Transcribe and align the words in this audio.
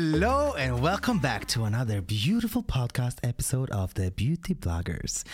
Hello 0.00 0.54
and 0.56 0.80
welcome 0.80 1.18
back 1.18 1.44
to 1.46 1.64
another 1.64 2.00
beautiful 2.00 2.62
podcast 2.62 3.18
episode 3.22 3.68
of 3.70 3.92
The 3.92 4.10
Beauty 4.10 4.54
Bloggers. 4.54 5.24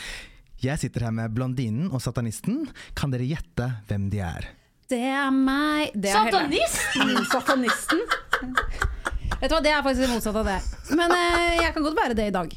Jeg 0.59 0.79
sitter 0.79 1.05
her 1.07 1.13
med 1.15 1.37
blondinen 1.37 1.93
og 1.95 2.03
satanisten. 2.03 2.65
Kan 2.99 3.15
dere 3.15 3.29
gjette 3.31 3.69
hvem 3.87 4.09
de 4.11 4.19
er? 4.27 4.49
Det 4.91 4.99
er 4.99 5.31
meg. 5.31 5.95
Det 5.95 6.11
er 6.11 6.27
Satanisten! 6.27 7.15
Satanisten! 7.31 8.03
Vet 9.41 9.51
du 9.51 9.55
hva, 9.57 9.63
Det 9.65 9.73
er 9.73 9.83
faktisk 9.85 10.05
det 10.05 10.13
motsatte 10.13 10.43
av 10.43 10.49
det. 10.49 10.61
Men 10.97 11.13
eh, 11.17 11.57
jeg 11.63 11.75
kan 11.75 11.85
godt 11.87 11.99
være 11.99 12.17
det 12.19 12.29
i 12.31 12.35
dag. 12.35 12.55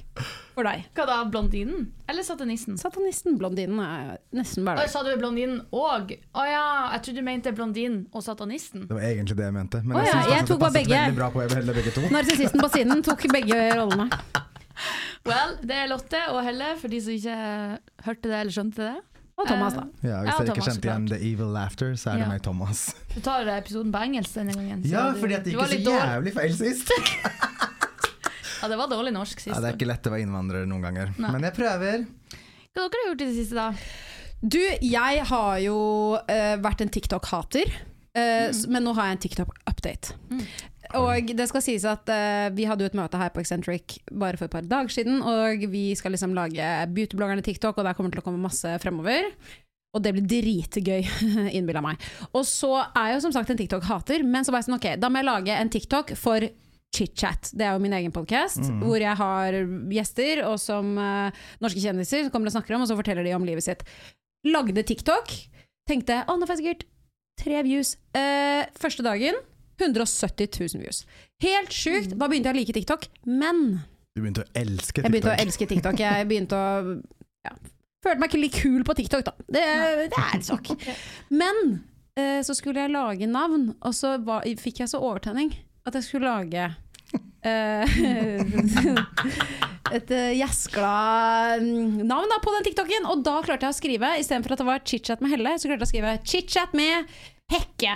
For 0.55 0.67
deg. 0.67 0.85
Hva 0.97 1.05
da, 1.07 1.17
blondinen? 1.31 1.87
Eller 2.11 2.25
satanisten? 2.27 2.77
Satanisten, 2.81 3.37
blondinen, 3.39 3.79
er 3.83 4.17
nesten 4.35 4.65
bare 4.67 4.83
Oi, 4.83 4.89
sa 4.91 5.03
du 5.05 5.11
blondinen 5.19 5.61
og 5.71 6.11
Å 6.11 6.45
ja, 6.47 6.63
jeg 6.95 7.05
trodde 7.05 7.21
du 7.21 7.27
mente 7.29 7.53
blondinen 7.55 8.01
og 8.11 8.25
satanisten. 8.25 8.87
Det 8.89 8.97
var 8.97 9.07
egentlig 9.07 9.39
det 9.39 9.47
jeg 9.47 9.55
mente. 9.55 9.81
Men 9.85 9.97
Å 9.97 10.03
jeg 10.03 10.09
ja, 10.09 10.13
synes 10.13 10.27
jeg 10.27 10.35
faktisk 10.35 10.51
tok 10.51 10.59
det 10.59 10.65
bare 10.65 10.73
passet 10.73 10.81
begge. 10.81 11.01
veldig 11.05 11.19
bra 11.21 11.31
på 11.33 11.45
beholde 11.53 11.77
begge 11.79 11.95
to. 11.95 12.05
Narsissisten 12.15 12.63
på 12.65 12.71
siden 12.75 13.05
tok 13.07 13.27
begge 13.33 13.59
rollene. 13.79 14.09
Well, 15.27 15.57
det 15.67 15.75
er 15.75 15.89
Lotte 15.91 16.19
og 16.31 16.39
Helle, 16.45 16.69
for 16.79 16.87
de 16.91 16.99
som 17.03 17.11
ikke 17.11 17.33
hørte 18.05 18.29
det 18.31 18.37
eller 18.39 18.53
skjønte 18.55 18.85
det. 18.85 18.93
Og 19.39 19.47
Thomas, 19.47 19.75
da. 19.77 19.85
Ja, 20.03 20.09
Ja, 20.09 20.17
Hvis 20.25 20.35
dere 20.35 20.45
ikke 20.49 20.59
Thomas, 20.59 20.67
kjente 20.67 20.89
igjen 20.89 21.07
The 21.07 21.19
Evil 21.29 21.53
Laughter, 21.55 21.93
så 21.95 22.11
er 22.11 22.19
det 22.19 22.25
Ja. 22.25 22.29
meg, 22.33 22.41
Thomas. 22.43 22.81
Du 23.15 23.19
tar 23.23 23.47
episoden 23.55 23.93
på 23.93 24.01
engelsk 24.03 24.35
denne 24.35 24.55
gangen. 24.57 24.83
Ja, 24.83 25.05
fordi 25.15 25.37
at 25.37 25.45
det 25.47 25.55
gikk 25.55 25.73
så 25.79 25.95
jævlig 25.95 26.33
feil 26.35 26.55
sist. 26.57 26.91
Ja, 28.59 28.67
det 28.67 28.75
var 28.75 28.89
dårlig 28.91 29.13
norsk 29.15 29.39
sist. 29.39 29.53
Ja, 29.53 29.61
det 29.63 29.69
er 29.69 29.75
ikke 29.77 29.87
lett 29.87 30.07
å 30.09 30.11
være 30.11 30.25
innvandrer 30.25 30.65
noen 30.67 30.83
ganger. 30.83 31.13
Nei. 31.15 31.29
Men 31.31 31.45
jeg 31.47 31.55
prøver. 31.55 32.01
Hva 32.75 32.81
har 32.83 32.89
dere 32.91 33.05
gjort 33.07 33.21
i 33.23 33.27
det 33.29 33.35
siste, 33.37 33.55
da? 33.55 33.69
Du, 34.41 34.59
jeg 34.59 35.23
har 35.29 35.53
jo 35.63 35.77
uh, 36.19 36.55
vært 36.59 36.83
en 36.83 36.91
TikTok-hater. 36.91 37.71
Uh, 38.15 38.49
mm. 38.51 38.59
Men 38.75 38.83
nå 38.83 38.93
har 38.97 39.09
jeg 39.09 39.15
en 39.15 39.23
TikTok-update. 39.27 40.17
Mm. 40.31 40.43
Og 40.97 41.31
det 41.37 41.45
skal 41.51 41.61
sies 41.61 41.85
at 41.85 42.09
uh, 42.09 42.49
vi 42.55 42.65
hadde 42.65 42.85
jo 42.85 42.89
et 42.89 42.97
møte 42.97 43.19
her 43.21 43.29
på 43.33 43.43
Eccentric 43.43 43.99
bare 44.09 44.39
for 44.39 44.47
et 44.47 44.55
par 44.55 44.65
dager 44.65 44.93
siden, 44.93 45.19
og 45.21 45.65
vi 45.69 45.91
skal 45.97 46.15
liksom 46.15 46.33
lage 46.37 46.69
beautybloggerne 46.95 47.45
TikTok, 47.45 47.77
og 47.77 47.85
der 47.85 47.97
kommer 47.97 48.09
det 48.09 48.17
til 48.17 48.23
å 48.23 48.27
komme 48.29 48.41
masse 48.41 48.73
fremover. 48.81 49.29
Og 49.93 50.03
det 50.05 50.13
blir 50.15 50.25
dritgøy, 50.29 51.05
innbilla 51.57 51.81
meg. 51.85 52.01
Og 52.33 52.43
så 52.45 52.75
er 52.87 53.11
jeg 53.11 53.19
jo 53.19 53.25
som 53.27 53.35
sagt 53.37 53.53
en 53.53 53.59
TikTok-hater, 53.59 54.25
men 54.25 54.45
så 54.45 54.53
var 54.53 54.61
jeg 54.61 54.69
sånn, 54.69 54.79
ok, 54.79 54.89
da 55.01 55.09
må 55.09 55.21
jeg 55.21 55.29
lage 55.29 55.55
en 55.57 55.71
TikTok 55.73 56.13
for 56.17 56.45
chit-chat. 56.95 57.51
Det 57.53 57.65
er 57.65 57.75
jo 57.75 57.81
min 57.83 57.93
egen 57.97 58.13
podkast, 58.13 58.63
hvor 58.81 58.97
jeg 59.01 59.13
har 59.17 59.57
gjester 59.93 60.43
og 60.47 60.57
som 60.61 60.95
uh, 60.97 61.29
norske 61.61 61.81
kjendiser 61.83 62.25
som 62.25 62.33
kommer 62.33 62.49
og 62.49 62.57
snakker 62.57 62.77
om, 62.77 62.85
og 62.85 62.89
så 62.89 62.97
forteller 62.97 63.25
de 63.25 63.35
om 63.37 63.45
livet 63.45 63.65
sitt. 63.65 63.85
Lagde 64.47 64.85
TikTok. 64.85 65.35
Tenkte 65.89 66.23
å, 66.25 66.37
nå 66.37 66.49
får 66.49 66.57
jeg 66.57 66.63
sikkert 66.63 66.87
tre 67.41 67.61
views. 67.65 67.95
Uh, 68.17 68.65
første 68.77 69.05
dagen 69.05 69.37
170 69.79 70.49
000 70.59 70.83
views. 70.83 71.03
Helt 71.43 71.73
sjukt. 71.73 72.15
Da 72.19 72.29
begynte 72.29 72.51
jeg 72.51 72.57
å 72.57 72.59
like 72.59 72.75
TikTok, 72.77 73.09
men 73.25 73.81
Du 74.15 74.23
begynte 74.23 74.45
å 74.45 74.49
elske 74.53 75.01
TikTok? 75.01 75.05
jeg 75.05 75.13
begynte 75.15 75.33
å 75.33 75.43
elske 75.45 75.69
TikTok. 75.69 76.01
Jeg 76.03 76.29
begynte 76.29 76.59
å 76.59 76.97
ja, 77.47 77.55
Følte 77.99 78.21
meg 78.21 78.29
ikke 78.31 78.39
litt 78.39 78.55
kul 78.55 78.83
på 78.87 78.95
TikTok, 78.95 79.25
da. 79.27 79.33
Det, 79.43 79.63
det 80.13 80.19
er 80.19 80.35
en 80.37 80.45
sak. 80.45 80.69
Men 81.35 81.57
eh, 82.15 82.39
så 82.47 82.55
skulle 82.55 82.85
jeg 82.85 82.93
lage 82.93 83.27
navn, 83.27 83.73
og 83.83 83.95
så 83.95 84.13
var, 84.23 84.47
fikk 84.59 84.85
jeg 84.85 84.91
så 84.93 85.01
overtenning 85.03 85.51
at 85.87 85.97
jeg 85.97 86.05
skulle 86.07 86.31
lage 86.31 86.69
eh, 87.43 87.97
et 89.97 90.13
uh, 90.13 90.29
gjeskla 90.37 90.93
mm, 91.59 92.05
navn 92.07 92.31
da, 92.31 92.39
på 92.43 92.53
den 92.55 92.69
TikToken. 92.69 93.09
Og 93.09 93.25
da 93.25 93.39
klarte 93.45 93.67
jeg 93.67 93.75
å 93.75 93.79
skrive, 93.79 94.13
istedenfor 94.21 94.55
at 94.55 94.63
det 94.63 94.69
var 94.69 94.85
chit-chat 94.85 95.23
med 95.23 95.33
Helle, 95.33 95.55
så 95.57 95.69
klarte 95.69 95.83
jeg 95.83 95.89
å 95.89 95.93
skrive 95.93 96.15
chit-chat 96.23 96.75
med 96.77 97.19
Hekke. 97.49 97.95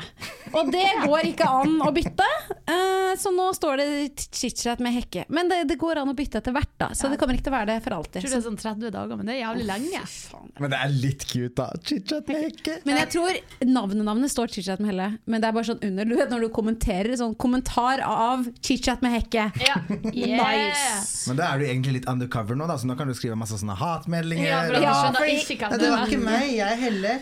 Og 0.58 0.69
det 0.74 0.86
går 1.03 1.28
ikke 1.30 1.46
an 1.46 1.75
å 1.86 1.91
bytte, 1.94 2.25
uh, 2.69 3.14
så 3.22 3.30
nå 3.34 3.46
står 3.53 3.81
det 3.81 3.86
chit-chat 4.34 4.80
med 4.81 4.96
Hekke. 4.96 5.25
Men 5.34 5.50
det, 5.50 5.59
det 5.69 5.78
går 5.81 6.00
an 6.02 6.09
å 6.09 6.16
bytte 6.18 6.40
etter 6.41 6.56
hvert, 6.56 6.72
da, 6.81 6.88
så 6.97 7.09
det 7.12 7.19
kommer 7.22 7.38
ikke 7.38 7.47
til 7.47 7.53
å 7.53 7.58
være 7.59 7.69
det 7.75 7.84
for 7.86 7.96
alltid. 8.00 8.18
Jeg 8.18 8.25
tror 8.25 8.34
det 8.34 8.40
er 8.40 8.46
sånn 8.47 8.58
30 8.63 8.94
dager, 8.96 9.19
men 9.19 9.30
det 9.30 9.36
er 9.36 9.42
jævlig 9.44 9.68
lenge. 9.69 10.02
Oh. 10.34 10.47
Men 10.58 10.74
det 10.74 10.80
er 10.80 10.96
litt 10.96 11.25
cute, 11.30 11.52
da. 11.59 11.68
Chit-chat 11.86 12.31
med 12.31 12.42
Hekke. 12.47 12.78
Men 12.88 13.00
jeg 13.03 13.12
tror 13.13 13.40
navnet-navnet 13.75 14.34
står 14.34 14.53
chit-chat 14.56 14.81
med 14.81 14.94
Helle, 14.94 15.09
men 15.30 15.44
det 15.44 15.50
er 15.52 15.58
bare 15.59 15.69
sånn 15.69 15.86
under. 15.90 16.09
Du 16.09 16.16
vet 16.18 16.34
når 16.34 16.47
du 16.47 16.50
kommenterer, 16.58 17.13
sånn 17.22 17.38
kommentar 17.46 18.02
av 18.08 18.50
chit-chat 18.66 19.06
med 19.06 19.13
Hekke. 19.19 19.47
Ja. 19.62 19.78
Nice. 20.13 21.30
Men 21.30 21.38
da 21.38 21.52
er 21.53 21.62
du 21.62 21.68
egentlig 21.68 22.00
litt 22.00 22.09
undercover 22.09 22.58
nå, 22.58 22.66
da, 22.69 22.80
så 22.81 22.90
nå 22.90 22.97
kan 22.97 23.09
du 23.09 23.13
skrive 23.18 23.38
masse 23.38 23.58
sånne 23.62 23.78
hatmeldinger. 23.78 24.50
Ja, 24.50 24.63
for 24.66 24.81
Ja, 24.81 24.97
fordi- 25.13 25.38
ikke 25.44 25.69
det 25.78 25.90
var 25.94 26.09
ikke 26.09 26.24
meg, 26.25 26.50
jeg 26.58 26.66
er 26.66 26.81
Helle. 26.81 27.13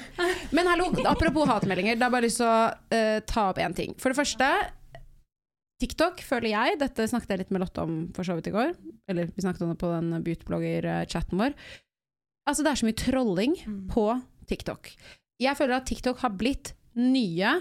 Men 0.56 0.68
hallo, 0.72 0.90
apropos 1.12 1.47
hatmeldinger, 1.50 2.00
Det 2.02 2.08
er 2.08 2.21
jeg 2.21 2.21
bare 2.22 2.30
lyst 2.30 2.40
til 2.40 2.48
å 2.48 2.62
uh, 2.72 3.20
ta 3.28 3.50
opp 3.52 3.59
én 3.66 3.76
ting. 3.78 3.98
For 4.00 4.14
det 4.14 4.20
første, 4.22 4.48
TikTok 5.82 6.22
føler 6.22 6.52
jeg, 6.54 6.78
dette 6.82 7.08
snakket 7.09 7.34
jeg 7.34 7.42
litt 7.42 7.54
med 7.56 7.64
Lotte 7.64 7.82
om 7.82 7.96
for 8.14 8.28
så 8.28 8.36
vidt 8.38 8.52
i 8.52 8.54
går, 8.54 8.76
eller 9.09 9.32
vi 9.34 9.42
snakket 9.42 9.64
om 9.66 9.72
det 9.74 9.80
på 9.82 9.90
den 9.90 10.12
beautyblogger-chatten 10.28 11.42
vår. 11.42 11.56
Altså 12.50 12.66
det 12.66 12.72
er 12.72 12.80
så 12.82 12.88
mye 12.88 13.00
trolling 13.02 13.56
Mm. 13.66 13.88
på 13.90 14.06
TikTok. 14.50 14.92
Jeg 15.42 15.58
føler 15.58 15.78
at 15.80 15.86
TikTok 15.90 16.22
har 16.22 16.34
blitt 16.38 16.74
nye 16.98 17.56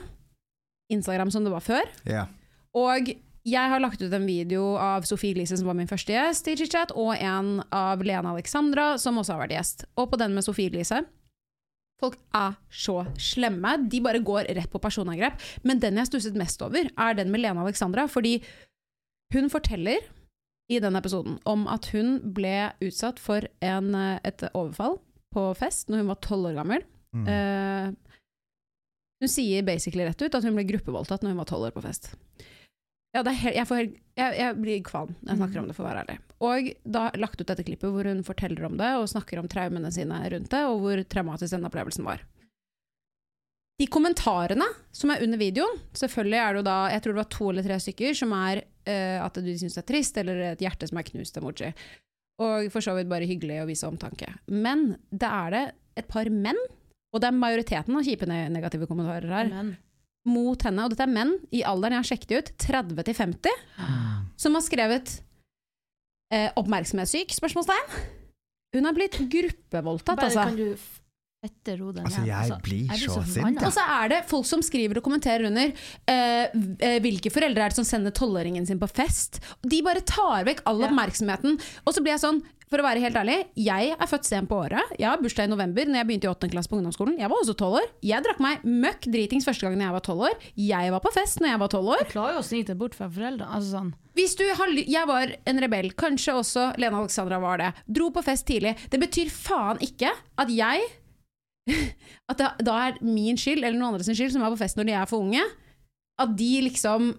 Instagram 0.92 1.30
som 1.32 1.44
det 1.44 1.52
var 1.52 1.64
før. 1.64 1.88
Yeah. 2.04 2.28
Og 2.76 3.08
jeg 3.46 3.70
har 3.72 3.80
lagt 3.80 4.02
ut 4.02 4.12
en 4.12 4.26
video 4.28 4.74
av 4.76 5.06
Sofie 5.08 5.32
Elise, 5.32 5.56
som 5.56 5.68
var 5.70 5.78
min 5.78 5.88
første 5.88 6.12
gjest 6.12 6.48
i 6.50 6.56
ChitChat, 6.60 6.92
og 6.92 7.14
en 7.16 7.62
av 7.72 8.02
Lena 8.04 8.34
Alexandra, 8.34 8.98
som 9.00 9.16
også 9.16 9.32
har 9.36 9.46
vært 9.46 9.56
gjest. 9.56 9.84
Og 9.96 10.10
på 10.12 10.18
den 10.20 10.34
med 10.36 10.44
Sofie 10.44 10.68
Elise 10.68 11.00
Folk 12.00 12.16
er 12.36 12.56
så 12.72 13.02
slemme. 13.20 13.76
De 13.92 14.00
bare 14.04 14.22
går 14.24 14.48
rett 14.56 14.72
på 14.72 14.80
personangrep. 14.82 15.40
Men 15.66 15.82
den 15.82 16.00
jeg 16.00 16.08
stusset 16.08 16.38
mest 16.38 16.62
over, 16.64 16.88
er 16.88 17.18
den 17.18 17.32
med 17.32 17.44
Lena 17.44 17.64
Alexandra. 17.66 18.06
Fordi 18.08 18.38
hun 19.34 19.50
forteller 19.52 20.00
i 20.70 20.78
den 20.82 20.96
episoden 20.96 21.38
om 21.50 21.66
at 21.70 21.90
hun 21.94 22.18
ble 22.34 22.70
utsatt 22.84 23.18
for 23.22 23.46
en, 23.64 23.94
eh, 23.94 24.20
et 24.24 24.44
overfall 24.54 25.00
på 25.34 25.50
fest 25.58 25.90
når 25.90 26.02
hun 26.02 26.12
var 26.12 26.20
tolv 26.22 26.50
år 26.50 26.56
gammel. 26.60 26.86
Mm. 27.14 27.26
Eh, 27.26 28.14
hun 29.20 29.30
sier 29.30 29.66
basically 29.66 30.06
rett 30.06 30.22
ut 30.22 30.34
at 30.34 30.46
hun 30.46 30.56
ble 30.56 30.64
gruppevoldtatt 30.68 31.22
når 31.22 31.34
hun 31.34 31.42
var 31.42 31.50
tolv 31.50 31.68
år 31.68 31.74
på 31.74 31.84
fest. 31.84 32.12
Ja, 33.10 33.24
helt, 33.26 33.56
jeg, 33.56 33.66
helt, 33.66 33.94
jeg, 34.14 34.34
jeg 34.38 34.56
blir 34.60 34.82
kvalm 34.86 35.16
når 35.18 35.32
jeg 35.32 35.40
snakker 35.40 35.60
om 35.60 35.70
det, 35.70 35.74
for 35.74 35.82
å 35.82 35.88
være 35.88 36.02
ærlig. 36.04 36.18
Og 36.46 36.68
da 36.86 37.08
lagt 37.18 37.40
ut 37.40 37.48
dette 37.48 37.64
klippet 37.66 37.90
hvor 37.90 38.06
hun 38.06 38.22
forteller 38.26 38.68
om 38.68 38.76
det, 38.78 38.90
og 39.00 39.08
snakker 39.10 39.40
om 39.40 39.48
traumene 39.50 39.90
sine 39.94 40.20
rundt 40.30 40.52
det, 40.52 40.60
og 40.68 40.84
hvor 40.84 41.02
traumatisk 41.10 41.56
den 41.56 41.66
opplevelsen 41.66 42.06
var. 42.06 42.22
De 43.80 43.88
kommentarene 43.88 44.66
som 44.94 45.10
er 45.10 45.24
under 45.24 45.40
videoen, 45.40 45.80
selvfølgelig 45.96 46.38
er 46.38 46.52
det 46.52 46.60
jo 46.60 46.68
da, 46.68 46.78
jeg 46.92 47.02
tror 47.02 47.14
det 47.14 47.22
var 47.22 47.30
to 47.34 47.50
eller 47.50 47.66
tre 47.66 47.80
stykker, 47.80 48.16
som 48.18 48.34
er 48.36 48.62
uh, 48.62 49.18
at 49.24 49.40
du 49.40 49.50
syns 49.56 49.78
det 49.78 49.82
er 49.82 49.90
trist, 49.90 50.20
eller 50.20 50.42
et 50.52 50.64
hjerte 50.64 50.90
som 50.90 51.00
er 51.00 51.08
knust 51.08 51.40
emoji. 51.40 51.72
Og 52.44 52.70
for 52.72 52.84
så 52.84 52.94
vidt 52.96 53.10
bare 53.10 53.28
hyggelig 53.28 53.62
å 53.64 53.68
vise 53.68 53.88
omtanke. 53.88 54.30
Men 54.52 54.92
det 55.10 55.28
er 55.28 55.54
det 55.56 55.64
et 56.00 56.08
par 56.12 56.30
menn, 56.30 56.60
og 57.10 57.24
det 57.24 57.30
er 57.32 57.40
majoriteten 57.40 57.96
av 57.96 58.06
kjipe 58.06 58.28
negative 58.30 58.86
kommentarer 58.86 59.32
her, 59.34 59.50
Men 59.50 59.74
mot 60.28 60.62
henne, 60.66 60.84
og 60.84 60.92
dette 60.92 61.06
er 61.06 61.12
menn 61.12 61.34
i 61.54 61.62
alderen 61.66 61.96
jeg 61.96 62.02
har 62.02 62.10
sjekket 62.10 62.32
ut, 62.36 62.50
30 62.60 63.06
til 63.08 63.16
50, 63.16 63.60
som 64.40 64.56
har 64.56 64.64
skrevet 64.66 65.12
eh, 66.32 66.50
'oppmerksomhetssyk?' 66.56 67.36
spørsmålstegn. 67.36 67.94
Hun 68.76 68.86
har 68.86 68.94
blitt 68.94 69.16
gruppevoldtatt, 69.32 70.20
bare 70.20 70.30
altså. 70.30 70.44
kan 70.46 70.58
du 70.58 70.76
fette 71.40 71.74
ro 71.80 71.88
den 71.96 72.04
Altså, 72.04 72.22
jeg 72.26 72.36
Altså, 72.36 72.58
blir 72.64 72.90
så, 72.92 73.14
så 73.14 73.22
sint. 73.24 73.46
sint, 73.56 73.62
Og 73.64 73.72
så 73.72 73.84
er 74.02 74.12
det 74.12 74.20
folk 74.28 74.44
som 74.48 74.60
skriver 74.64 75.00
og 75.00 75.06
kommenterer 75.06 75.46
under 75.48 75.72
eh, 75.72 76.52
eh, 76.84 76.98
hvilke 77.00 77.32
foreldre 77.32 77.64
er 77.64 77.72
det 77.72 77.78
som 77.80 77.86
sender 77.88 78.12
tolvåringen 78.16 78.66
sin 78.68 78.80
på 78.80 78.88
fest. 78.90 79.40
De 79.64 79.80
bare 79.86 80.02
tar 80.04 80.44
vekk 80.48 80.60
all 80.68 80.80
Ja. 80.82 80.88
oppmerksomheten. 80.90 81.56
Og 81.86 81.94
så 81.96 82.02
blir 82.04 82.12
jeg 82.16 82.20
sånn, 82.26 82.42
for 82.70 82.78
å 82.78 82.84
være 82.86 83.00
helt 83.02 83.16
ærlig, 83.18 83.38
jeg 83.58 83.96
er 83.98 84.06
født 84.06 84.24
sent 84.28 84.48
på 84.48 84.54
året. 84.62 84.92
Jeg 85.00 85.08
har 85.08 85.18
bursdag 85.18 85.48
i 85.48 85.50
november 85.50 85.88
når 85.88 85.96
jeg 86.02 86.06
begynte 86.06 86.28
i 86.28 86.30
8. 86.30 86.50
klasse 86.52 86.68
på 86.70 86.76
ungdomsskolen. 86.78 87.16
Jeg 87.18 87.28
var 87.32 87.40
også 87.40 87.56
tolv 87.58 87.80
år. 87.80 87.88
Jeg 88.06 88.22
drakk 88.22 88.38
meg 88.44 88.62
møkk 88.62 89.08
dritings 89.10 89.48
første 89.48 89.66
gang 89.66 89.80
jeg 89.80 89.96
var 89.96 90.04
tolv 90.06 90.20
år. 90.28 90.36
Jeg 90.60 90.92
var 90.94 91.00
på 91.02 91.10
fest 91.16 91.40
når 91.40 91.48
jeg 91.56 91.58
var 91.64 91.68
tolv 91.72 91.88
år. 91.96 92.04
Du 92.04 92.12
klarer 92.12 92.36
jo 92.36 92.44
å 92.44 92.46
snike 92.46 92.66
deg 92.70 92.78
bort 92.78 92.94
fra 92.94 93.08
foreldre. 93.10 93.48
Altså 93.50 93.74
sånn. 93.80 93.90
Hvis 94.14 94.36
du 94.36 94.44
har, 94.54 94.68
jeg 94.76 95.06
var 95.08 95.32
en 95.48 95.60
rebell, 95.64 95.90
kanskje 95.98 96.34
også 96.36 96.68
Lena 96.78 97.00
Alexandra 97.00 97.40
var 97.42 97.58
det. 97.62 97.72
Dro 97.88 98.10
på 98.14 98.22
fest 98.22 98.46
tidlig. 98.46 98.76
Det 98.90 99.00
betyr 99.00 99.30
faen 99.32 99.78
ikke 99.82 100.10
at 100.38 100.50
jeg 100.52 100.86
At 102.30 102.38
det 102.38 102.50
da 102.66 102.76
er 102.88 103.00
min 103.04 103.38
skyld, 103.40 103.64
eller 103.64 103.78
noen 103.78 103.94
andres 103.94 104.10
skyld, 104.12 104.32
som 104.34 104.44
er 104.44 104.52
på 104.52 104.60
fest 104.60 104.78
når 104.78 104.88
de 104.88 104.96
er 104.96 105.10
for 105.10 105.24
unge. 105.24 105.42
At 106.20 106.36
de 106.38 106.52
liksom 106.66 107.12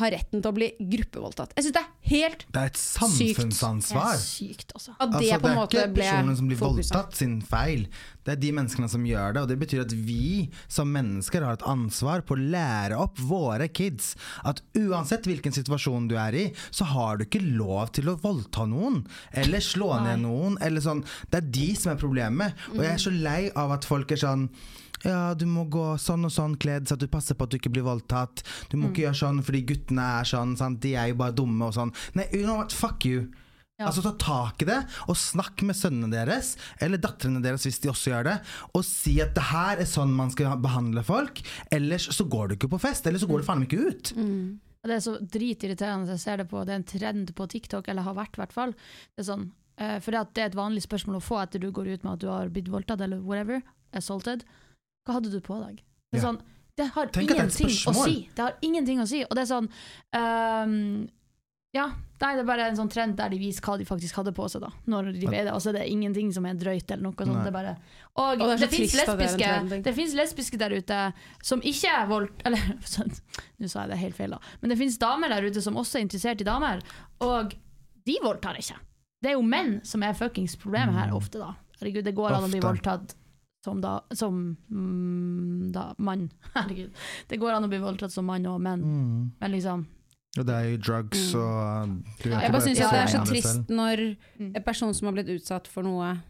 har 0.00 0.12
retten 0.14 0.40
til 0.40 0.48
å 0.48 0.54
bli 0.56 0.70
gruppevoldtatt. 0.80 1.50
Jeg 1.56 1.66
syns 1.66 1.74
det 1.76 1.80
er 1.82 1.88
helt 2.08 2.42
sykt. 2.42 2.52
Det 2.54 2.60
er 2.62 2.70
et 2.70 2.78
Sykt. 2.82 3.42
Det 3.42 3.98
er 4.00 4.20
sykt, 4.22 4.72
også. 4.78 4.94
at 4.96 5.10
det 5.12 5.18
Altså, 5.20 5.40
på 5.42 5.50
en 5.50 5.58
er 5.58 5.66
ikke 5.66 5.82
personen 5.98 6.36
som 6.38 6.48
blir 6.48 6.56
fokuset. 6.60 6.94
voldtatt 6.94 7.18
sin 7.18 7.34
feil. 7.44 7.82
Det 8.24 8.32
er 8.32 8.40
de 8.40 8.52
menneskene 8.56 8.88
som 8.88 9.04
gjør 9.04 9.34
det. 9.36 9.42
Og 9.42 9.48
det 9.52 9.58
betyr 9.60 9.82
at 9.84 9.92
vi 9.92 10.48
som 10.72 10.88
mennesker 10.88 11.44
har 11.44 11.58
et 11.58 11.66
ansvar 11.68 12.24
på 12.24 12.38
å 12.38 12.40
lære 12.40 12.96
opp 13.04 13.20
våre 13.20 13.68
kids 13.68 14.14
at 14.48 14.62
uansett 14.80 15.28
hvilken 15.28 15.52
situasjon 15.52 16.08
du 16.08 16.16
er 16.16 16.32
i, 16.40 16.46
så 16.70 16.88
har 16.88 17.18
du 17.20 17.26
ikke 17.26 17.44
lov 17.44 17.92
til 17.92 18.08
å 18.08 18.16
voldta 18.22 18.64
noen. 18.64 19.02
Eller 19.36 19.60
slå 19.60 19.92
ned 20.00 20.24
noen. 20.24 20.56
Eller 20.64 20.80
sånn. 20.80 21.04
Det 21.28 21.42
er 21.42 21.50
de 21.52 21.74
som 21.76 21.92
er 21.92 22.00
problemet. 22.00 22.56
Og 22.72 22.80
jeg 22.80 22.94
er 22.96 23.02
så 23.02 23.12
lei 23.12 23.50
av 23.54 23.76
at 23.76 23.84
folk 23.84 24.10
er 24.16 24.16
sånn 24.24 24.48
ja, 25.04 25.34
du 25.34 25.46
må 25.50 25.66
gå 25.72 25.92
sånn 26.00 26.26
og 26.28 26.32
sånn 26.34 26.56
kledd 26.62 26.88
så 26.88 26.96
at 26.96 27.02
du 27.02 27.10
passer 27.10 27.38
på 27.38 27.46
at 27.46 27.52
du 27.52 27.58
ikke 27.58 27.72
blir 27.74 27.86
voldtatt. 27.86 28.44
Du 28.70 28.78
må 28.78 28.90
ikke 28.90 29.08
gjøre 29.08 29.20
sånn 29.22 29.42
fordi 29.44 29.64
guttene 29.72 30.08
er 30.20 30.28
sånn, 30.28 30.56
sant? 30.58 30.80
de 30.82 30.94
er 30.98 31.12
jo 31.12 31.20
bare 31.22 31.36
dumme 31.36 31.70
og 31.70 31.76
sånn. 31.76 31.94
Nei, 32.18 32.28
you 32.30 32.44
know 32.46 32.60
what, 32.60 32.74
fuck 32.74 33.06
you. 33.08 33.28
Ja. 33.80 33.88
Altså 33.88 34.04
Ta 34.04 34.12
tak 34.20 34.62
i 34.62 34.68
det, 34.68 34.78
og 35.10 35.16
snakk 35.18 35.64
med 35.66 35.74
sønnene 35.74 36.12
deres, 36.12 36.54
eller 36.82 37.00
datterne 37.02 37.40
deres 37.42 37.64
hvis 37.66 37.80
de 37.82 37.90
også 37.90 38.12
gjør 38.12 38.28
det, 38.28 38.34
og 38.76 38.84
si 38.86 39.16
at 39.24 39.32
det 39.34 39.46
her 39.48 39.80
er 39.82 39.88
sånn 39.88 40.12
man 40.14 40.30
skal 40.34 40.60
behandle 40.62 41.02
folk. 41.06 41.42
Ellers 41.74 42.06
så 42.14 42.26
går 42.30 42.52
du 42.52 42.58
ikke 42.58 42.70
på 42.76 42.82
fest, 42.84 43.08
eller 43.08 43.22
så 43.22 43.30
går 43.30 43.42
du 43.42 43.48
faen 43.48 43.64
meg 43.64 43.72
ikke 43.72 43.88
ut. 43.88 44.12
Mm. 44.18 44.60
Det 44.82 44.96
er 44.96 45.02
så 45.02 45.16
dritirriterende. 45.20 46.10
Jeg 46.10 46.22
ser 46.24 46.42
det 46.42 46.48
på, 46.50 46.62
det 46.66 46.74
er 46.74 46.80
en 46.80 46.88
trend 46.92 47.34
på 47.38 47.48
TikTok, 47.50 47.90
eller 47.90 48.06
har 48.06 48.18
vært 48.18 48.38
i 48.38 48.42
hvert 48.42 48.54
fall. 48.54 48.74
Det 49.14 49.22
er 49.22 49.28
sånn, 49.30 49.46
eh, 49.78 49.98
for 50.02 50.14
det, 50.14 50.24
det 50.34 50.44
er 50.44 50.50
et 50.50 50.58
vanlig 50.58 50.82
spørsmål 50.86 51.18
å 51.18 51.24
få 51.24 51.38
etter 51.42 51.62
du 51.62 51.70
går 51.74 51.94
ut 51.94 52.06
med 52.06 52.12
at 52.16 52.24
du 52.24 52.28
har 52.30 52.50
blitt 52.54 52.70
voldtatt 52.70 53.02
eller 53.06 53.22
whatever, 53.22 53.62
assaulted. 53.96 54.42
Hva 55.06 55.18
hadde 55.18 55.32
du 55.32 55.40
på 55.42 55.58
deg? 55.64 55.80
Det, 56.12 56.20
er 56.20 56.24
sånn, 56.26 56.38
det 56.78 56.92
har 56.94 57.10
Tenk 57.12 57.32
ingenting 57.32 57.72
det 57.72 57.80
er 57.80 57.90
å 57.90 58.04
si. 58.04 58.14
Det 58.36 58.44
har 58.44 58.54
ingenting 58.64 59.02
å 59.02 59.08
si. 59.08 59.24
Og 59.26 59.34
det 59.36 59.42
er 59.44 59.50
sånn 59.50 59.66
um, 59.68 60.76
Ja, 61.74 61.86
nei, 62.22 62.30
det 62.36 62.42
er 62.42 62.46
bare 62.48 62.68
en 62.70 62.78
sånn 62.78 62.90
trend 62.92 63.16
der 63.18 63.32
de 63.32 63.40
viser 63.40 63.64
hva 63.66 63.74
de 63.80 63.86
faktisk 63.88 64.20
hadde 64.20 64.34
på 64.36 64.46
seg 64.52 64.62
da 64.64 64.70
Når 64.92 65.10
de 65.16 65.24
ble 65.24 65.40
det. 65.40 65.50
Altså, 65.52 65.72
det 65.74 65.82
er 65.82 65.90
ingenting 65.90 66.30
som 66.36 66.46
er 66.48 66.60
drøyt 66.60 66.94
eller 66.94 67.04
noe 67.08 67.16
sånt. 67.16 67.32
Nei. 67.32 67.42
Det 67.42 67.50
er 67.50 67.56
bare 67.56 67.74
Og, 67.74 68.44
Og 68.44 68.44
det 68.52 68.58
det, 68.62 68.68
en 68.68 69.00
lesbiske, 69.00 69.82
det 69.88 70.06
lesbiske 70.20 70.60
der 70.60 70.76
ute 70.76 71.00
som 71.42 71.64
ikke 71.72 71.96
er 71.96 72.06
voldt... 72.12 72.42
Eller 72.46 72.70
nå 72.76 73.72
sa 73.72 73.82
jeg 73.82 73.92
det 73.94 74.00
helt 74.04 74.18
feil, 74.18 74.36
da. 74.36 74.54
Men 74.62 74.74
det 74.74 74.78
finnes 74.80 75.00
damer 75.02 75.32
der 75.32 75.48
ute 75.48 75.64
som 75.64 75.80
også 75.80 75.98
er 75.98 76.06
interessert 76.06 76.44
i 76.44 76.46
damer, 76.46 76.84
og 77.24 77.56
de 78.06 78.16
voldtar 78.22 78.58
ikke. 78.60 78.78
Det 79.22 79.30
er 79.30 79.36
jo 79.38 79.42
menn 79.46 79.76
som 79.86 80.02
er 80.02 80.16
fuckings 80.18 80.56
problemet 80.58 80.96
her, 80.98 81.12
ofte, 81.14 81.38
da. 81.38 81.52
Herregud, 81.78 82.04
det 82.06 82.14
går 82.14 82.34
an 82.36 82.46
å 82.46 82.50
bli 82.50 82.62
voldtatt 82.62 83.16
som 83.64 83.80
da 83.80 84.00
Som 84.12 84.56
mm, 84.70 85.72
da 85.72 85.94
mann. 85.98 86.30
Herregud. 86.54 86.90
Det 87.28 87.38
går 87.40 87.52
an 87.56 87.64
å 87.64 87.68
bli 87.72 87.78
voldtatt 87.82 88.12
som 88.12 88.26
mann 88.26 88.46
og 88.46 88.60
menn, 88.60 88.82
Mm. 88.82 89.30
men 89.40 89.50
liksom 89.52 89.86
Og 90.38 90.46
det 90.48 90.54
er 90.54 90.64
jo 90.70 90.76
drugs 90.80 91.34
Mm. 91.34 91.40
og 91.40 92.24
Jeg 92.24 92.52
bare 92.52 92.60
syns 92.64 92.78
det 92.78 92.92
er 92.92 93.06
så 93.06 93.24
trist 93.28 93.48
selv. 93.48 93.66
når 93.68 94.16
Mm. 94.40 94.52
en 94.56 94.62
person 94.62 94.94
som 94.94 95.06
har 95.06 95.12
blitt 95.14 95.28
utsatt 95.40 95.66
for 95.68 95.82
noe 95.82 96.22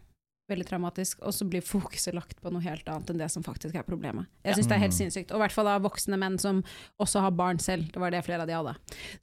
veldig 0.49 0.65
traumatisk, 0.67 1.21
og 1.23 1.31
så 1.33 1.45
blir 1.47 1.61
fokuset 1.63 2.13
lagt 2.13 2.41
på 2.43 2.51
noe 2.51 2.59
helt 2.65 2.83
annet 2.91 3.09
enn 3.13 3.17
det 3.21 3.29
som 3.31 3.43
faktisk 3.45 3.75
er 3.79 3.85
problemet. 3.87 4.25
Jeg 4.43 4.57
syns 4.57 4.67
det 4.67 4.75
er 4.75 4.81
helt 4.83 4.93
Mm. 4.93 4.97
sinnssykt. 4.99 5.31
Og 5.31 5.37
i 5.39 5.43
hvert 5.45 5.53
fall 5.55 5.67
av 5.71 5.81
voksne 5.85 6.17
menn 6.19 6.37
som 6.37 6.61
også 6.99 7.21
har 7.23 7.31
barn 7.31 7.59
selv. 7.59 7.91
Det 7.93 7.99
var 8.01 8.11
det 8.11 8.19
flere 8.25 8.41
av 8.43 8.47
de 8.47 8.53
hadde. 8.53 8.73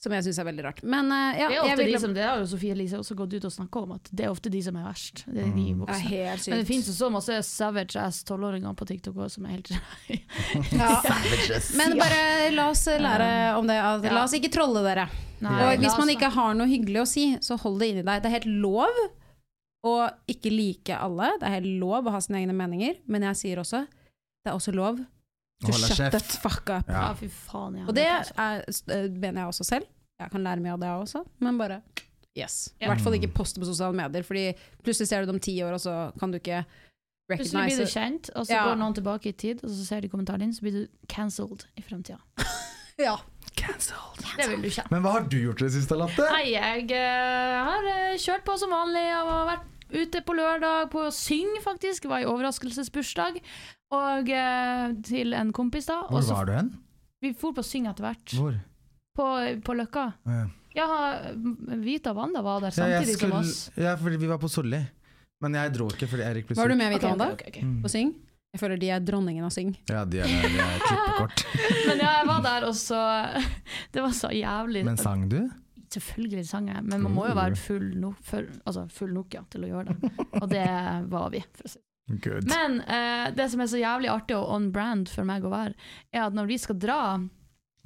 Som 0.01 0.13
jeg 0.17 0.25
syns 0.25 0.39
er 0.41 0.45
veldig 0.49 0.65
rart. 0.65 0.83
Men 0.83 1.13
uh, 1.13 1.37
ja, 1.37 1.49
det, 1.49 1.59
er 1.61 1.69
jeg 1.69 1.77
vil 1.79 1.93
de 1.93 1.99
som, 2.01 2.15
det 2.15 2.25
har 2.25 2.39
jo 2.41 2.47
Sofie 2.47 2.73
Elise 2.73 2.97
også 2.97 3.15
gått 3.15 3.35
ut 3.37 3.45
og 3.45 3.53
snakka 3.53 3.83
om, 3.85 3.93
at 3.93 4.09
det 4.11 4.25
er 4.25 4.31
ofte 4.33 4.49
de 4.51 4.63
som 4.65 4.77
er 4.81 4.85
verst. 4.89 5.25
Det 5.27 5.45
er 5.45 5.53
de 5.53 5.67
Mm. 5.71 5.83
er 5.83 5.87
voksne. 5.87 6.09
helt 6.09 6.41
sykt. 6.41 6.49
Men 6.55 6.59
det 6.65 6.67
finnes 6.73 6.87
jo 6.89 6.97
så 7.05 7.13
masse 7.13 7.43
savage 7.45 7.97
ass 7.97 8.23
tolvåringer 8.25 8.75
på 8.75 8.87
TikTok 8.89 9.15
også, 9.17 9.31
som 9.35 9.45
er 9.45 9.51
helt 9.61 9.71
ja. 10.73 11.03
Men 11.77 11.99
bare 12.01 12.51
la 12.55 12.71
oss 12.71 12.87
lære 12.87 13.31
om 13.59 13.67
det. 13.69 13.77
At, 13.77 14.05
Ja. 14.05 14.13
La 14.15 14.25
oss 14.25 14.33
ikke 14.33 14.51
trolle 14.53 14.83
dere. 14.83 15.09
Nei, 15.41 15.75
Og 15.75 15.81
hvis 15.81 15.97
man 15.99 16.09
ikke 16.09 16.31
har 16.33 16.55
noe 16.55 16.67
hyggelig 16.69 17.01
å 17.03 17.07
si, 17.09 17.37
så 17.41 17.57
hold 17.61 17.79
det 17.81 17.89
inni 17.93 18.03
deg. 18.05 18.23
Det 18.23 18.29
er 18.33 18.39
helt 18.41 18.51
lov 18.61 18.89
å 19.87 19.95
ikke 20.29 20.53
like 20.53 20.97
alle. 20.97 21.31
Det 21.41 21.49
er 21.49 21.57
helt 21.59 21.73
lov 21.81 22.09
å 22.09 22.13
ha 22.15 22.21
sine 22.25 22.43
egne 22.43 22.57
meninger, 22.57 23.01
men 23.09 23.25
jeg 23.31 23.41
sier 23.41 23.63
også 23.63 23.87
det 24.41 24.49
er 24.49 24.57
også 24.57 24.73
lov 24.73 25.01
to 25.61 25.73
shut 25.77 26.13
the 26.13 26.21
kjeft. 26.21 26.37
fuck 26.41 26.71
up. 26.73 26.89
Ja. 26.89 27.09
Ja, 27.11 27.15
fy 27.17 27.29
faen. 27.29 27.81
Og 27.85 27.97
det 27.97 28.07
er 28.09 28.31
eh, 28.41 29.09
mener 29.11 29.43
jeg 29.43 29.53
også 29.53 29.67
selv. 29.69 29.89
Jeg 30.21 30.33
kan 30.33 30.45
lære 30.45 30.61
mye 30.65 30.77
av 30.77 30.83
det 30.83 30.93
også, 30.93 31.25
men 31.41 31.59
bare 31.61 31.81
yes. 32.37 32.75
I 32.81 32.89
hvert 32.89 33.01
fall 33.05 33.17
ikke 33.17 33.33
poste 33.37 33.61
på 33.61 33.69
sosiale 33.69 33.97
medier, 33.97 34.25
fordi 34.25 34.51
plutselig 34.85 35.09
ser 35.09 35.25
du 35.25 35.31
det 35.31 35.37
om 35.37 35.43
ti 35.43 35.57
år, 35.65 35.77
og 35.77 35.83
så 35.83 35.97
kan 36.21 36.33
du 36.33 36.41
ikke 36.41 36.65
Plutselig 37.31 37.69
blir 37.69 37.85
du 37.87 37.87
kjent, 37.87 38.31
og 38.35 38.47
så 38.47 38.57
Ja. 38.57 38.65
går 38.67 38.79
noen 38.81 38.95
tilbake 38.95 39.31
i 39.31 39.33
tid, 39.33 39.61
og 39.63 39.71
så 39.71 39.85
ser 39.87 40.01
de 40.03 40.09
kommentaren 40.11 40.41
din, 40.43 40.53
så 40.53 40.65
blir 40.65 40.73
du 40.73 40.87
cancelled 41.07 41.63
i 41.79 41.83
fremtida. 41.83 42.19
ja. 42.99 43.21
Cancelled. 43.55 44.25
Det 44.37 44.49
vil 44.51 44.63
du 44.65 44.67
ikke. 44.67 44.87
Men 44.91 45.05
hva 45.05 45.13
har 45.15 45.29
du 45.31 45.37
gjort 45.39 45.63
i 45.63 45.69
det 45.69 45.75
siste, 45.77 45.95
Latte? 45.95 46.27
Nei, 46.33 46.57
jeg 46.57 46.89
uh, 46.91 47.55
har 47.69 47.87
eh, 47.93 48.19
kjørt 48.19 48.43
på 48.47 48.57
som 48.59 48.73
vanlig. 48.75 49.05
og 49.15 49.31
har 49.31 49.47
vært 49.53 49.70
ute 49.93 50.23
på 50.27 50.37
lørdag 50.39 50.91
på 50.93 51.07
Syng, 51.15 51.59
faktisk. 51.65 52.07
Det 52.07 52.13
var 52.13 52.25
i 52.25 52.29
overraskelsesbursdag. 52.31 53.41
Og 53.97 54.31
eh, 54.31 54.87
til 55.07 55.35
en 55.35 55.53
kompis, 55.57 55.91
da. 55.91 56.01
Hvor 56.09 56.23
Også, 56.23 56.35
var 56.35 56.49
du 56.49 56.55
hen? 56.59 56.73
Vi 57.21 57.35
for 57.37 57.57
på 57.57 57.65
Syng 57.67 57.91
etter 57.91 58.07
hvert. 58.07 58.37
Hvor? 58.39 58.57
På, 59.17 59.27
på 59.67 59.77
Løkka. 59.77 60.07
Ja. 60.31 60.47
Ja, 60.75 60.87
Vita 61.83 62.13
Wanda 62.15 62.43
var 62.47 62.61
der 62.63 62.71
Ja, 62.71 62.71
skulle, 62.71 62.99
samtidig 63.03 63.19
som 63.19 63.33
oss. 63.33 63.71
Ja, 63.75 63.97
fordi 63.99 64.17
vi 64.23 64.29
var 64.31 64.39
på 64.39 64.49
Solli. 64.49 64.79
Men 65.41 65.57
jeg 65.57 65.73
dro 65.75 65.89
ikke 65.91 66.07
fordi 66.11 66.27
Erik 66.27 66.47
ble 66.47 66.57
Var 66.59 66.69
du 66.69 66.77
med, 66.77 66.93
Vita 66.93 67.01
okay, 67.01 67.09
Wanda, 67.11 67.33
okay, 67.35 67.49
okay. 67.49 67.63
ok. 67.63 67.67
Mm. 67.67 67.79
på 67.83 67.91
Syng? 67.91 68.13
Jeg 68.51 68.61
føler 68.61 68.81
de 68.83 68.91
er 68.91 69.03
dronningen 69.07 69.47
av 69.47 69.53
Syng. 69.55 69.73
Ja, 69.91 70.05
de 70.05 70.21
er, 70.23 70.31
de 70.31 70.63
er 70.63 70.81
klippekort. 70.87 71.45
Men 71.89 72.03
ja, 72.03 72.13
jeg 72.19 72.29
var 72.31 72.41
der, 72.47 72.67
og 72.69 72.77
så 72.79 73.03
Det 73.95 74.05
var 74.05 74.15
så 74.17 74.31
jævlig 74.35 74.85
Men 74.87 75.01
sang 75.01 75.27
du? 75.31 75.41
Selvfølgelig 75.91 76.47
sang 76.47 76.69
jeg, 76.71 76.83
men 76.87 77.03
man 77.03 77.15
må 77.17 77.27
jo 77.27 77.35
være 77.35 77.59
full 77.59 77.89
nok, 77.99 78.19
for, 78.23 78.47
altså 78.63 78.85
full 78.95 79.11
nok 79.17 79.35
ja, 79.35 79.43
til 79.51 79.67
å 79.67 79.71
gjøre 79.73 79.95
det. 79.95 80.11
Og 80.39 80.47
det 80.53 80.67
var 81.11 81.33
vi. 81.35 81.43
For 81.59 81.67
å 81.67 81.73
si. 81.73 81.83
Good. 82.11 82.47
Men 82.51 82.81
eh, 82.91 83.29
det 83.35 83.47
som 83.53 83.61
er 83.63 83.69
så 83.71 83.79
jævlig 83.79 84.09
artig 84.11 84.35
og 84.35 84.49
on 84.51 84.71
brand 84.75 85.11
for 85.11 85.27
meg 85.27 85.45
å 85.47 85.53
være, 85.53 85.77
er 86.11 86.25
at 86.25 86.35
når 86.35 86.49
vi 86.51 86.59
skal 86.59 86.79
dra 86.83 87.03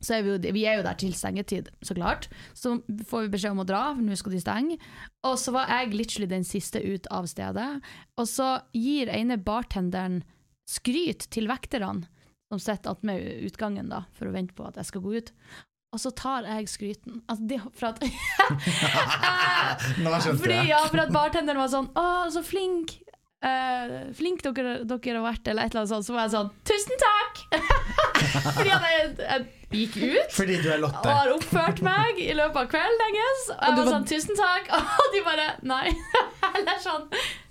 så 0.05 0.19
er 0.19 0.25
vi, 0.25 0.33
jo, 0.35 0.55
vi 0.55 0.65
er 0.69 0.79
jo 0.79 0.85
der 0.85 0.97
til 1.01 1.15
stengetid, 1.17 1.71
så 1.85 1.97
klart. 1.97 2.29
Så 2.57 2.77
får 3.09 3.25
vi 3.25 3.33
beskjed 3.35 3.55
om 3.55 3.63
å 3.63 3.69
dra, 3.69 3.83
for 3.95 4.05
nå 4.05 4.17
skal 4.21 4.35
de 4.35 4.41
stenge. 4.43 4.79
Og 5.25 5.39
så 5.41 5.55
var 5.55 5.71
jeg 5.71 5.95
literally 5.95 6.29
den 6.31 6.45
siste 6.45 6.83
ut 6.83 7.09
av 7.15 7.29
stedet. 7.31 7.69
Og 8.21 8.29
så 8.29 8.49
gir 8.77 9.13
ene 9.13 9.39
bartenderen 9.41 10.21
skryt 10.69 11.29
til 11.33 11.49
vekterne 11.49 12.09
som 12.53 12.61
sitter 12.61 12.93
attmed 12.93 13.47
utgangen 13.49 13.89
da, 13.91 14.05
for 14.15 14.29
å 14.29 14.35
vente 14.35 14.55
på 14.57 14.67
at 14.69 14.77
jeg 14.81 14.91
skal 14.91 15.05
gå 15.05 15.17
ut. 15.17 15.33
Og 15.95 16.01
så 16.03 16.11
tar 16.19 16.43
jeg 16.49 16.67
skryten. 16.73 17.21
Altså, 17.31 17.45
det, 17.47 17.61
for 17.79 17.87
at 17.93 18.01
Nå 20.03 20.11
skjønte 20.19 20.41
fordi, 20.43 20.57
jeg. 20.59 20.67
ja, 20.73 20.81
for 20.91 20.99
at 21.05 21.13
bartenderen 21.15 21.61
var 21.63 21.71
sånn 21.73 21.87
'Å, 21.95 22.07
så 22.35 22.43
flink'. 22.45 22.93
Uh, 23.45 24.09
flink 24.17 24.41
dere, 24.41 24.79
dere 24.89 25.19
har 25.21 25.25
vært, 25.27 25.45
eller 25.53 25.67
et 25.69 25.75
eller 25.75 25.83
annet 25.85 25.93
sånt. 25.93 26.07
Så 26.07 26.15
var 26.17 26.23
jeg 26.25 26.33
sånn 26.33 26.49
'Tusen 26.65 26.97
takk!' 27.03 27.41
Fordi 28.57 28.71
at 28.73 28.85
jeg, 28.89 29.03
jeg 29.21 29.41
gikk 29.75 29.97
ut 30.17 30.31
Fordi 30.33 30.55
du 30.65 30.69
er 30.73 30.81
og 30.87 30.93
har 31.05 31.29
oppført 31.35 31.83
meg 31.85 32.13
i 32.25 32.33
løpet 32.37 32.57
av 32.63 32.67
kvelden. 32.73 33.13
Guess. 33.19 33.43
Og 33.53 33.55
jeg 33.55 33.61
Og 33.71 33.77
var 33.77 33.85
var- 33.85 33.93
sånn 33.95 34.07
'Tusen 34.09 34.35
takk', 34.41 34.69
og 34.81 35.07
de 35.15 35.21
bare 35.29 35.47
'Nei'. 35.63 35.93
Eller 36.55 36.79
sånn. 36.83 37.05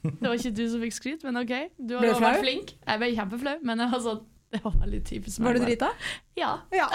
Det 0.03 0.27
var 0.27 0.35
ikke 0.35 0.55
du 0.57 0.65
som 0.71 0.79
fikk 0.83 0.95
skryt, 0.99 1.21
men 1.23 1.37
OK. 1.43 1.53
Du 1.77 1.93
har 1.99 2.03
flau? 2.19 2.35
flink. 2.41 2.67
Jeg 2.87 2.97
ble 2.99 3.07
kjempeflau, 3.15 3.57
men 3.63 3.79
jeg 3.85 3.89
var 3.93 4.01
sånn 4.09 4.21
det 4.57 4.61
var 4.63 4.75
veldig 4.83 5.01
typisk 5.05 5.39
meg. 5.39 5.47
Var 5.47 5.57
du 5.57 5.65
drita? 5.65 5.89
Ja. 6.37 6.51
Ja. 6.69 6.87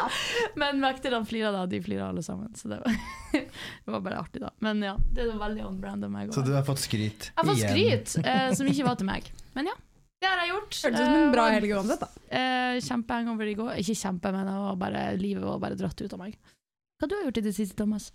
Men 0.60 0.82
vekterne 0.84 1.22
flira 1.28 1.52
da, 1.54 1.64
de 1.70 1.80
flira 1.82 2.10
alle 2.10 2.22
sammen. 2.22 2.52
Så 2.54 2.68
det 2.68 2.80
var, 2.82 2.98
det 3.32 3.94
var 3.94 4.04
bare 4.04 4.18
artig, 4.20 4.42
da. 4.44 4.52
Men 4.64 4.82
ja, 4.84 4.92
det 5.16 5.24
er 5.24 5.38
veldig 5.40 5.64
on 5.64 5.80
brand 5.80 6.04
av 6.04 6.12
meg. 6.12 6.34
Så 6.36 6.44
du 6.44 6.52
har 6.52 6.66
fått 6.66 6.82
skryt 6.84 7.00
igjen? 7.08 7.32
Jeg 7.32 7.40
har 7.40 7.48
fått 7.48 7.64
igjen. 7.64 8.04
skryt 8.04 8.26
eh, 8.26 8.50
som 8.60 8.68
ikke 8.72 8.88
var 8.90 9.00
til 9.00 9.08
meg. 9.08 9.30
Men 9.56 9.72
ja, 9.72 9.78
det 10.20 10.28
har 10.28 10.42
jeg 10.44 10.52
gjort. 10.52 10.76
Hørtes 10.82 11.00
ut 11.00 11.06
som 11.06 11.16
en 11.22 11.32
bra 11.32 11.46
Eh, 11.46 11.56
helg 11.56 11.72
uansett, 11.78 12.04
da. 12.04 12.28
Eh, 12.40 12.76
Kjempehangover 12.84 13.52
i 13.52 13.56
går. 13.62 13.72
Ikke 13.80 13.96
kjempe, 13.96 14.32
men 14.36 14.52
var 14.52 14.78
bare, 14.80 15.06
livet 15.20 15.44
var 15.44 15.62
bare 15.62 15.78
dratt 15.80 16.04
ut 16.04 16.12
av 16.12 16.20
meg. 16.20 16.36
Hva 17.00 17.08
du 17.08 17.16
har 17.18 17.26
gjort 17.28 17.40
i 17.40 17.46
det 17.48 17.56
siste, 17.56 17.76
Thomas? 17.80 18.10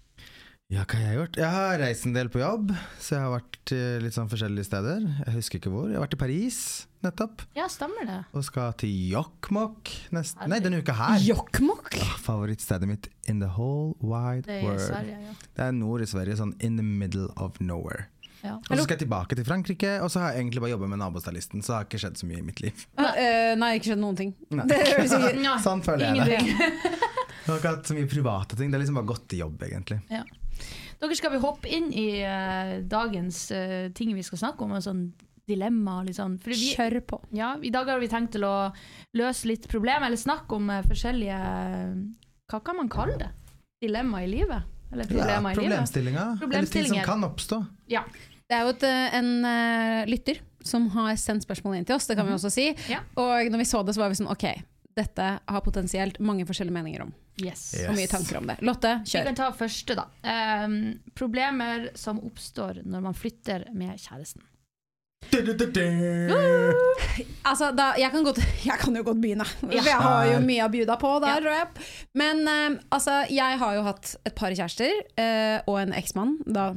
Ja, 0.71 0.85
hva 0.87 0.95
har 0.95 1.03
jeg 1.09 1.17
gjort? 1.17 1.37
Jeg 1.41 1.51
har 1.51 1.73
reist 1.81 2.05
en 2.07 2.13
del 2.15 2.29
på 2.31 2.39
jobb, 2.39 2.69
så 3.03 3.17
jeg 3.17 3.23
har 3.25 3.31
vært 3.33 3.71
eh, 3.75 3.95
litt 3.99 4.15
sånn 4.15 4.29
forskjellige 4.31 4.69
steder. 4.69 5.01
Jeg 5.25 5.33
husker 5.35 5.59
ikke 5.59 5.71
hvor. 5.73 5.89
Jeg 5.91 5.97
har 5.99 6.05
vært 6.05 6.15
i 6.15 6.19
Paris 6.21 6.59
nettopp, 7.03 7.41
Ja, 7.57 7.65
stemmer 7.67 8.05
det. 8.07 8.19
og 8.37 8.45
skal 8.47 8.71
til 8.79 8.93
Jokkmokk 9.11 9.89
neste 10.15 10.47
Nei, 10.47 10.61
denne 10.63 10.79
uka 10.79 10.93
her. 10.95 11.17
Jokkmokk? 11.25 11.97
Favorittstedet 12.23 12.87
mitt 12.87 13.09
in 13.27 13.41
the 13.43 13.49
whole 13.57 13.97
wide 13.99 14.45
Det 14.47 14.61
world. 14.63 14.79
Sverige, 14.85 15.17
ja. 15.27 15.35
Det 15.57 15.65
er 15.67 15.75
nord 15.75 16.05
i 16.05 16.07
Sverige, 16.07 16.37
sånn 16.39 16.55
in 16.63 16.79
the 16.79 16.85
middle 16.87 17.27
of 17.35 17.59
nowhere. 17.59 18.05
ja. 18.45 18.55
Og 18.55 18.71
så 18.71 18.85
skal 18.85 18.95
jeg 18.95 19.03
tilbake 19.03 19.35
til 19.41 19.47
Frankrike, 19.49 19.97
og 20.05 20.07
så 20.13 20.21
har 20.23 20.31
jeg 20.37 20.45
egentlig 20.45 20.63
bare 20.63 20.71
jobbet 20.77 20.93
med 20.93 21.01
nabostylisten, 21.03 21.65
så 21.65 21.73
det 21.73 21.79
har 21.81 21.89
ikke 21.89 22.01
skjedd 22.05 22.21
så 22.21 22.29
mye 22.31 22.39
i 22.39 22.45
mitt 22.47 22.61
liv. 22.63 22.85
Nei, 23.01 23.11
uh, 23.19 23.55
nei, 23.59 23.73
ikke 23.75 23.91
skjedd 23.91 24.01
noen 24.05 24.21
ting. 24.23 24.31
Nei. 24.55 24.69
Det 24.71 24.79
høres 24.87 25.17
ikke 25.19 25.57
Sånn 25.67 25.83
føler 25.83 26.07
jeg 26.07 26.29
det. 26.31 26.39
Ingenting. 26.39 27.01
Jeg 27.41 27.49
har 27.49 27.59
ikke 27.59 27.73
hatt 27.75 27.89
så 27.91 27.97
mye 27.97 28.07
private 28.07 28.55
ting, 28.55 28.71
det 28.71 28.77
er 28.79 28.85
liksom 28.85 29.01
bare 29.01 29.09
gått 29.11 29.27
til 29.33 29.43
jobb, 29.43 29.67
egentlig. 29.67 29.99
Dere 31.01 31.17
skal 31.17 31.33
vi 31.33 31.41
hoppe 31.41 31.69
inn 31.71 31.89
i 31.93 32.07
uh, 32.21 32.79
dagens 32.85 33.43
uh, 33.55 33.89
ting 33.97 34.13
vi 34.15 34.25
skal 34.25 34.41
snakke 34.43 34.65
om, 34.65 34.75
og 34.77 34.83
sånn 34.85 35.05
dilemma. 35.49 36.01
Fordi 36.05 36.57
vi, 36.57 36.73
Kjør 36.77 36.99
på. 37.09 37.21
ja, 37.35 37.55
I 37.61 37.71
dag 37.73 37.89
har 37.89 37.99
vi 37.99 38.09
tenkt 38.11 38.35
til 38.37 38.45
å 38.47 38.71
løse 39.17 39.49
litt 39.49 39.65
problemer, 39.71 40.07
eller 40.07 40.21
snakke 40.21 40.55
om 40.59 40.69
uh, 40.69 40.81
forskjellige 40.87 41.39
Hva 42.51 42.59
kan 42.63 42.77
man 42.77 42.91
kalle 42.91 43.17
det? 43.19 43.31
dilemma 43.81 44.19
i 44.21 44.27
livet. 44.29 44.67
Eller 44.91 45.07
Ja, 45.09 45.39
problemstillinger. 45.41 46.35
i 46.35 46.45
livet. 46.45 46.55
Eller 46.57 46.69
ting 46.69 46.87
som 46.91 46.99
kan 47.07 47.23
oppstå. 47.25 47.57
Ja. 47.89 48.03
Det 48.45 48.57
er 48.57 48.67
jo 48.67 48.73
et, 48.75 48.83
en 49.17 49.29
lytter 50.11 50.41
som 50.61 50.85
har 50.93 51.15
sendt 51.17 51.47
spørsmål 51.47 51.79
inn 51.79 51.87
til 51.87 51.95
oss, 51.95 52.05
det 52.05 52.17
kan 52.19 52.27
vi 52.27 52.35
også 52.35 52.51
si. 52.53 52.67
Ja. 52.91 52.99
Og 53.17 53.49
når 53.49 53.63
vi 53.63 53.65
så 53.65 53.81
det, 53.87 53.95
så 53.95 54.03
var 54.03 54.11
vi 54.11 54.19
sånn 54.19 54.29
ok, 54.29 54.45
dette 54.97 55.27
har 55.39 55.63
potensielt 55.65 56.19
mange 56.21 56.45
forskjellige 56.45 56.75
meninger 56.75 57.05
om. 57.07 57.13
Yes. 57.41 57.65
Yes. 57.77 57.89
Og 57.89 57.97
mye 57.97 58.07
tanker 58.11 58.39
om 58.41 58.47
det. 58.51 58.59
Lotte, 58.65 58.95
Vi 59.07 59.25
kan 59.25 59.37
ta 59.37 59.49
første, 59.57 59.97
da. 59.97 60.07
Um, 60.65 60.77
problemer 61.17 61.89
som 61.97 62.21
oppstår 62.23 62.83
når 62.85 63.05
man 63.09 63.17
flytter 63.17 63.67
med 63.73 63.97
kjæresten. 64.01 64.45
Du, 65.31 65.37
du, 65.45 65.53
du, 65.53 65.65
du. 65.71 65.81
Altså, 67.45 67.69
da, 67.77 67.91
jeg, 67.99 68.09
kan 68.11 68.23
godt, 68.25 68.39
jeg 68.65 68.77
kan 68.81 68.95
jo 68.97 69.03
godt 69.05 69.19
begynne. 69.21 69.45
Ja. 69.69 69.83
Jeg 69.85 69.99
har 70.01 70.25
jo 70.31 70.39
mye 70.43 70.65
å 70.65 70.71
bjuda 70.73 70.97
på 70.99 71.11
der, 71.23 71.45
Ja. 71.45 71.61
Men 72.17 72.41
eh, 72.49 72.79
altså, 72.91 73.21
jeg 73.31 73.59
har 73.61 73.77
jo 73.77 73.83
hatt 73.85 74.15
et 74.27 74.35
par 74.35 74.51
kjærester 74.57 74.91
uh, 75.21 75.61
og 75.69 75.77
en 75.83 75.93
eksmann. 75.95 76.35
Da, 76.45 76.71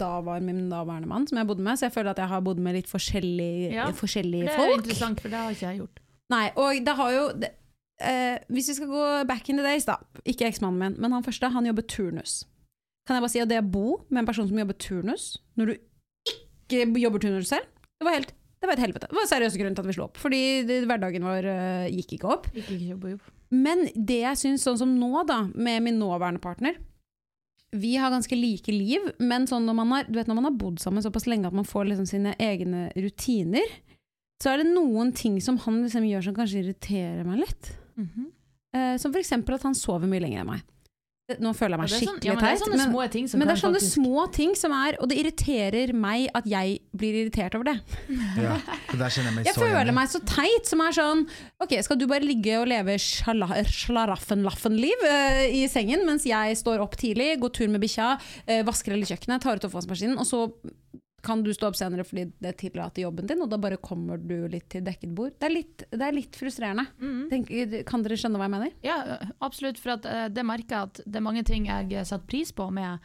da 0.00 0.10
var 0.26 0.42
min 0.44 0.66
daværende 0.72 1.10
mann 1.12 1.28
som 1.30 1.38
jeg 1.38 1.50
bodde 1.50 1.64
med, 1.66 1.78
så 1.78 1.86
jeg 1.86 1.96
føler 1.98 2.14
at 2.16 2.24
jeg 2.24 2.32
har 2.32 2.42
bodd 2.48 2.58
med 2.64 2.80
litt 2.80 2.90
forskjellige, 2.90 3.70
Ja. 3.76 3.86
forskjellige 3.94 4.48
Det 4.48 4.58
er 4.58 4.74
interessant, 4.80 5.22
for 5.22 5.28
det 5.32 5.38
har 5.44 5.54
ikke 5.54 5.68
jeg 5.70 5.82
gjort. 5.84 6.02
Nei, 6.32 6.44
og 6.60 6.84
det 6.84 6.94
har 6.98 7.14
jo 7.14 7.24
det, 7.44 7.52
eh, 8.00 8.38
Hvis 8.48 8.70
vi 8.70 8.78
skal 8.78 8.90
gå 8.90 9.04
back 9.28 9.48
in 9.48 9.60
the 9.60 9.66
days, 9.66 9.86
da. 9.88 9.98
Ikke 10.24 10.48
eksmannen 10.48 10.78
min, 10.78 10.96
men 11.00 11.12
han 11.12 11.26
første, 11.26 11.50
han 11.54 11.66
jobber 11.66 11.86
turnus. 11.88 12.42
Kan 13.06 13.16
jeg 13.16 13.24
bare 13.24 13.32
si 13.32 13.42
at 13.42 13.50
det 13.50 13.62
å 13.62 13.68
bo 13.68 14.00
med 14.08 14.22
en 14.22 14.28
person 14.28 14.48
som 14.48 14.58
jobber 14.58 14.76
turnus, 14.76 15.30
når 15.56 15.70
du 15.70 15.78
ikke 16.28 17.00
jobber 17.00 17.24
turnus 17.24 17.48
selv, 17.54 17.70
det 17.98 18.06
var 18.06 18.18
helt 18.20 18.34
det 18.58 18.66
var 18.66 18.74
et 18.74 18.82
helvete. 18.82 19.06
Det 19.06 19.14
var 19.14 19.22
en 19.22 19.30
seriøs 19.30 19.56
grunn 19.60 19.74
til 19.76 19.84
at 19.84 19.88
vi 19.88 19.94
slo 19.94 20.04
opp. 20.08 20.18
Fordi 20.18 20.42
det, 20.66 20.80
hverdagen 20.90 21.26
vår 21.26 21.46
uh, 21.46 21.86
gikk 21.94 22.16
ikke 22.16 22.30
opp. 22.34 22.48
Gikk 22.56 22.72
ikke 22.74 22.88
jobb 22.90 23.04
jobb. 23.12 23.28
Men 23.54 23.84
det 23.94 24.18
jeg 24.24 24.40
syns, 24.40 24.64
sånn 24.66 24.80
som 24.80 24.94
nå, 24.98 25.12
da, 25.28 25.44
med 25.54 25.84
min 25.86 25.96
nåværende 25.96 26.42
partner 26.42 26.74
Vi 27.72 27.94
har 27.96 28.12
ganske 28.12 28.36
like 28.36 28.72
liv, 28.72 29.06
men 29.20 29.46
sånn 29.48 29.64
når 29.68 29.76
man 29.78 29.94
har, 29.94 30.08
du 30.08 30.18
vet, 30.18 30.28
når 30.28 30.40
man 30.40 30.48
har 30.50 30.58
bodd 30.58 30.82
sammen 30.82 31.04
såpass 31.04 31.28
lenge 31.30 31.48
at 31.48 31.56
man 31.56 31.68
får 31.68 31.88
liksom 31.88 32.08
sine 32.08 32.34
egne 32.40 32.88
rutiner, 32.96 33.76
så 34.42 34.52
er 34.52 34.62
det 34.62 34.72
noen 34.72 35.12
ting 35.16 35.38
som 35.44 35.58
han 35.64 35.82
liksom 35.84 36.06
gjør 36.08 36.28
som 36.28 36.36
kanskje 36.36 36.62
irriterer 36.62 37.26
meg 37.28 37.44
litt. 37.44 37.70
Mhm. 37.98 38.26
Eh, 38.76 38.96
som 39.00 39.12
for 39.12 39.18
eksempel 39.20 39.54
at 39.56 39.62
han 39.64 39.74
sover 39.74 40.04
mye 40.06 40.20
lenger 40.20 40.40
enn 40.44 40.50
meg. 40.54 40.60
Nå 41.40 41.50
føler 41.52 41.76
jeg 41.76 41.80
meg 41.80 41.84
er 41.84 41.92
sånn- 41.92 42.00
skikkelig 42.00 42.24
ja, 42.24 42.32
men 42.34 42.40
det 42.40 42.48
er 42.48 42.56
teit. 42.56 42.62
sånne 42.62 42.76
Men, 42.78 42.88
små 42.88 43.02
ting 43.12 43.24
men 43.36 43.48
det 43.48 43.52
er 43.52 43.60
sånne 43.60 43.80
faktisk- 43.80 44.00
små 44.00 44.32
ting 44.32 44.54
som 44.56 44.72
er 44.72 44.96
Og 44.98 45.08
det 45.10 45.18
irriterer 45.18 45.92
meg 45.92 46.30
at 46.34 46.44
jeg 46.46 46.78
blir 46.96 47.12
irritert 47.28 47.54
over 47.54 47.64
det. 47.64 47.80
Ja, 48.40 48.56
det 48.88 48.96
der 48.98 49.10
kjenner 49.12 49.28
jeg 49.28 49.34
meg 49.36 49.44
Jeg 49.44 49.54
så 49.54 49.60
Jeg 49.60 49.68
føler 49.76 49.92
meg 49.92 50.08
så 50.08 50.20
teit, 50.24 50.64
som 50.64 50.80
er 50.80 50.92
sånn 50.96 51.28
Ok, 51.60 51.76
skal 51.84 51.96
du 52.00 52.06
bare 52.06 52.24
ligge 52.24 52.56
og 52.58 52.66
leve 52.68 52.96
slaraffen-laffen-liv 52.96 55.04
uh, 55.04 55.44
i 55.52 55.68
sengen 55.68 56.00
mens 56.06 56.24
jeg 56.24 56.56
står 56.56 56.80
opp 56.80 56.96
tidlig, 56.96 57.36
går 57.42 57.52
tur 57.52 57.68
med 57.68 57.82
bikkja, 57.84 58.14
uh, 58.48 58.62
vasker 58.64 58.92
hele 58.96 59.04
kjøkkenet, 59.08 59.42
tar 59.44 59.56
ut 59.60 59.68
oppvaskmaskinen, 59.68 60.16
og 60.18 60.24
så 60.28 60.46
kan 61.28 61.42
du 61.44 61.50
stå 61.52 61.68
opp 61.68 61.76
senere 61.76 62.06
fordi 62.08 62.24
det 62.40 62.54
tillater 62.62 63.04
jobben 63.04 63.28
din, 63.28 63.42
og 63.44 63.50
da 63.52 63.58
bare 63.60 63.80
kommer 63.84 64.20
du 64.20 64.36
litt 64.48 64.70
til 64.72 64.84
dekket 64.86 65.12
bord. 65.16 65.34
Det 65.36 65.48
er 65.48 65.54
litt, 65.54 65.84
det 65.92 66.04
er 66.04 66.16
litt 66.16 66.38
frustrerende. 66.40 66.86
Mm. 67.02 67.24
Tenk, 67.32 67.52
kan 67.88 68.04
dere 68.04 68.16
skjønne 68.20 68.40
hva 68.40 68.48
jeg 68.48 68.54
mener? 68.56 68.76
Ja, 68.86 68.98
absolutt. 69.44 69.80
For 69.82 69.98
at, 69.98 70.08
eh, 70.08 70.28
det 70.32 70.46
merker 70.48 70.74
jeg 70.74 70.90
at 70.92 71.02
det 71.04 71.20
er 71.20 71.26
mange 71.28 71.44
ting 71.48 71.68
jeg 71.68 71.92
setter 72.08 72.24
pris 72.30 72.54
på 72.56 72.70
med, 72.74 73.04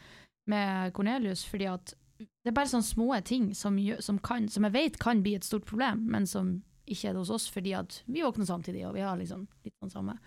med 0.50 0.96
Cornelius. 0.96 1.44
fordi 1.50 1.68
at 1.74 1.96
det 2.24 2.52
er 2.52 2.56
bare 2.56 2.72
sånne 2.72 2.88
små 2.88 3.10
ting 3.28 3.52
som, 3.56 3.78
som, 4.04 4.20
kan, 4.24 4.48
som 4.52 4.68
jeg 4.68 4.76
vet 4.76 5.00
kan 5.02 5.24
bli 5.24 5.36
et 5.38 5.48
stort 5.48 5.66
problem, 5.68 6.06
men 6.12 6.28
som 6.30 6.58
ikke 6.84 7.10
er 7.10 7.16
det 7.16 7.22
hos 7.24 7.32
oss 7.32 7.48
fordi 7.52 7.74
at 7.78 8.02
vi 8.12 8.24
våkner 8.24 8.48
samtidig 8.48 8.84
og 8.88 8.98
vi 8.98 9.04
har 9.06 9.16
liksom 9.20 9.46
litt 9.64 9.76
sånn 9.80 9.94
samme. 9.94 10.18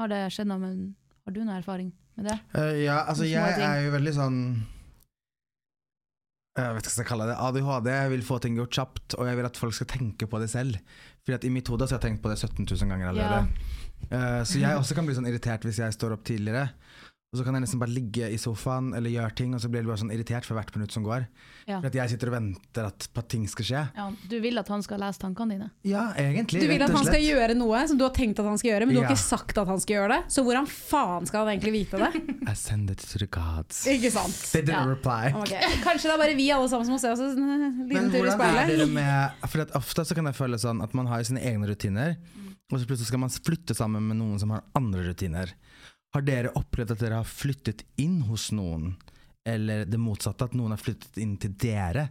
Har 0.00 0.12
det 0.12 0.26
skjedd 0.34 0.50
noe, 0.50 0.60
men 0.60 0.80
har 1.24 1.32
du 1.32 1.40
noe 1.42 1.56
erfaring 1.56 1.92
med 2.18 2.28
det? 2.28 2.36
Uh, 2.52 2.76
ja, 2.84 3.02
altså 3.08 3.24
jeg 3.28 3.56
ting. 3.56 3.64
er 3.64 3.86
jo 3.86 3.94
veldig 3.96 4.12
sånn 4.16 4.40
Jeg 6.56 6.72
vet 6.72 6.80
ikke 6.80 6.88
hva 6.88 6.92
jeg 6.92 6.96
skal 6.96 7.08
kalle 7.10 7.26
det. 7.28 7.36
ADHD. 7.46 7.88
Jeg 7.92 8.12
vil 8.14 8.22
få 8.24 8.38
ting 8.40 8.54
gjort 8.56 8.76
kjapt, 8.78 9.16
og 9.18 9.28
jeg 9.28 9.36
vil 9.36 9.48
at 9.48 9.58
folk 9.60 9.76
skal 9.76 9.88
tenke 9.90 10.28
på 10.30 10.40
det 10.40 10.48
selv. 10.52 10.78
Fordi 11.26 11.36
at 11.36 11.44
I 11.44 11.50
mitt 11.52 11.68
hode 11.68 11.84
har 11.84 11.98
jeg 11.98 12.04
tenkt 12.06 12.22
på 12.24 12.32
det 12.32 12.38
17 12.38 12.64
000 12.64 12.92
ganger 12.92 13.10
allerede. 13.10 13.42
Eh, 14.08 14.42
så 14.46 14.60
jeg 14.62 14.78
også 14.78 14.96
kan 14.96 15.08
bli 15.08 15.16
sånn 15.16 15.28
irritert 15.28 15.64
hvis 15.66 15.80
jeg 15.82 15.96
står 15.96 16.16
opp 16.16 16.24
tidligere. 16.28 16.70
Og 17.36 17.42
så 17.42 17.44
kan 17.44 17.52
jeg 17.58 17.66
nesten 17.66 17.80
bare 17.82 17.92
ligge 17.92 18.30
i 18.32 18.38
sofaen 18.40 18.94
eller 18.96 19.12
gjøre 19.12 19.34
ting, 19.36 19.52
og 19.52 19.60
så 19.60 19.68
blir 19.68 19.82
jeg 19.82 19.88
bare 19.90 20.00
sånn 20.00 20.12
irritert 20.14 20.46
for 20.48 20.56
hvert 20.56 20.70
minutt 20.72 20.94
som 20.94 21.04
går. 21.04 21.26
Ja. 21.68 21.82
For 21.82 21.90
at 21.90 21.98
jeg 21.98 22.12
sitter 22.14 22.30
og 22.30 22.34
venter 22.38 22.86
at, 22.88 23.06
på 23.12 23.20
at 23.20 23.28
ting 23.28 23.42
skal 23.50 23.66
skje. 23.68 23.82
Ja, 23.98 24.06
du 24.32 24.36
vil 24.40 24.56
at 24.62 24.70
han 24.72 24.80
skal 24.86 25.02
lese 25.04 25.20
tankene 25.20 25.52
dine? 25.58 25.68
Ja, 25.84 26.06
egentlig. 26.16 26.62
Du 26.64 26.70
vil 26.70 26.80
at 26.86 26.94
han 26.96 27.04
skal 27.04 27.20
gjøre 27.20 27.58
noe 27.58 27.82
som 27.90 28.00
du 28.00 28.06
har 28.06 28.14
tenkt 28.16 28.40
at 28.40 28.48
han 28.48 28.56
skal 28.56 28.70
gjøre, 28.72 28.88
men 28.88 28.96
du 28.96 29.02
har 29.02 29.10
ikke 29.10 29.20
sagt 29.20 29.60
at 29.60 29.68
han 29.68 29.82
skal 29.84 29.98
gjøre 29.98 30.08
det. 30.14 30.20
Så 30.32 30.46
hvordan 30.46 30.70
faen 30.72 31.28
skal 31.28 31.44
han 31.44 31.52
egentlig 31.52 31.74
vite 31.76 32.00
det? 32.00 32.24
I 32.52 32.56
send 32.56 32.94
it 32.94 33.04
to 33.12 33.20
the 33.20 33.28
gods. 33.28 33.82
Ikke 33.92 34.14
sant? 34.16 34.40
They 34.54 34.64
didn't 34.64 34.80
Ja. 34.80 34.96
reply. 34.96 35.34
Okay. 35.42 35.76
Kanskje 35.84 36.08
det 36.08 36.16
er 36.16 36.22
bare 36.24 36.38
vi 36.40 36.48
alle 36.56 36.72
sammen 36.72 36.88
som 36.88 36.96
må 36.96 37.02
se 37.04 37.12
oss 37.12 37.20
en 37.20 37.84
liten 37.92 38.08
tur 38.16 38.24
i 38.24 38.32
speilet? 38.32 39.44
For 39.52 39.66
at 39.66 39.76
ofte 39.76 40.06
så 40.08 40.16
kan 40.16 40.32
jeg 40.32 40.38
føle 40.40 40.58
sånn 40.64 40.80
at 40.84 40.96
man 40.96 41.12
har 41.12 41.20
sine 41.28 41.44
egne 41.44 41.68
rutiner, 41.68 42.16
og 42.72 42.80
så 42.80 42.86
plutselig 42.88 43.10
skal 43.12 43.20
man 43.22 43.30
flytte 43.30 43.76
sammen 43.78 44.02
med 44.08 44.18
noen 44.18 44.40
som 44.42 44.50
har 44.54 44.64
andre 44.78 45.04
rutiner. 45.10 45.52
Har 46.16 46.24
dere 46.24 46.48
opplevd 46.56 46.94
at 46.94 47.02
dere 47.02 47.18
har 47.20 47.28
flyttet 47.28 47.82
inn 48.00 48.22
hos 48.24 48.48
noen, 48.56 48.94
eller 49.44 49.84
det 49.84 49.98
motsatte, 50.00 50.46
at 50.48 50.54
noen 50.56 50.72
har 50.72 50.80
flyttet 50.80 51.18
inn 51.20 51.34
til 51.42 51.52
dere? 51.60 52.06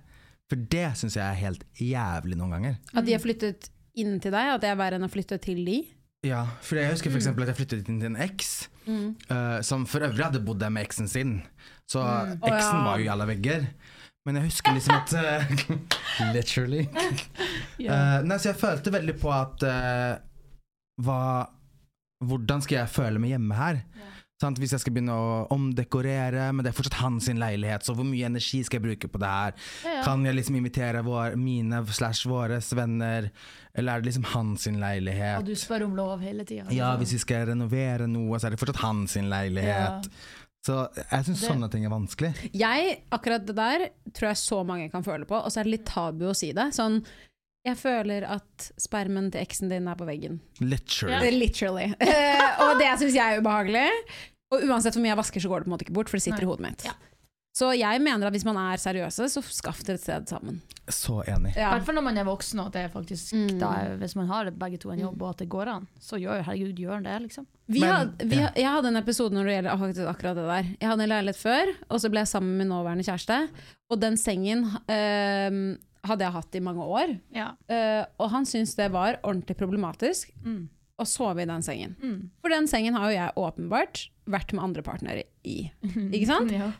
For 0.46 0.62
det 0.62 0.92
syns 1.00 1.16
jeg 1.18 1.26
er 1.26 1.40
helt 1.40 1.64
jævlig 1.82 2.38
noen 2.38 2.54
ganger. 2.54 2.76
At 2.94 3.08
de 3.08 3.16
har 3.16 3.24
flyttet 3.24 3.72
inn 3.98 4.20
til 4.22 4.36
deg, 4.36 4.52
at 4.54 4.62
det 4.62 4.70
er 4.70 4.78
verre 4.78 5.00
enn 5.00 5.08
å 5.08 5.10
flytte 5.10 5.40
til 5.42 5.64
de? 5.66 5.80
Ja, 6.26 6.44
for 6.62 6.78
jeg 6.78 6.94
husker 6.94 7.10
for 7.10 7.18
eksempel 7.18 7.48
at 7.48 7.56
jeg 7.56 7.60
flyttet 7.64 7.90
inn 7.90 7.98
til 8.04 8.12
en 8.12 8.22
eks, 8.28 8.54
eh, 8.86 9.58
som 9.66 9.90
for 9.90 10.06
øvrig 10.06 10.28
hadde 10.28 10.44
bodd 10.46 10.62
der 10.62 10.74
med 10.74 10.86
eksen 10.86 11.10
sin. 11.10 11.40
Så 11.90 12.06
Å, 12.06 12.38
eksen 12.46 12.78
ja. 12.78 12.86
var 12.86 13.02
jo 13.02 13.08
i 13.08 13.12
alle 13.16 13.30
vegger. 13.34 13.66
Men 14.26 14.40
jeg 14.40 14.52
husker 14.52 14.74
liksom 14.74 14.96
at 14.98 15.12
uh, 15.18 16.32
Literally. 16.36 16.86
Eh, 17.76 18.20
nei, 18.26 18.38
så 18.40 18.48
jeg 18.50 18.58
følte 18.58 18.90
veldig 18.94 19.14
på 19.20 19.30
at 19.30 19.64
eh, 19.68 20.14
hva, 21.04 21.18
Hvordan 22.30 22.64
skal 22.66 22.82
jeg 22.82 22.92
føle 22.92 23.22
meg 23.22 23.36
hjemme 23.36 23.58
her? 23.58 23.82
Sant? 24.42 24.60
Hvis 24.60 24.74
jeg 24.76 24.84
skal 24.84 24.92
begynne 24.92 25.16
å 25.16 25.28
omdekorere, 25.56 26.50
men 26.52 26.66
det 26.66 26.74
er 26.74 26.76
fortsatt 26.76 26.98
hans 27.00 27.30
leilighet, 27.32 27.86
så 27.88 27.94
hvor 27.96 28.04
mye 28.08 28.28
energi 28.28 28.60
skal 28.68 28.82
jeg 28.82 28.84
bruke 28.84 29.10
på 29.14 29.22
det 29.24 29.30
her? 29.32 29.54
Ja, 29.86 29.94
ja. 29.94 30.02
Kan 30.04 30.26
jeg 30.28 30.36
liksom 30.36 30.58
invitere 30.60 31.04
vår, 31.08 31.38
mine 31.40 31.80
slash 31.88 32.28
våre 32.28 32.60
venner, 32.76 33.30
eller 33.72 33.94
er 33.94 34.04
det 34.04 34.10
liksom 34.10 34.28
hans 34.34 34.68
leilighet? 34.68 35.40
Og 35.40 35.48
du 35.48 35.56
spør 35.60 35.88
om 35.88 35.96
lov 35.96 36.26
hele 36.26 36.44
tida? 36.48 36.68
Ja, 36.76 36.92
hvis 37.00 37.16
vi 37.16 37.22
skal 37.24 37.48
renovere 37.54 38.10
noe, 38.12 38.36
så 38.36 38.50
er 38.50 38.56
det 38.56 38.60
fortsatt 38.60 38.84
hans 38.84 39.16
sin 39.16 39.32
leilighet. 39.32 40.12
Så 40.66 40.82
jeg 40.98 41.28
syns 41.28 41.46
sånne 41.46 41.70
ting 41.72 41.86
er 41.86 41.94
vanskelig. 41.94 42.34
Jeg, 42.58 42.96
akkurat 43.14 43.44
det 43.46 43.56
der, 43.56 43.88
tror 44.18 44.32
jeg 44.32 44.42
så 44.42 44.64
mange 44.68 44.90
kan 44.92 45.06
føle 45.06 45.28
på, 45.30 45.38
og 45.38 45.54
så 45.54 45.62
er 45.62 45.68
det 45.68 45.78
litt 45.78 45.88
tabu 45.88 46.26
å 46.32 46.36
si 46.36 46.50
det. 46.58 46.72
Sånn, 46.76 47.04
jeg 47.66 47.78
føler 47.80 48.28
at 48.38 48.68
spermen 48.78 49.32
til 49.34 49.42
eksen 49.42 49.70
din 49.74 49.88
er 49.88 49.96
på 50.00 50.06
veggen. 50.08 50.40
Literally. 50.62 51.16
Yeah. 51.32 51.40
Literally. 51.42 51.88
Uh, 52.00 52.64
og 52.68 52.80
det 52.82 52.94
syns 53.02 53.16
jeg 53.18 53.26
er 53.36 53.42
ubehagelig. 53.42 53.90
Og 54.54 54.62
uansett 54.70 54.94
hvor 54.96 55.02
mye 55.04 55.14
jeg 55.16 55.18
vasker, 55.24 55.42
så 55.42 55.50
går 55.50 55.60
det 55.60 55.66
på 55.66 55.72
en 55.72 55.76
måte 55.78 55.86
ikke 55.88 55.98
bort, 55.98 56.10
for 56.12 56.18
det 56.22 56.24
sitter 56.28 56.44
Nei. 56.44 56.48
i 56.48 56.52
hodet 56.54 56.66
mitt. 56.70 56.86
Ja. 56.86 56.94
Så 57.56 57.70
jeg 57.72 58.02
mener 58.04 58.28
at 58.28 58.34
hvis 58.36 58.44
man 58.44 58.58
er 58.60 58.76
seriøse, 58.84 59.30
så 59.32 59.42
skaff 59.48 59.80
dere 59.88 59.96
et 59.96 60.04
sted 60.04 60.26
sammen. 60.28 60.58
Så 60.92 61.22
enig. 61.24 61.54
I 61.56 61.62
Ja. 61.64 61.70
hvert 61.72 61.86
fall 61.88 61.96
når 61.96 62.04
man 62.04 62.18
er 62.20 62.26
voksen, 62.28 62.60
og 62.60 62.68
at 62.68 62.74
det 62.76 62.82
er 62.84 62.90
faktisk 62.92 63.32
Mm. 63.34 63.58
da, 63.60 63.70
hvis 63.98 64.16
man 64.20 64.28
har 64.28 64.52
begge 64.52 64.78
to 64.78 64.92
en 64.92 65.00
jobb, 65.00 65.22
og 65.24 65.30
at 65.30 65.38
det 65.38 65.48
går 65.50 65.68
an, 65.72 65.88
så 66.00 66.20
gjør 66.20 66.44
herregud, 66.44 66.76
gjør 66.76 67.02
det, 67.04 67.16
liksom. 67.24 67.48
Vi 67.70 67.80
Men- 67.80 67.90
had, 67.96 68.12
vi, 68.28 68.36
ja. 68.36 68.50
Jeg 68.56 68.68
hadde 68.70 68.88
en 68.92 68.98
episode 68.98 69.32
når 69.34 69.44
det 69.46 69.56
gjelder 69.56 69.80
faktisk 69.80 70.08
akkurat 70.12 70.36
det 70.36 70.46
der. 70.52 70.64
Jeg 70.82 70.90
hadde 70.90 71.04
en 71.04 71.10
leilighet 71.10 71.42
før, 71.42 71.66
og 71.90 72.00
så 72.02 72.10
ble 72.12 72.20
jeg 72.20 72.28
sammen 72.28 72.58
med 72.58 72.68
min 72.68 72.76
nåværende 72.76 73.08
kjæreste. 73.08 73.50
Og 73.90 74.00
den 74.02 74.18
sengen 74.18 74.66
eh, 74.90 75.78
hadde 76.10 76.26
jeg 76.28 76.36
hatt 76.36 76.56
i 76.58 76.64
mange 76.64 76.86
år. 76.86 77.16
Ja. 77.36 77.52
Uh, 77.70 78.04
og 78.22 78.32
han 78.34 78.48
syntes 78.50 78.76
det 78.78 78.92
var 78.94 79.20
ordentlig 79.24 79.58
problematisk 79.60 80.32
Mm. 80.46 80.68
å 81.02 81.06
sove 81.10 81.44
i 81.44 81.50
den 81.50 81.62
sengen. 81.66 81.96
Mm. 82.02 82.30
For 82.42 82.54
den 82.54 82.68
sengen 82.72 82.96
har 82.96 83.10
jo 83.12 83.18
jeg 83.18 83.36
åpenbart 83.42 84.06
vært 84.32 84.54
med 84.56 84.64
andre 84.64 84.84
partnere 84.86 85.24
i. 85.44 85.70
Ikke 86.16 86.30
sant? 86.30 86.52
Ja. 86.56 86.72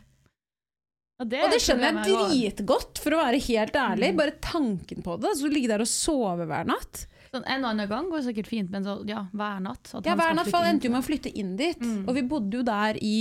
Og 1.16 1.28
det 1.32 1.42
Og 1.46 1.52
det 1.54 1.60
skjønner 1.64 1.96
jeg 2.04 2.12
dritgodt, 2.12 2.98
for 3.00 3.16
å 3.16 3.20
være 3.22 3.40
helt 3.40 3.76
ærlig. 3.80 4.10
Mm. 4.12 4.18
Bare 4.20 4.34
tanken 4.44 5.04
på 5.04 5.14
det. 5.22 5.30
Så 5.38 5.48
ligge 5.48 5.70
der 5.70 5.80
og 5.84 5.88
sove 5.88 6.44
hver 6.48 6.66
natt. 6.68 7.06
Sånn, 7.32 7.44
en 7.48 7.64
og 7.64 7.70
annen 7.72 7.88
gang 7.90 8.10
går 8.12 8.24
sikkert 8.28 8.50
fint, 8.50 8.70
men 8.70 8.84
så, 8.84 8.98
ja, 9.08 9.24
hver 9.32 9.62
natt. 9.64 9.88
at 9.96 10.06
Ja, 10.06 10.14
hver 10.18 10.36
natt 10.36 10.52
endte 10.52 10.88
jo 10.88 10.92
med 10.92 11.02
å 11.02 11.06
flytte 11.06 11.32
inn 11.32 11.54
dit. 11.56 11.80
Mm. 11.80 12.02
Og 12.06 12.14
vi 12.18 12.24
bodde 12.28 12.60
jo 12.60 12.62
der 12.66 13.00
i 13.00 13.16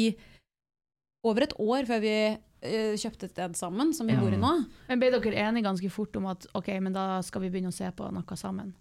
over 1.25 1.47
et 1.47 1.55
år 1.57 1.87
før 1.89 2.03
vi 2.03 2.15
kjøpte 2.99 3.27
et 3.29 3.31
sted 3.35 3.55
sammen, 3.59 3.93
som 3.93 4.07
vi 4.07 4.13
Ja. 4.13 4.19
bor 4.21 4.33
i 4.33 4.37
nå. 4.39 4.51
Men 4.89 4.99
ble 5.01 5.11
dere 5.11 5.35
enige 5.47 5.63
ganske 5.65 5.89
fort 5.91 6.15
om 6.17 6.25
at 6.31 6.45
ok, 6.53 6.67
men 6.81 6.93
da 6.93 7.21
skal 7.21 7.41
vi 7.41 7.49
begynne 7.49 7.71
å 7.71 7.75
se 7.75 7.89
på 7.91 8.11
noe 8.11 8.37
sammen? 8.37 8.73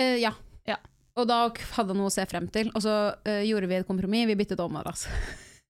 Uh, 0.00 0.16
ja. 0.20 0.32
Ja. 0.66 0.76
Og 1.16 1.26
da 1.28 1.48
hadde 1.48 1.88
han 1.92 1.96
noe 2.00 2.08
å 2.08 2.14
se 2.14 2.24
frem 2.26 2.46
til. 2.48 2.70
Og 2.74 2.82
så 2.82 2.94
uh, 3.14 3.42
gjorde 3.44 3.66
vi 3.68 3.74
et 3.80 3.86
kompromiss. 3.86 4.26
Vi 4.30 4.36
byttet 4.36 4.60
om 4.60 4.76
oss. 4.82 5.06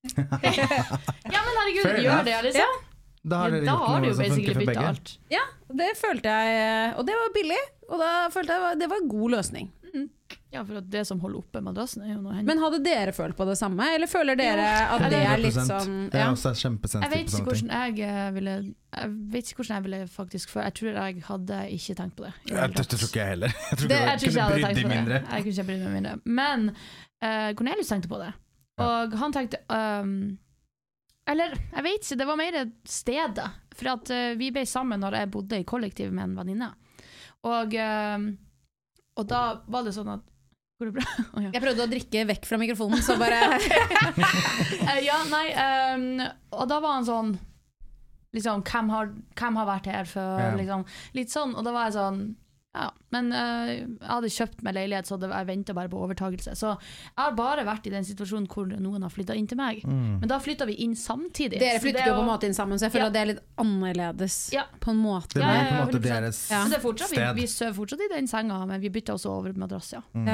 Ja, 0.01 1.41
men 1.45 1.57
herregud, 1.59 1.83
Fair 1.85 1.99
gjør 2.01 2.13
enough. 2.15 2.25
det, 2.25 2.37
liksom. 2.47 2.79
Da 3.31 3.37
har 3.43 3.51
dere 3.53 3.67
ja, 3.67 3.73
gjort 3.75 3.89
har 3.91 4.01
noe 4.01 4.15
som 4.15 4.23
basically 4.25 4.47
funker 4.47 4.61
for 4.61 4.71
begge. 4.71 4.87
alt. 4.89 5.11
Det 5.81 5.89
følte 6.01 6.29
jeg 6.33 6.95
Og 6.97 7.05
det 7.07 7.15
var 7.19 7.35
billig. 7.35 7.59
Og 7.91 7.99
da 8.01 8.13
følte 8.33 8.57
jeg 8.57 8.79
det 8.81 8.89
var 8.89 9.03
en 9.03 9.11
god 9.13 9.31
løsning. 9.37 9.69
Ja, 10.51 10.65
for 10.67 10.81
at 10.81 10.87
det 10.91 11.05
som 11.07 11.21
holder 11.23 11.39
oppe 11.45 11.61
madrassen, 11.63 12.03
er 12.03 12.17
jo 12.17 12.21
noe 12.25 12.33
hendt. 12.35 12.47
Men 12.49 12.59
hadde 12.59 12.81
dere 12.83 13.13
følt 13.15 13.37
på 13.39 13.45
det 13.47 13.55
samme, 13.61 13.85
eller 13.95 14.11
føler 14.11 14.35
dere 14.41 14.65
at 14.97 15.05
det 15.13 15.21
er 15.23 15.39
litt 15.39 15.55
sånn 15.55 15.93
Jeg 16.11 16.19
er 16.19 16.25
ja. 16.25 16.33
Jeg 17.05 17.11
vet 17.13 17.29
ikke 17.31 17.45
hvordan 17.47 17.71
jeg 17.77 18.01
eh, 18.09 18.31
ville 18.35 18.55
Jeg 18.97 19.13
vet 19.37 19.53
ikke 19.53 19.61
hvordan 19.63 19.77
jeg 19.77 19.85
ville 19.87 20.01
faktisk 20.11 20.51
føle 20.51 20.65
Jeg 20.67 20.75
tror 20.81 20.99
jeg 20.99 21.23
hadde 21.29 21.61
ikke 21.77 21.95
tenkt 22.01 22.17
på 22.19 22.27
det. 22.27 22.33
Jeg, 22.51 22.75
det 22.75 22.87
tror 22.91 23.07
ikke 23.07 23.21
jeg 23.23 23.29
heller. 23.37 23.55
Jeg 23.71 23.79
tror 23.79 23.89
Det- 23.93 24.01
ikke 24.01 24.11
Jeg 24.11 24.19
tror 24.19 24.27
jeg 24.27 24.35
kunne 24.35 24.43
hadde 24.43 24.55
brydd 24.55 24.67
tenkt 24.67 24.83
på 24.83 24.89
det. 24.89 24.97
mindre. 24.97 25.21
Jeg 25.21 25.43
kunne 25.45 25.55
ikke 25.55 25.67
brydd 25.71 25.85
meg 25.85 25.93
mindre. 26.01 26.15
Men 26.25 26.67
uh, 26.75 27.51
Cornelius 27.55 27.93
tenkte 27.95 28.09
på 28.11 28.19
det. 28.25 28.33
Og 28.81 29.15
han 29.23 29.33
tenkte 29.37 29.59
um, 29.71 30.39
Eller, 31.31 31.55
jeg 31.77 31.85
vet 31.87 32.03
ikke, 32.03 32.19
det 32.19 32.27
var 32.27 32.37
mer 32.41 32.59
stedet. 32.85 33.49
For 33.77 33.93
at 33.95 34.11
uh, 34.11 34.39
vi 34.41 34.51
ble 34.51 34.67
sammen 34.67 34.99
når 35.05 35.15
jeg 35.21 35.31
bodde 35.31 35.61
i 35.63 35.69
kollektiv 35.69 36.11
med 36.11 36.25
en 36.27 36.35
venninne. 36.43 36.73
Og, 37.47 37.77
uh, 37.79 38.19
og 39.21 39.29
da 39.31 39.45
var 39.71 39.87
det 39.87 39.95
sånn 39.95 40.11
at 40.17 40.27
Går 40.81 40.91
det 40.91 40.97
bra? 40.97 41.05
Oh, 41.37 41.43
ja. 41.45 41.51
Jeg 41.53 41.63
prøvde 41.63 41.85
å 41.85 41.91
drikke 41.93 42.25
vekk 42.33 42.49
fra 42.49 42.59
mikrofonen, 42.61 43.03
så 43.05 43.19
bare 43.21 43.41
Eh, 44.91 45.01
ja, 45.05 45.21
nei 45.31 45.47
Um, 45.61 46.07
Og 46.57 46.67
da 46.71 46.81
var 46.83 46.97
han 46.99 47.09
sånn 47.09 47.35
Liksom, 48.33 48.63
hvem 48.63 48.91
har, 48.95 49.09
hvem 49.35 49.57
har 49.59 49.67
vært 49.67 49.89
her 49.91 50.07
før? 50.07 50.37
Ja. 50.39 50.53
Liksom, 50.55 50.85
litt 51.19 51.33
sånn, 51.35 51.57
og 51.59 51.65
da 51.67 51.73
var 51.75 51.89
jeg 51.89 51.97
sånn 51.99 52.21
ja, 52.71 52.85
men 53.11 53.33
eh, 53.35 53.71
jeg 53.81 54.07
hadde 54.07 54.29
kjøpt 54.31 54.61
meg 54.63 54.77
leilighet, 54.77 55.09
så 55.09 55.17
jeg 55.19 55.47
venta 55.49 55.75
bare 55.75 55.91
på 55.91 55.99
overtakelse. 56.05 56.53
Så 56.55 56.69
jeg 56.71 57.17
har 57.19 57.33
bare 57.35 57.65
vært 57.67 57.89
i 57.91 57.93
den 57.97 58.07
situasjonen 58.07 58.47
hvor 58.53 58.69
noen 58.71 59.03
har 59.03 59.11
flytta 59.11 59.35
inn 59.35 59.49
til 59.51 59.59
meg. 59.59 59.81
Mm. 59.83 60.21
Men 60.23 60.31
da 60.31 60.39
flytta 60.39 60.69
vi 60.71 60.77
inn 60.85 60.95
samtidig. 60.95 61.59
Dere 61.59 61.81
så 61.81 61.81
det 61.81 61.85
flyttet 61.89 62.05
er 62.05 62.13
jo 62.13 62.21
på 62.21 62.23
en 62.23 62.31
måte 62.31 62.47
inn 62.47 62.55
sammen, 62.55 62.79
så 62.79 62.87
jeg 62.87 62.95
føler 62.95 63.09
Ja. 63.09 63.11
at 63.11 63.17
det 63.19 63.23
er 63.25 63.31
litt 63.33 63.43
annerledes. 63.65 64.39
Ja. 64.55 64.65
På 64.79 64.95
en 64.95 65.03
måte. 65.03 65.35
Det 65.35 65.43
blir 65.43 65.67
på 65.67 65.75
en 65.75 65.83
måte 65.83 66.03
deres 66.07 66.45
Ja. 66.53 66.63
Så 66.63 66.71
det 66.71 66.79
er 66.79 66.87
fortsatt, 66.87 67.11
vi, 67.11 67.19
sted. 67.19 67.35
vi 67.41 67.49
sover 67.51 67.75
fortsatt 67.81 68.07
i 68.07 68.11
den 68.15 68.31
senga, 68.31 68.63
men 68.71 68.81
vi 68.87 68.95
bytta 69.01 69.19
også 69.19 69.35
over 69.35 69.59
madrass, 69.59 69.91
ja. 69.99 70.05
Mm. 70.15 70.31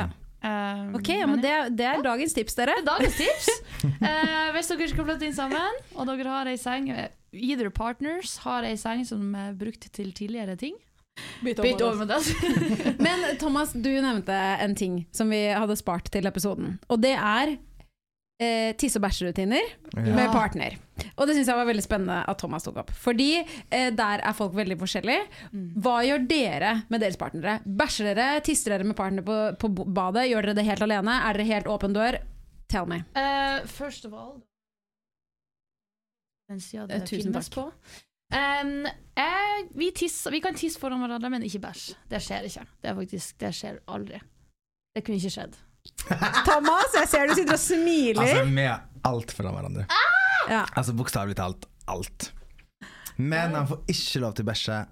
Ja. 0.47 0.55
Eh, 0.87 0.95
Ok, 0.97 1.09
ja, 1.11 1.27
men 1.27 1.41
det, 1.43 1.53
det 1.77 1.87
er 1.91 2.03
dagens 2.05 2.35
tips, 2.37 2.55
dere. 2.59 2.77
Dagens 2.87 3.17
tips! 3.19 3.49
uh, 3.85 4.49
hvis 4.55 4.71
dere 4.71 4.89
skal 4.93 5.09
flytte 5.09 5.27
inn 5.29 5.37
sammen, 5.37 5.81
og 5.97 6.07
dere 6.09 6.31
har 6.39 6.51
ei 6.51 6.57
seng 6.61 6.89
Either 7.37 7.69
partners 7.75 8.39
har 8.47 8.65
ei 8.65 8.77
seng 8.81 9.03
som 9.05 9.35
er 9.37 9.53
brukt 9.59 9.91
til 9.93 10.13
tidligere 10.17 10.55
ting. 10.57 10.77
Bytt 11.43 11.61
over 11.83 11.97
med 12.05 12.09
det. 12.09 12.21
Men 13.07 13.25
Thomas, 13.41 13.73
du 13.73 13.89
nevnte 13.91 14.33
en 14.63 14.75
ting 14.77 15.03
som 15.13 15.29
vi 15.33 15.43
hadde 15.53 15.77
spart 15.77 16.09
til 16.13 16.29
episoden. 16.29 16.79
Og 16.93 17.01
det 17.03 17.15
er 17.17 17.57
eh, 18.41 18.73
tisse- 18.77 18.99
og 19.01 19.05
bæsjerutiner 19.07 19.63
Ja. 19.97 20.03
med 20.15 20.29
partner. 20.33 20.77
Og 21.17 21.27
det 21.27 21.37
syns 21.37 21.49
jeg 21.49 21.57
var 21.57 21.67
veldig 21.69 21.83
spennende 21.85 22.19
at 22.29 22.39
Thomas 22.39 22.65
tok 22.65 22.77
opp. 22.83 22.91
Fordi 22.91 23.31
eh, 23.71 23.91
der 23.97 24.21
er 24.25 24.33
folk 24.37 24.55
veldig 24.57 24.77
forskjellige. 24.81 25.27
Mm. 25.53 25.69
Hva 25.85 25.97
gjør 26.05 26.27
dere 26.29 26.73
med 26.89 27.01
deres 27.01 27.17
partnere? 27.21 27.61
Bæsjer 27.65 28.15
dere? 28.15 28.41
Tisser 28.45 28.71
dere 28.75 28.85
med 28.85 28.97
partner 28.97 29.23
på, 29.25 29.39
på 29.61 29.69
badet? 29.87 30.29
Gjør 30.31 30.43
dere 30.51 30.55
det 30.61 30.67
helt 30.69 30.83
alene? 30.83 31.21
Er 31.29 31.33
dere 31.39 31.49
helt 31.55 31.67
åpen 31.73 31.95
dør? 31.97 32.19
Tell 32.69 32.87
me. 32.87 33.05
Uh, 33.15 33.65
first 33.67 34.05
of 34.05 34.13
all 34.13 34.43
Den 36.49 36.61
sida 36.61 36.87
det 36.87 37.01
uh, 37.03 37.07
tusen 37.07 37.33
finnes 37.33 37.49
takk. 37.49 37.55
på. 37.55 38.03
Um, 38.37 38.87
eh, 39.19 39.59
vi, 39.79 39.91
tisser, 39.95 40.31
vi 40.35 40.41
kan 40.43 40.55
tisse 40.59 40.81
foran 40.83 40.99
hverandre, 41.03 41.31
men 41.31 41.43
ikke 41.47 41.61
bæsj. 41.63 41.93
Det 42.11 42.21
skjer 42.23 42.47
ikke. 42.49 42.65
Det, 42.83 42.91
er 42.91 42.95
faktisk, 42.99 43.39
det 43.41 43.53
skjer 43.55 43.79
aldri. 43.87 44.21
Det 44.97 45.05
kunne 45.07 45.19
ikke 45.21 45.31
skjedd. 45.37 45.57
Thomas, 46.47 46.95
jeg 46.95 47.09
ser 47.11 47.29
du 47.31 47.35
sitter 47.39 47.57
og 47.57 47.63
smiler. 47.63 48.23
Altså 48.23 48.45
med 48.51 49.07
alt 49.11 49.33
foran 49.37 49.57
hverandre. 49.59 49.87
Ja. 50.51 50.65
Altså 50.79 50.95
bokstavelig 50.97 51.37
talt 51.39 51.67
alt. 51.91 52.33
Men 53.17 53.55
han 53.57 53.69
får 53.71 53.81
ikke 53.91 54.21
lov 54.23 54.35
til 54.37 54.45
å 54.47 54.51
bæsje 54.51 54.83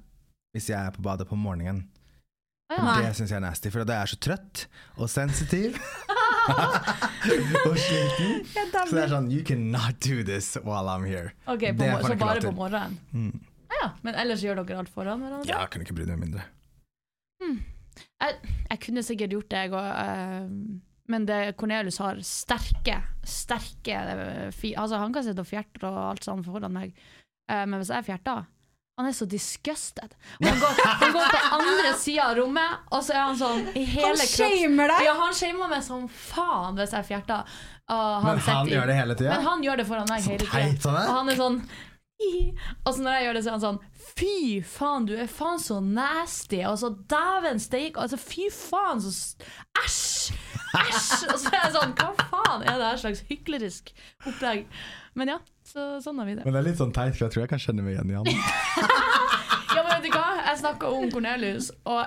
hvis 0.54 0.70
jeg 0.70 0.78
er 0.78 0.94
på 0.94 1.02
badet 1.04 1.26
på 1.28 1.36
morgenen. 1.38 1.82
Ah, 2.72 2.96
Det 3.02 3.10
syns 3.18 3.30
jeg 3.30 3.36
er 3.36 3.42
nasty, 3.44 3.70
for 3.70 3.84
da 3.84 3.98
er 3.98 4.06
jeg 4.06 4.14
så 4.14 4.20
trøtt 4.24 4.62
og 4.96 5.10
sensitiv. 5.12 5.76
og 7.68 7.76
sliten. 7.80 8.40
Så 8.54 8.94
det 8.94 9.02
er 9.04 9.12
sånn 9.12 9.28
You 9.32 9.42
cannot 9.46 10.00
do 10.04 10.22
this 10.26 10.54
while 10.64 10.88
I'm 10.90 11.04
here. 11.06 11.34
Okay, 11.46 11.74
på, 11.76 11.84
Så 12.06 12.16
bare 12.20 12.40
på 12.44 12.54
morgenen? 12.56 12.96
Mm. 13.12 13.44
Ah, 13.68 13.78
ja. 13.82 13.90
Men 14.06 14.18
ellers 14.24 14.44
gjør 14.44 14.62
dere 14.62 14.80
alt 14.84 14.92
foran 14.94 15.22
hverandre? 15.24 15.48
Ja, 15.50 15.60
jeg 15.66 15.74
kan 15.74 15.84
ikke 15.84 15.96
bry 15.98 16.08
meg 16.08 16.22
mindre. 16.22 16.46
Jeg, 17.96 18.54
jeg 18.70 18.80
kunne 18.86 19.02
sikkert 19.06 19.36
gjort 19.36 19.50
det, 19.50 19.62
jeg 19.64 19.74
òg. 19.74 20.50
men 21.12 21.26
det 21.28 21.40
Cornelius 21.60 21.98
har 22.00 22.16
sterke, 22.24 23.02
sterke 23.28 23.98
eh, 24.14 24.50
fi, 24.56 24.74
Altså, 24.74 24.96
han 25.02 25.12
kan 25.12 25.26
sitte 25.26 25.44
og 25.44 25.50
fjerte 25.50 25.84
og 25.88 26.00
alt 26.14 26.24
sånn 26.24 26.44
foran 26.46 26.72
meg, 26.72 26.94
Eh, 27.44 27.66
men 27.68 27.76
hvis 27.76 27.90
jeg 27.92 28.06
fjerter 28.06 28.46
han 28.94 29.08
er 29.08 29.14
så 29.16 29.26
disgusted. 29.26 30.12
Og 30.38 30.44
han 30.46 30.60
går, 30.62 30.76
han 31.00 31.14
går 31.16 31.32
på 31.32 31.38
andre 31.56 31.88
sida 31.98 32.28
av 32.28 32.36
rommet, 32.38 32.84
og 32.94 33.00
så 33.02 33.16
er 33.16 33.24
han 33.24 33.38
sånn 33.40 33.64
i 33.74 33.82
hele 33.90 34.12
Han 34.12 34.20
shamer 34.30 34.92
deg! 34.92 35.06
Ja, 35.08 35.14
han 35.18 35.34
shamer 35.34 35.72
meg 35.72 35.82
som 35.82 36.04
faen 36.06 36.78
hvis 36.78 36.94
jeg 36.94 37.08
fjerter. 37.08 37.56
Og 37.90 38.28
Men 38.28 38.38
han 38.46 38.70
gjør 38.70 38.92
det 38.92 38.98
hele 39.00 39.16
tida. 39.18 39.32
Men 39.34 39.48
han 39.48 39.64
gjør 39.66 39.82
det 39.82 39.86
foran 39.88 40.06
meg 40.12 40.22
hele 40.30 40.38
tida. 40.46 40.52
han 40.86 41.00
er. 41.00 41.08
Og 41.08 41.18
han 41.18 41.32
er 41.32 41.40
sånn. 41.42 41.58
Og 42.84 42.94
så 42.94 43.02
når 43.02 43.16
jeg 43.16 43.26
gjør 43.26 43.36
det, 43.36 43.42
så 43.44 43.50
er 43.50 43.56
han 43.56 43.64
sånn 43.64 43.80
Fy 44.14 44.34
faen, 44.68 45.06
du 45.08 45.14
er 45.18 45.30
faen 45.30 45.62
så 45.62 45.80
nasty. 45.82 46.60
Og 46.68 46.76
så 46.80 46.92
dæven 47.10 47.62
steike. 47.62 48.00
Altså, 48.00 48.18
fy 48.20 48.48
faen, 48.54 49.02
så 49.02 49.14
Æsj! 49.82 50.34
Æsj! 50.78 51.24
Og 51.32 51.40
så 51.40 51.50
er 51.50 51.58
jeg 51.60 51.74
sånn 51.78 51.96
Hva 51.98 52.10
faen 52.20 52.66
er 52.66 52.78
det 52.78 52.92
her 52.92 53.02
slags 53.06 53.24
hyklerisk 53.30 53.94
opplegg? 54.28 54.68
Men 55.18 55.34
ja, 55.34 55.40
så, 55.66 55.94
sånn 56.04 56.18
har 56.20 56.28
vi 56.28 56.38
det. 56.38 56.46
Men 56.46 56.56
det 56.56 56.60
er 56.62 56.68
litt 56.68 56.80
sånn 56.80 56.94
teit, 56.94 57.14
for 57.16 57.26
jeg 57.26 57.34
tror 57.34 57.44
jeg 57.44 57.52
kan 57.54 57.62
kjenne 57.62 57.86
meg 57.86 57.96
igjen 57.96 58.10
i 58.10 58.18
han. 58.18 58.30
Vet 60.04 60.12
du 60.12 60.18
hva? 60.20 60.44
Jeg 60.50 60.60
snakka 60.60 60.90
om 60.92 61.08
Cornelius, 61.10 61.70
og 61.88 62.04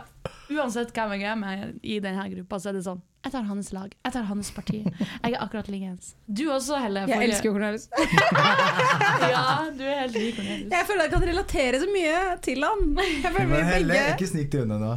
uansett 0.53 0.91
hvem 0.95 1.17
jeg 1.17 1.27
er 1.31 1.37
med 1.39 1.77
i 1.83 1.97
denne 2.03 2.23
gruppa, 2.31 2.59
så 2.61 2.69
er 2.71 2.77
det 2.77 2.83
sånn 2.85 3.01
Jeg 3.25 3.33
tar 3.33 3.43
hans 3.49 3.71
lag. 3.75 3.91
Jeg 4.05 4.13
tar 4.13 4.23
hans 4.29 4.51
parti. 4.55 4.77
Jeg 4.85 5.33
er 5.33 5.41
akkurat 5.43 5.67
likens. 5.73 6.13
Du 6.29 6.45
også, 6.53 6.77
Helle. 6.79 7.01
Jeg 7.09 7.17
forrige- 7.17 7.27
elsker 7.33 7.49
jo 7.49 7.55
Cornelius. 7.57 7.87
Ja, 9.27 9.43
du 9.75 9.83
er 9.83 9.97
helt 10.03 10.15
lik 10.15 10.35
Cornelius. 10.37 10.69
Jeg 10.71 10.87
føler 10.87 11.03
jeg 11.07 11.11
kan 11.15 11.25
relatere 11.31 11.81
så 11.81 11.89
mye 11.91 12.21
til 12.45 12.63
han. 12.63 12.85
Jeg 13.01 13.33
føler 13.33 13.49
vi 13.49 13.55
Men 13.57 13.67
Helle, 13.71 13.93
begge 13.97 14.13
ikke 14.15 14.29
snik 14.31 14.51
deg 14.53 14.63
unna 14.63 14.77
nå. 14.81 14.93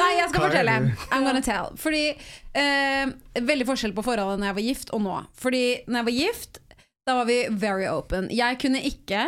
Nei, 0.00 0.10
jeg 0.18 0.28
skal 0.32 0.42
Hva 0.42 0.48
fortelle. 0.50 0.76
I'm 1.14 1.24
gonna 1.28 1.42
tell. 1.46 1.70
Fordi 1.80 2.02
eh, 2.10 3.14
Veldig 3.52 3.68
forskjell 3.70 3.94
på 3.96 4.04
forholdet 4.06 4.42
når 4.42 4.50
jeg 4.50 4.58
var 4.60 4.66
gift 4.68 4.92
og 4.96 5.04
nå. 5.06 5.16
Fordi 5.40 5.62
når 5.86 6.02
jeg 6.02 6.08
var 6.10 6.18
gift, 6.18 6.60
da 7.08 7.16
var 7.22 7.30
vi 7.30 7.38
very 7.64 7.88
open. 7.88 8.28
Jeg 8.34 8.60
kunne 8.60 8.82
ikke 8.84 9.24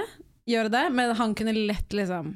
gjøre 0.51 0.73
det, 0.75 0.85
men 0.93 1.15
han 1.17 1.33
kunne 1.39 1.55
lett 1.57 1.95
liksom 1.97 2.35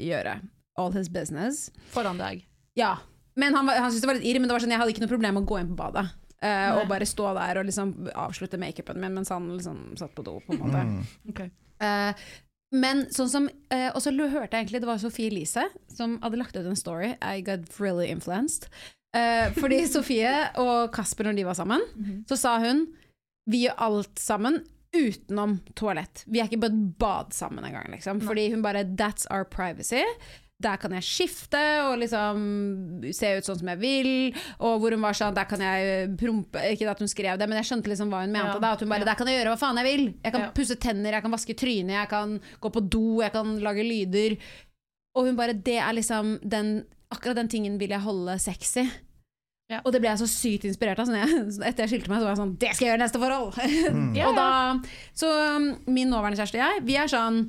gjøre 0.00 0.38
all 0.80 0.92
his 0.94 1.08
business. 1.12 1.68
Foran 1.92 2.18
deg. 2.20 2.44
Ja. 2.78 2.96
Men 3.36 3.54
han, 3.54 3.66
var- 3.68 3.78
han 3.82 3.90
syntes 3.90 4.04
det 4.04 4.10
var 4.10 4.18
litt 4.18 4.26
irr, 4.30 4.40
men 4.40 4.48
det 4.48 4.54
var 4.56 4.62
sånn, 4.64 4.72
jeg 4.74 4.80
hadde 4.80 4.92
ikke 4.94 5.04
noe 5.04 5.12
problem 5.12 5.34
med 5.38 5.44
å 5.44 5.50
gå 5.50 5.58
inn 5.60 5.72
på 5.72 5.78
badet. 5.80 6.06
Uh, 6.40 6.78
og 6.80 6.86
bare 6.88 7.04
stå 7.04 7.34
der 7.36 7.58
og 7.60 7.66
liksom 7.68 7.90
avslutte 8.16 8.56
makeupen 8.56 8.96
min 9.02 9.12
mens 9.12 9.28
han 9.28 9.50
liksom 9.58 9.82
satt 10.00 10.14
på 10.16 10.24
do. 10.24 10.38
på 10.46 10.54
en 10.54 10.62
måte 10.62 10.84
Mm. 10.88 11.02
Okay. 11.34 11.50
Uh, 11.82 12.14
men 12.72 13.02
sånn 13.12 13.28
som 13.28 13.48
uh, 13.50 13.90
Og 13.96 14.00
så 14.00 14.12
hørte 14.14 14.56
jeg 14.56 14.64
egentlig 14.64 14.80
det 14.80 14.88
var 14.88 15.00
Sofie 15.02 15.28
Elise 15.28 15.66
som 15.92 16.16
hadde 16.22 16.38
lagt 16.40 16.56
ut 16.56 16.64
en 16.64 16.78
story. 16.78 17.12
I 17.20 17.42
got 17.44 17.66
really 17.80 18.08
influenced. 18.08 18.68
Eh, 19.12 19.50
fordi 19.58 19.82
Sofie 19.90 20.30
og 20.62 20.92
Kasper, 20.94 21.26
når 21.28 21.36
de 21.40 21.44
var 21.48 21.58
sammen, 21.58 21.82
så 22.30 22.38
sa 22.38 22.56
hun 22.62 22.86
vi 23.50 23.64
gjør 23.66 23.74
alt 23.82 24.20
sammen 24.22 24.60
utenom 24.96 25.58
toalett. 25.78 26.24
Vi 26.26 26.40
er 26.40 26.48
ikke 26.50 26.60
på 26.64 26.70
et 26.70 26.98
bad 26.98 27.32
sammen 27.36 27.64
engang, 27.64 27.90
liksom. 27.94 28.20
Fordi 28.26 28.48
hun 28.52 28.62
bare 28.62 28.84
That's 28.84 29.26
our 29.30 29.44
privacy. 29.44 30.02
Der 30.60 30.76
kan 30.76 30.92
jeg 30.92 31.06
skifte 31.06 31.60
og 31.88 31.94
liksom 32.02 32.40
se 33.16 33.30
ut 33.38 33.46
sånn 33.46 33.60
som 33.62 33.68
jeg 33.72 33.80
vil. 33.80 34.10
Og 34.60 34.80
hvor 34.82 34.92
hun 34.92 35.00
var 35.00 35.16
sånn 35.16 35.32
Der 35.34 35.46
kan 35.48 35.62
jeg 35.64 36.10
prompe 36.20 36.60
Ikke 36.74 36.90
at 36.90 36.98
hun 37.00 37.08
skrev 37.08 37.38
det, 37.40 37.46
men 37.48 37.56
jeg 37.62 37.70
skjønte 37.70 37.88
liksom 37.88 38.10
hva 38.12 38.20
hun 38.26 38.34
mente. 38.34 38.58
Ja. 38.58 38.58
da 38.60 38.72
At 38.76 38.80
hun 38.84 38.90
bare. 38.92 39.06
Der 39.08 39.16
kan 39.16 39.26
jeg 39.30 39.38
gjøre 39.40 39.54
hva 39.54 39.60
faen 39.62 39.80
jeg 39.80 39.88
vil. 39.88 40.04
Jeg 40.24 40.32
kan 40.34 40.40
Ja. 40.42 40.50
pusse 40.52 40.76
tenner, 40.76 41.12
jeg 41.16 41.22
kan 41.22 41.32
vaske 41.32 41.56
trynet, 41.56 41.94
jeg 41.96 42.08
kan 42.10 42.40
gå 42.60 42.72
på 42.72 42.82
do, 42.90 43.20
jeg 43.22 43.32
kan 43.32 43.58
lage 43.60 43.86
lyder. 43.88 44.36
Og 45.16 45.26
hun 45.26 45.36
bare 45.36 45.54
Det 45.54 45.78
er 45.78 45.92
liksom 45.96 46.38
den 46.46 46.84
Akkurat 47.12 47.34
den 47.40 47.48
tingen 47.48 47.78
vil 47.80 47.90
jeg 47.90 47.98
holde 48.04 48.38
sexy. 48.38 48.84
Ja. 49.70 49.80
Og 49.84 49.94
det 49.94 50.00
ble 50.02 50.10
jeg 50.10 50.18
så 50.18 50.28
sykt 50.30 50.66
inspirert 50.66 50.98
av. 50.98 51.06
Sånn 51.08 51.20
jeg, 51.20 51.46
etter 51.70 51.86
jeg 51.86 51.94
skilte 51.94 52.12
meg, 52.12 52.20
så 52.20 52.26
var 52.28 52.34
jeg 52.34 52.42
sånn 52.42 52.54
Det 52.60 52.74
skal 52.74 52.86
jeg 52.86 52.92
gjøre 52.92 53.00
i 53.00 53.04
neste 53.06 53.22
forhold! 53.22 53.58
Mm. 53.90 54.12
Ja, 54.14 54.28
og 54.28 54.36
da, 54.36 54.46
så 55.16 55.28
um, 55.56 55.64
min 55.90 56.10
nåværende 56.12 56.38
kjæreste 56.38 56.58
og 56.58 56.62
jeg, 56.62 56.82
vi 56.86 56.94
er 57.00 57.10
sånn 57.10 57.40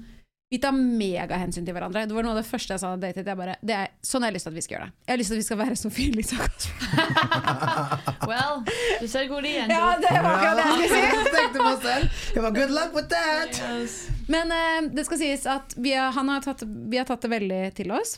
vi 0.51 0.57
tar 0.59 0.73
megahensyn 0.75 1.63
til 1.63 1.71
hverandre. 1.71 2.01
Det 2.09 2.15
var 2.15 2.25
noe 2.25 2.33
av 2.33 2.41
det 2.41 2.47
første 2.49 2.75
jeg 2.75 2.81
sa 2.81 2.89
da 2.99 3.07
jeg 3.13 3.23
bare, 3.39 3.53
det 3.63 3.75
er, 3.77 3.91
sånn 4.03 4.25
har 4.25 4.33
jeg 4.33 4.35
lyst 4.35 4.47
til 4.47 4.51
at 4.51 4.57
vi 4.57 4.63
skal 4.65 4.75
gjøre 4.75 4.87
det. 4.89 4.95
Jeg 5.05 5.13
har 5.13 5.19
lyst 5.21 5.31
til 5.31 5.37
at 5.37 5.39
vi 5.39 5.45
skal 5.47 5.59
være 5.61 5.77
Sofie 5.79 6.11
Elise 6.11 6.35
og 6.35 6.41
Kasper. 6.43 8.25
Well, 8.27 8.57
du 8.99 9.05
ser 9.07 9.29
hvor 9.31 9.47
igjen, 9.47 9.71
du. 9.71 9.75
Ja, 9.77 9.93
det 10.01 10.11
var 10.11 10.27
akkurat 10.33 10.59
det 10.59 10.65
jeg 10.65 10.73
skulle 10.73 10.89
si! 10.91 11.05
Jeg 11.05 11.31
tenkte 11.37 11.63
meg 11.63 11.85
selv. 11.85 12.19
Jeg 12.35 12.43
var 12.47 12.57
good 12.57 12.73
luck 12.75 12.97
with 12.97 13.07
that! 13.15 13.61
Yes. 13.69 13.95
Men 14.35 14.51
uh, 14.51 14.91
det 14.91 15.07
skal 15.07 15.21
sies 15.23 15.47
at 15.55 15.77
vi 15.79 15.95
har, 15.95 16.11
han 16.19 16.33
har 16.35 16.43
tatt, 16.43 16.65
vi 16.67 16.99
har 16.99 17.07
tatt 17.07 17.23
det 17.23 17.31
veldig 17.31 17.61
til 17.79 17.95
oss. 17.95 18.17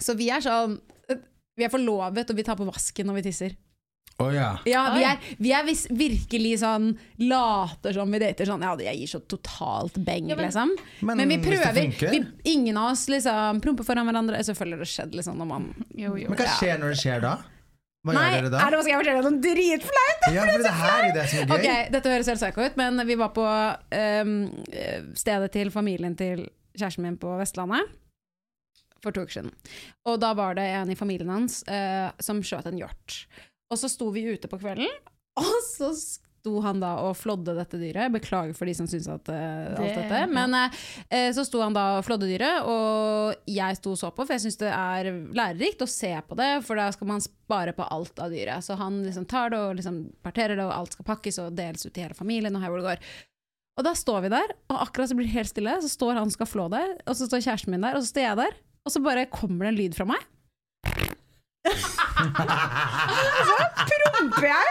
Så 0.00 0.16
vi 0.16 0.32
er 0.32 0.40
sånn 0.44 0.80
Vi 1.58 1.66
er 1.66 1.72
forlovet, 1.72 2.30
og 2.30 2.38
vi 2.38 2.44
tar 2.46 2.58
på 2.58 2.66
vasken 2.68 3.08
når 3.10 3.18
vi 3.20 3.24
tisser. 3.28 3.56
Å 4.18 4.32
ja. 4.34 4.48
Ja, 4.66 4.80
vi 4.96 5.02
er, 5.06 5.18
vi 5.38 5.50
er 5.54 5.62
vis, 5.62 5.84
virkelig 5.94 6.56
sånn 6.58 6.88
Later 7.22 7.92
som 7.94 8.10
vi 8.10 8.18
dater 8.18 8.48
sånn 8.50 8.64
Ja, 8.66 8.72
jeg 8.82 8.98
gir 8.98 9.10
så 9.12 9.20
totalt 9.30 9.94
beng, 10.02 10.26
Ja, 10.32 10.34
men- 10.34 10.48
liksom. 10.48 10.72
Men, 11.06 11.20
Men 11.20 11.28
vi 11.28 11.36
hvis 11.38 11.60
det 11.62 11.68
prøver. 12.00 12.10
Vi, 12.16 12.50
ingen 12.50 12.76
av 12.80 12.92
oss 12.96 13.04
liksom 13.08 13.60
promper 13.62 13.86
foran 13.86 14.08
hverandre. 14.10 14.40
Selvfølgelig 14.42 14.80
har 14.80 14.82
det 14.82 14.90
skjedd 14.94 15.14
liksom, 15.20 15.38
når 15.38 15.46
man 15.52 15.68
Jo, 15.94 16.16
jo. 16.18 16.32
Men 16.32 16.40
hva 16.40 16.48
skjer 16.58 16.80
når 16.82 16.96
det 16.96 16.98
skjer 17.04 17.22
da? 17.22 17.36
Hva 18.06 18.14
Nei, 18.14 18.24
gjør 18.32 18.42
dere 18.42 18.50
da? 18.50 18.58
er 18.64 18.70
det 18.74 18.80
skal 18.82 18.92
jeg 18.92 18.98
fortelle 19.04 19.22
deg 19.22 19.30
noe 19.30 19.40
dritflaut? 19.46 20.26
Ja, 20.34 20.42
for 20.48 20.66
det 20.66 20.74
her 20.80 20.98
er 21.04 21.14
det 21.14 21.24
som 21.28 21.38
er 21.38 21.46
gøy. 21.46 21.54
Ok, 21.58 21.92
dette 21.94 22.12
høres 22.16 22.26
helt 22.32 22.42
psycho 22.42 22.66
ut, 22.66 22.76
men 22.78 23.06
vi 23.06 23.14
var 23.22 23.32
på 23.38 23.46
ehm, 23.94 24.34
eh, 24.72 25.00
stedet 25.18 25.52
til 25.52 25.70
familien 25.74 26.14
til 26.18 26.48
kjæresten 26.78 27.02
min 27.06 27.16
på 27.18 27.38
Vestlandet 27.38 27.86
for 29.04 29.14
to 29.14 29.24
uker 29.26 29.38
siden. 29.40 29.52
Og 30.08 30.18
da 30.22 30.32
var 30.38 30.56
det 30.58 30.66
en 30.78 30.90
i 30.90 30.98
familien 30.98 31.30
hans 31.32 31.60
eh, 31.68 32.08
som 32.22 32.42
skjøt 32.42 32.66
en 32.70 32.80
hjort. 32.80 33.20
Og 33.70 33.78
så 33.80 33.90
sto 33.92 34.08
vi 34.14 34.26
ute 34.32 34.48
på 34.50 34.58
kvelden, 34.60 34.88
og 35.42 35.54
så 35.68 35.92
sto 35.96 36.60
han 36.64 36.78
da 36.80 36.92
og 37.04 37.16
flådde 37.18 37.52
dette 37.58 37.76
dyret. 37.80 38.12
Beklager 38.14 38.54
for 38.56 38.64
de 38.70 38.72
som 38.78 38.86
syns 38.88 39.08
at 39.10 39.26
uh, 39.28 39.74
alt 39.74 39.82
Det- 39.82 39.96
dette. 40.06 40.20
Men 40.32 40.54
eh, 40.56 41.28
så 41.36 41.42
sto 41.44 41.60
han 41.60 41.74
da 41.76 41.98
og 41.98 42.04
flådde 42.06 42.28
dyret, 42.30 42.62
og 42.70 43.34
jeg 43.50 43.76
sto 43.80 43.92
og 43.92 43.98
så 44.00 44.10
på, 44.14 44.24
for 44.24 44.36
jeg 44.36 44.44
syns 44.46 44.60
det 44.62 44.70
er 44.72 45.10
lærerikt 45.36 45.82
å 45.84 45.90
se 45.90 46.12
på 46.28 46.38
det, 46.38 46.50
for 46.64 46.78
da 46.80 46.86
skal 46.94 47.10
man 47.10 47.20
spare 47.24 47.74
på 47.76 47.86
alt 47.90 48.22
av 48.24 48.32
dyret. 48.32 48.64
Så 48.64 48.78
han 48.80 49.02
liksom 49.04 49.26
tar 49.28 49.50
det 49.52 49.60
og 49.66 49.74
liksom 49.80 49.98
parterer 50.24 50.56
det, 50.56 50.64
og 50.64 50.72
alt 50.78 50.94
skal 50.96 51.08
pakkes 51.10 51.40
og 51.42 51.58
deles 51.58 51.84
ut 51.84 51.92
til 51.92 52.06
hele 52.06 52.16
familien, 52.18 52.54
og 52.56 52.64
her 52.64 52.72
hvor 52.72 52.82
det 52.82 52.88
går. 52.94 53.10
Og 53.78 53.84
da 53.86 53.92
står 53.94 54.24
vi 54.24 54.32
der, 54.32 54.54
og 54.72 54.80
akkurat 54.88 55.10
så 55.10 55.14
blir 55.18 55.28
det 55.28 55.36
helt 55.36 55.52
stille, 55.52 55.76
så 55.84 55.90
står 55.92 56.16
han 56.18 56.30
og 56.30 56.34
skal 56.34 56.48
flå 56.50 56.64
det, 56.72 56.86
og 57.04 57.14
så 57.18 57.28
står 57.28 57.44
kjæresten 57.44 57.74
min 57.74 57.84
der, 57.84 57.98
og 57.98 58.02
så 58.02 58.10
står 58.14 58.24
jeg 58.24 58.40
der, 58.40 58.56
og 58.84 58.92
så 58.94 59.02
bare 59.04 59.28
kommer 59.32 59.66
det 59.66 59.72
en 59.72 59.80
lyd 59.82 59.94
fra 59.98 60.06
meg. 60.08 60.20
så 63.48 63.56
promper 64.18 64.48
jeg. 64.48 64.66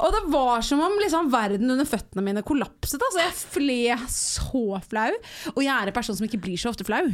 Og 0.00 0.12
det 0.14 0.22
var 0.32 0.64
som 0.64 0.82
om 0.84 0.96
liksom, 1.00 1.30
verden 1.32 1.72
under 1.72 1.88
føttene 1.88 2.24
mine 2.24 2.42
kollapset. 2.46 3.00
Altså. 3.00 3.22
Jeg 3.22 3.34
ble 3.54 3.98
så 4.12 4.80
flau. 4.90 5.10
Og 5.54 5.62
jeg 5.64 5.72
er 5.74 5.90
en 5.90 5.96
person 5.96 6.18
som 6.18 6.26
ikke 6.26 6.42
blir 6.42 6.60
så 6.60 6.72
ofte 6.72 6.86
flau. 6.86 7.06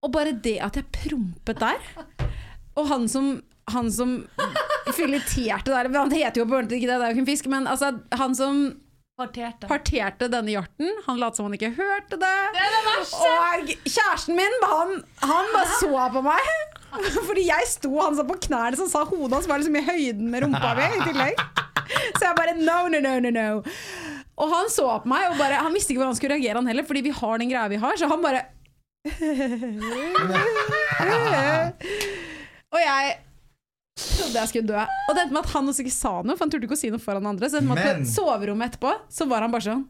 Og 0.00 0.12
bare 0.14 0.32
det 0.32 0.58
at 0.64 0.78
jeg 0.78 0.88
prompet 0.94 1.58
der 1.60 1.80
Og 2.80 2.86
han 2.88 3.02
som, 3.10 3.34
han 3.68 3.90
som 3.92 4.14
fileterte 4.96 5.74
der 5.74 5.90
Han 5.92 6.14
heter 6.14 6.40
jo 6.40 6.46
på 6.48 6.56
ordentlig 6.56 6.80
ikke 6.80 6.88
det, 6.88 6.96
det 6.96 7.04
er 7.04 7.10
jo 7.10 7.16
ikke 7.18 7.24
en 7.26 7.28
fisk, 7.28 7.50
men 7.52 7.68
altså, 7.68 7.90
han 8.16 8.36
som 8.38 8.62
Parterte. 9.20 9.66
parterte 9.68 10.28
denne 10.32 10.50
hjorten. 10.54 10.88
Han 11.06 11.18
lot 11.20 11.36
som 11.36 11.44
han 11.48 11.54
ikke 11.58 11.72
hørte 11.76 12.16
det. 12.20 12.36
Og 13.20 13.72
kjæresten 13.84 14.34
min, 14.38 14.54
han, 14.70 14.88
han 15.20 15.44
bare 15.52 15.68
så 15.76 15.90
på 16.14 16.20
meg. 16.24 16.44
Fordi 17.28 17.42
jeg 17.46 17.66
sto, 17.70 17.90
han 18.00 18.16
sa 18.16 18.22
på 18.26 18.36
knærne, 18.48 18.76
så 18.80 18.86
sa 18.90 19.00
hodet 19.04 19.34
hans 19.36 19.48
var 19.50 19.58
liksom 19.60 19.76
i 19.76 19.84
høyden 19.86 20.26
med 20.32 20.38
rumpa 20.46 20.70
mi 20.78 20.86
i 20.88 21.00
tillegg. 21.04 21.36
Så 22.16 22.22
jeg 22.24 22.34
bare 22.38 22.54
no, 22.58 22.78
no, 22.88 22.98
no, 23.04 23.12
no, 23.26 23.30
no. 23.34 23.48
Og 24.40 24.46
han 24.54 24.66
så 24.72 24.86
på 25.02 25.08
meg, 25.12 25.22
og 25.30 25.36
bare, 25.38 25.54
han 25.60 25.74
visste 25.76 25.90
ikke 25.92 26.00
hvordan 26.00 26.14
han 26.14 26.20
skulle 26.20 26.36
reagere, 26.38 26.58
han 26.62 26.70
heller, 26.70 26.86
fordi 26.88 27.00
vi 27.10 27.14
har 27.20 27.34
den 27.42 27.50
greia 27.52 27.68
vi 27.68 27.82
har. 27.82 27.94
Så 28.00 28.06
han 28.08 28.22
bare 28.24 28.40
Og 32.70 32.78
jeg 32.80 33.04
trodde 33.98 34.38
jeg 34.38 34.48
skulle 34.52 34.68
dø. 34.70 34.82
Og 35.08 35.14
det 35.16 35.22
endte 35.24 35.34
med 35.36 35.42
at 35.44 35.54
han 35.54 35.70
også 35.72 35.84
ikke 35.84 35.94
sa 35.94 36.12
noe, 36.22 36.36
for 36.36 36.44
han 36.46 36.52
turte 36.54 36.68
ikke 36.68 36.76
å 36.78 36.82
si 36.82 36.90
noe 36.92 37.02
foran 37.02 37.26
andre. 37.30 37.48
Så 37.50 37.58
det 37.58 37.64
endte 37.64 37.74
med 37.74 37.88
at 37.90 38.02
på 38.04 38.12
soverommet 38.12 38.70
etterpå, 38.74 38.92
så 39.10 39.26
var 39.30 39.46
han 39.46 39.54
bare 39.54 39.66
sånn 39.66 39.82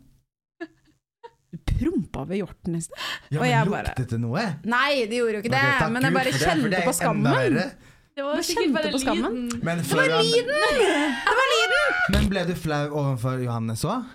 Du 1.50 1.58
prompa 1.66 2.24
ved 2.30 2.44
hjorten 2.44 2.76
i 2.78 2.80
sted. 2.84 3.06
Ja, 3.34 3.40
men 3.40 3.50
jeg 3.50 3.70
bare- 3.72 3.90
luktet 3.90 4.12
det 4.14 4.20
noe? 4.22 4.44
Nei, 4.64 5.06
det 5.10 5.18
gjorde 5.18 5.38
jo 5.40 5.42
ikke 5.42 5.54
det, 5.56 5.64
Ok, 5.80 5.90
men 5.90 6.02
jeg 6.06 6.14
bare 6.14 6.34
kjente 6.38 6.70
det 6.70 6.84
på 6.86 6.94
skammen. 6.94 7.72
Det 8.20 8.24
var 8.26 8.42
sikkert 8.44 8.72
bare 8.74 8.90
lyden. 8.92 9.50
Men, 9.64 9.78
Det 9.78 9.96
var 9.96 10.22
lyden! 10.22 10.46
Det 11.26 11.36
var 11.40 11.46
lyden! 11.54 11.92
men 12.10 12.26
ble 12.30 12.42
du 12.46 12.54
flau 12.58 12.88
overfor 12.90 13.38
Johannes 13.42 13.84
òg? 13.86 14.08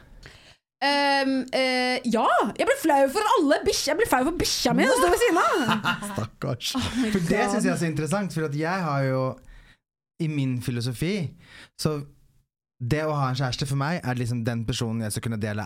Um, 0.85 1.31
uh, 1.55 1.97
ja! 2.03 2.25
Jeg 2.59 2.67
ble 2.69 2.75
flau 2.81 3.01
for 3.15 3.31
alle 3.37 3.57
bikkjer. 3.65 3.93
Jeg 3.93 3.99
ble 4.01 4.07
flau 4.11 4.21
for 4.27 4.37
bikkja 4.41 4.73
mi 4.75 4.85
som 4.85 4.99
står 4.99 5.13
ved 5.15 5.23
siden 5.23 5.39
av. 5.41 5.87
Stakkars. 6.11 6.73
Oh 6.77 6.89
for 7.15 7.19
det 7.31 7.43
syns 7.49 7.65
jeg 7.65 7.73
er 7.73 7.79
så 7.81 7.89
interessant, 7.89 8.35
for 8.35 8.47
at 8.49 8.57
jeg 8.59 8.83
har 8.89 9.07
jo 9.07 9.21
I 10.23 10.27
min 10.31 10.61
filosofi 10.63 11.15
Så 11.81 11.97
det 12.79 13.01
å 13.07 13.15
ha 13.15 13.29
en 13.31 13.39
kjæreste 13.39 13.67
for 13.67 13.79
meg 13.79 14.01
er 14.03 14.19
liksom 14.19 14.43
den 14.47 14.65
personen 14.67 15.05
jeg 15.05 15.15
skal 15.15 15.25
kunne 15.27 15.41
dele 15.41 15.65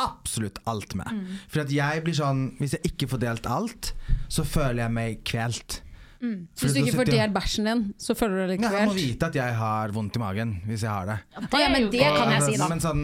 absolutt 0.00 0.58
alt 0.68 0.94
med. 0.96 1.08
Mm. 1.12 1.40
For 1.52 1.64
at 1.64 1.72
jeg 1.72 2.02
blir 2.04 2.16
sånn 2.16 2.42
Hvis 2.60 2.76
jeg 2.76 2.92
ikke 2.92 3.08
får 3.12 3.22
delt 3.24 3.48
alt, 3.50 3.92
så 4.32 4.44
føler 4.48 4.84
jeg 4.84 4.96
meg 4.96 5.24
kvelt. 5.28 5.82
Mm. 6.22 6.46
Hvis 6.54 6.72
du 6.76 6.78
ikke 6.84 6.94
får 7.00 7.08
delt 7.10 7.32
bæsjen 7.34 7.66
din, 7.66 7.80
så 7.98 8.14
føler 8.14 8.44
du 8.46 8.52
deg 8.52 8.62
Ja, 8.62 8.70
jeg 8.78 8.86
må 8.86 8.94
vite 8.94 9.26
at 9.26 9.34
jeg 9.34 9.54
har 9.58 9.90
vondt 9.96 10.14
i 10.16 10.20
magen 10.22 10.52
hvis 10.68 10.84
jeg 10.86 10.90
har 10.92 11.08
det. 11.10 11.16
Å, 11.42 11.58
ja, 11.58 11.68
men 11.72 11.88
det 11.90 12.04
kan 12.14 12.30
jeg 12.30 12.42
si, 12.46 12.54
da. 12.60 12.68
Men 12.70 12.82
sånn, 12.84 13.02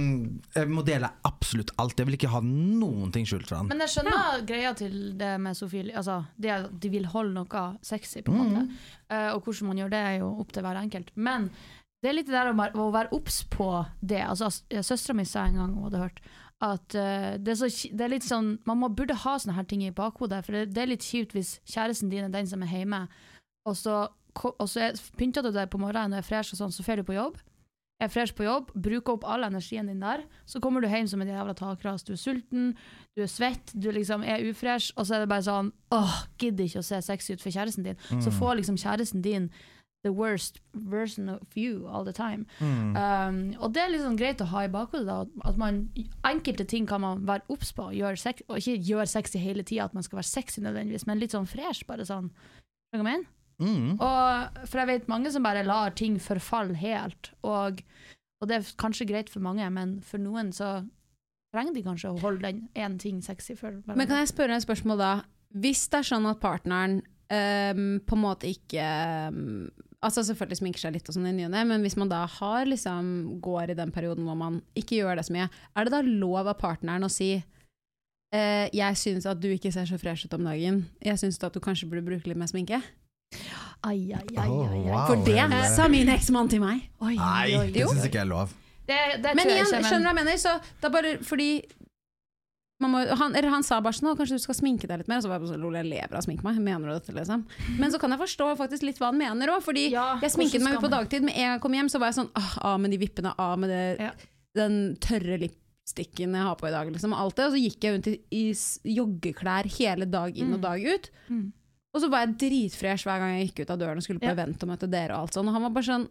jeg 0.55 0.69
må 0.71 0.85
dele 0.87 1.11
absolutt 1.27 1.73
alt. 1.83 1.99
Jeg 1.99 2.07
vil 2.07 2.15
ikke 2.19 2.31
ha 2.31 2.41
noen 2.45 3.11
ting 3.15 3.27
skjult 3.27 3.49
fra 3.51 3.59
han. 3.63 3.73
Men 3.73 3.83
jeg 3.83 3.95
skjønner 3.97 4.45
greia 4.47 4.71
til 4.79 4.95
det 5.19 5.33
med 5.43 5.59
Sofie. 5.59 5.91
Altså, 5.99 6.21
det 6.39 6.55
at 6.55 6.71
de 6.81 6.93
vil 6.95 7.11
holde 7.11 7.35
noe 7.35 7.65
sexy, 7.83 8.23
på 8.23 8.33
en 8.33 8.39
Mm. 8.39 8.55
måte. 8.55 8.79
Eh, 9.11 9.31
og 9.35 9.43
hvordan 9.43 9.67
man 9.73 9.79
gjør 9.83 9.91
det, 9.91 9.99
er 10.13 10.19
jo 10.23 10.31
opp 10.41 10.53
til 10.53 10.63
hver 10.63 10.77
enkelt. 10.79 11.11
Men 11.17 11.51
det 12.03 12.11
er 12.11 12.15
litt 12.15 12.27
det 12.31 12.37
der 12.39 12.53
å 12.53 12.55
å 12.55 12.93
være 12.95 13.11
obs 13.13 13.43
på 13.51 13.85
det. 14.01 14.23
Altså, 14.23 14.47
Søstera 14.71 15.17
mi 15.19 15.25
sa 15.25 15.47
en 15.47 15.57
gang, 15.59 15.75
hun 15.75 15.91
hadde 15.91 15.99
hørt, 16.05 16.21
at 16.65 16.95
uh, 16.99 17.35
det, 17.39 17.53
er 17.53 17.59
så, 17.61 17.69
det 17.95 18.03
er 18.03 18.11
litt 18.11 18.27
sånn 18.27 18.57
Man 18.67 18.81
må, 18.81 18.89
burde 18.91 19.15
ha 19.15 19.37
sånne 19.39 19.55
her 19.55 19.67
ting 19.71 19.85
i 19.87 19.95
bakhodet, 19.95 20.41
for 20.47 20.57
det, 20.57 20.73
det 20.75 20.83
er 20.83 20.91
litt 20.91 21.07
kjipt 21.07 21.37
hvis 21.37 21.59
kjæresten 21.71 22.11
din 22.11 22.27
er 22.27 22.33
den 22.35 22.49
som 22.51 22.65
er 22.67 22.73
hjemme, 22.73 23.05
og 23.69 23.77
så, 23.79 24.01
og 24.49 24.67
så 24.67 24.89
er, 24.89 24.99
pynter 25.19 25.47
du 25.47 25.53
deg 25.55 25.71
på 25.71 25.79
morgenen 25.79 26.17
og 26.17 26.23
er 26.23 26.27
fresh, 26.27 26.55
og 26.55 26.63
sånn, 26.63 26.75
så 26.75 26.87
drar 26.87 26.99
du 26.99 27.07
på 27.07 27.17
jobb. 27.19 27.39
Er 27.99 28.11
fresh 28.11 28.35
på 28.39 28.45
jobb, 28.47 28.69
bruker 28.79 29.17
opp 29.17 29.25
all 29.27 29.43
energien 29.43 29.89
din 29.91 30.03
der, 30.03 30.21
så 30.47 30.61
kommer 30.63 30.83
du 30.83 30.87
hjem 30.87 31.09
som 31.11 31.23
en 31.23 31.31
jævla 31.33 31.55
takras. 31.59 32.05
Du 32.07 32.13
er 32.15 32.21
sulten, 32.21 32.69
du 33.19 33.25
er 33.25 33.31
svett, 33.31 33.73
du 33.75 33.91
liksom 33.95 34.23
er 34.23 34.45
ufresh, 34.47 34.93
og 34.95 35.09
så 35.09 35.17
er 35.17 35.25
det 35.25 35.31
bare 35.33 35.47
sånn 35.47 35.73
åh, 35.95 36.21
gidder 36.39 36.69
ikke 36.69 36.85
å 36.85 36.87
se 36.87 37.01
sexy 37.03 37.35
ut 37.35 37.43
for 37.43 37.51
kjæresten 37.51 37.89
din. 37.89 37.99
Så 38.23 38.31
får 38.35 38.61
liksom 38.61 38.79
kjæresten 38.79 39.25
din 39.27 39.51
the 40.09 40.13
worst 40.13 40.61
version 40.73 41.29
of 41.29 41.57
you 41.57 41.87
all 41.87 42.05
the 42.05 42.13
time. 42.13 42.47
Mm. 42.61 42.97
Um, 42.97 43.39
og 43.61 43.75
det 43.75 43.83
er 43.83 43.93
liksom 43.93 44.17
greit 44.17 44.41
å 44.41 44.49
ha 44.53 44.65
i 44.65 44.73
bakhodet, 44.73 45.07
da, 45.09 45.49
at 45.49 45.59
man, 45.61 45.83
enkelte 46.27 46.65
ting 46.69 46.89
kan 46.89 47.03
man 47.05 47.25
være 47.29 47.45
obs 47.53 47.75
på, 47.77 47.91
gjør 47.99 48.17
sex, 48.21 48.45
og 48.49 48.61
ikke 48.63 48.79
gjøre 48.89 49.09
sexy 49.13 49.43
hele 49.43 49.65
tida, 49.67 49.89
at 49.89 49.97
man 49.97 50.07
skal 50.07 50.23
være 50.23 50.31
sexy 50.31 50.65
nødvendigvis, 50.65 51.05
men 51.09 51.21
litt 51.21 51.37
sånn 51.37 51.49
fresh, 51.51 51.85
bare 51.89 52.07
sånn. 52.09 52.31
Hva 52.89 53.03
jeg 53.03 53.09
mener? 53.11 53.27
Mm. 53.59 53.97
Og, 53.97 54.63
for 54.71 54.81
jeg 54.81 54.91
vet 54.93 55.11
mange 55.11 55.33
som 55.35 55.45
bare 55.45 55.67
lar 55.67 55.93
ting 55.99 56.17
forfalle 56.23 56.79
helt, 56.79 57.33
og, 57.45 57.83
og 58.41 58.49
det 58.49 58.61
er 58.61 58.73
kanskje 58.81 59.09
greit 59.11 59.33
for 59.33 59.45
mange, 59.45 59.69
men 59.75 59.99
for 60.07 60.23
noen 60.23 60.55
så 60.57 60.79
trenger 61.53 61.77
de 61.77 61.85
kanskje 61.85 62.15
å 62.15 62.23
holde 62.23 62.45
den 62.47 62.65
én 62.79 62.97
ting 63.03 63.21
sexy 63.25 63.59
for. 63.59 63.83
Men 63.89 64.09
kan 64.09 64.23
jeg 64.23 64.33
spørre 64.33 64.57
et 64.57 64.65
spørsmål 64.65 65.01
da? 65.01 65.13
Hvis 65.59 65.87
det 65.89 66.03
er 66.03 66.13
sånn 66.13 66.29
at 66.29 66.41
partneren 66.41 67.01
Um, 67.29 67.99
på 68.09 68.17
en 68.17 68.23
måte 68.23 68.49
ikke 68.49 68.81
ehm, 68.81 69.67
Altså 70.05 70.23
Selvfølgelig 70.23 70.61
sminker 70.61 70.83
seg 70.85 70.95
litt, 70.95 71.09
og 71.11 71.17
sånn 71.17 71.27
i 71.27 71.33
ny 71.35 71.49
og 71.49 71.55
ne, 71.57 71.65
men 71.67 71.83
hvis 71.83 71.97
man 71.99 72.11
da 72.11 72.21
har 72.31 72.69
liksom 72.71 73.41
går 73.43 73.73
i 73.73 73.79
den 73.79 73.91
perioden 73.91 74.29
hvor 74.29 74.37
man 74.39 74.61
ikke 74.79 75.01
gjør 75.01 75.19
det 75.19 75.25
så 75.27 75.35
mye, 75.35 75.49
er 75.75 75.89
det 75.89 75.95
da 75.97 76.03
lov 76.07 76.47
av 76.47 76.55
partneren 76.61 77.03
å 77.03 77.11
si 77.11 77.33
eh, 77.35 78.69
'Jeg 78.71 79.01
syns 79.01 79.27
at 79.27 79.41
du 79.43 79.49
ikke 79.51 79.73
ser 79.75 79.91
så 79.91 79.99
fresh 79.99 80.27
ut 80.29 80.35
om 80.39 80.47
dagen. 80.47 80.85
Jeg 81.03 81.19
syns 81.19 81.43
at 81.43 81.55
du 81.55 81.59
kanskje 81.61 81.91
burde 81.91 82.07
bruke 82.07 82.31
litt 82.31 82.39
mer 82.39 82.47
sminke'? 82.47 82.83
Ai, 83.83 84.13
ai, 84.15 84.25
ai, 84.37 84.49
Oh, 84.49 84.71
wow. 84.87 85.07
For 85.07 85.25
det 85.25 85.39
Helle. 85.39 85.69
sa 85.75 85.89
min 85.89 86.09
eksmann 86.09 86.49
til 86.49 86.61
meg. 86.61 86.89
Oi, 87.01 87.15
Nei, 87.15 87.57
oi, 87.59 87.67
det 87.71 87.87
syns 87.89 88.07
ikke 88.07 88.23
jeg 88.23 88.27
er 88.27 88.33
lov. 88.33 88.55
Det, 88.89 88.97
det 89.23 89.35
Men 89.37 89.51
igjen, 89.53 89.67
skjønner 89.69 90.01
du 90.01 90.09
hva 90.09 90.15
jeg 90.15 90.19
mener? 90.25 90.39
Så 90.41 90.91
bare 90.91 91.19
fordi 91.23 91.49
må, 92.87 93.01
han, 93.19 93.35
han 93.35 93.65
sa 93.67 93.81
bare 93.83 93.93
sånn, 93.99 94.15
kanskje 94.17 94.37
du 94.39 94.43
skal 94.45 94.55
sminke 94.55 94.87
deg 94.87 95.01
litt 95.01 95.09
mer. 95.11 95.19
Og 95.19 95.25
så 95.27 95.29
var 95.33 95.41
jeg 95.43 95.49
sånn, 95.51 95.61
lol, 95.65 95.75
jeg 95.75 95.89
lever 95.89 96.15
av 96.15 96.21
å 96.21 96.27
sminke 96.29 96.45
meg. 96.47 96.61
Mener 96.63 96.87
du 96.87 96.95
dette, 96.95 97.15
liksom? 97.17 97.43
Men 97.81 97.91
så 97.91 97.99
kan 97.99 98.11
jeg 98.15 98.21
forstå 98.23 98.47
faktisk 98.61 98.83
litt 98.87 98.99
hva 99.03 99.11
han 99.11 99.19
mener 99.19 99.51
òg. 99.51 99.65
Fordi 99.67 99.89
Ja, 99.91 100.19
jeg 100.23 100.31
sminket 100.31 100.63
meg 100.63 100.79
på 100.79 100.89
dagtid. 100.93 101.25
Med 101.27 101.35
en 101.35 101.43
gang 101.43 101.57
jeg 101.59 101.61
kom 101.65 101.75
hjem, 101.75 101.89
så 101.91 101.99
var 101.99 102.13
jeg 102.13 102.21
sånn 102.21 102.31
ah, 102.39 102.53
Av 102.75 102.79
med 102.81 102.91
de 102.95 102.99
vippene, 103.03 103.35
av 103.39 103.59
med 103.59 103.71
det, 103.75 103.83
Ja. 103.99 104.13
den 104.55 104.97
tørre 105.03 105.41
lippstikken 105.43 106.35
jeg 106.39 106.47
har 106.47 106.55
på 106.57 106.69
i 106.69 106.71
dag. 106.71 106.87
Liksom, 106.95 107.13
og 107.13 107.19
alt 107.19 107.37
det. 107.37 107.47
Og 107.47 107.53
så 107.57 107.63
gikk 107.67 107.83
jeg 107.83 107.95
rundt 107.97 108.07
i, 108.13 108.17
i 108.31 108.45
joggeklær 108.95 109.67
hele 109.79 110.07
dag 110.07 110.37
inn 110.39 110.53
og 110.55 110.61
Mm. 110.61 110.67
dag 110.69 110.87
ut. 110.87 111.11
Mm. 111.29 111.53
Og 111.95 112.03
så 112.03 112.11
var 112.13 112.27
jeg 112.27 112.37
dritfresh 112.39 113.05
hver 113.09 113.19
gang 113.19 113.39
jeg 113.41 113.49
gikk 113.51 113.61
ut 113.65 113.71
av 113.75 113.79
døren 113.81 113.97
og 113.97 114.03
skulle 114.05 114.21
på 114.21 114.29
Ja. 114.29 114.37
event 114.37 114.63
og 114.63 114.69
møte 114.69 114.91
dere 114.91 115.15
og 115.17 115.21
alt 115.27 115.35
sånn. 115.35 115.49
Og 115.49 115.53
han 115.55 115.63
var 115.63 115.71
bare 115.71 115.89
sånn 115.89 116.09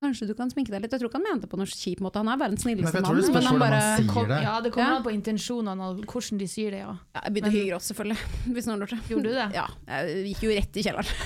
Kanskje 0.00 0.30
du 0.30 0.32
kan 0.32 0.48
sminke 0.48 0.72
deg 0.72 0.80
litt? 0.80 0.94
Jeg 0.94 1.02
tror 1.02 1.10
ikke 1.10 1.18
han 1.20 1.26
mente 1.26 1.48
på 1.50 1.58
noen 1.60 1.68
kjip 1.68 1.98
måte. 2.00 2.22
Han 2.22 2.28
er 2.32 2.38
bare 2.40 2.54
den 2.54 2.60
snilleste 2.62 3.02
det 3.02 3.04
mannen. 3.04 3.34
Men 3.34 3.48
han 3.50 3.58
bare 3.60 3.80
Kom, 4.08 4.28
det. 4.30 4.38
ja, 4.46 4.54
det 4.64 4.70
kommer 4.72 4.94
Ja. 4.94 4.96
an 4.96 5.04
på 5.04 5.12
intensjonene 5.12 5.88
og 5.90 6.00
hvordan 6.08 6.38
de 6.40 6.46
sier 6.48 6.70
det, 6.72 6.80
ja. 6.80 6.94
Ja, 7.14 7.20
jeg 7.26 7.34
begynte 7.34 7.50
å 7.50 7.56
hygge 7.58 7.74
også, 7.76 7.92
selvfølgelig. 7.92 8.18
Hvis 8.56 8.68
noen 8.70 8.80
lurte. 8.80 8.98
Gjorde 9.10 9.28
du 9.28 9.36
det? 9.36 9.48
Ja. 9.58 9.66
Jeg 9.90 10.24
gikk 10.30 10.46
jo 10.46 10.54
rett 10.56 10.80
i 10.80 10.86
kjelleren. 10.88 11.06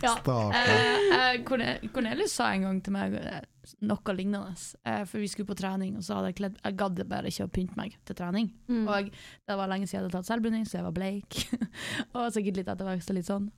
Ja. 0.00 0.12
Stakkar. 0.14 0.52
Eh, 0.54 1.34
eh, 1.34 1.88
Cornelius 1.92 2.32
sa 2.36 2.50
en 2.52 2.62
gang 2.66 2.78
til 2.84 2.92
meg 2.94 3.14
eh, 3.16 3.40
noe 3.84 4.14
lignende. 4.16 4.52
Eh, 4.84 5.02
for 5.08 5.20
vi 5.20 5.28
skulle 5.28 5.48
på 5.48 5.56
trening, 5.56 5.94
og 5.96 6.04
så 6.04 6.16
hadde 6.18 6.30
jeg 6.30 6.36
kledd 6.40 6.58
Jeg 6.64 6.76
gadd 6.80 7.00
bare 7.08 7.28
ikke 7.32 7.46
å 7.48 7.52
pynte 7.52 7.76
meg 7.80 7.96
til 8.08 8.16
trening. 8.18 8.50
Mm. 8.68 8.84
Og 8.88 9.10
det 9.10 9.56
var 9.60 9.70
lenge 9.72 9.88
siden 9.88 9.98
jeg 9.98 10.06
hadde 10.06 10.16
tatt 10.18 10.28
selvbruning, 10.30 10.64
så 10.68 10.78
jeg 10.80 10.86
var 10.88 10.96
bleik. 10.96 11.40
og 12.14 12.30
sikkert 12.34 12.60
litt 12.60 12.72
ettervekst 12.72 13.12
og 13.12 13.18
litt 13.18 13.28
sånn. 13.28 13.48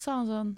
Så 0.00 0.08
sa 0.10 0.18
han 0.20 0.30
sånn 0.32 0.52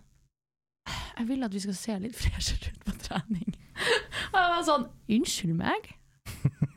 Jeg 1.19 1.29
vil 1.29 1.43
at 1.47 1.55
vi 1.55 1.61
skal 1.65 1.75
se 1.75 1.99
litt 2.03 2.17
freshere 2.17 2.71
ut 2.73 2.85
på 2.87 2.95
trening. 3.03 3.55
og 4.33 4.37
jeg 4.39 4.51
var 4.55 4.67
sånn 4.67 4.85
Unnskyld 5.19 5.57
meg? 5.59 5.89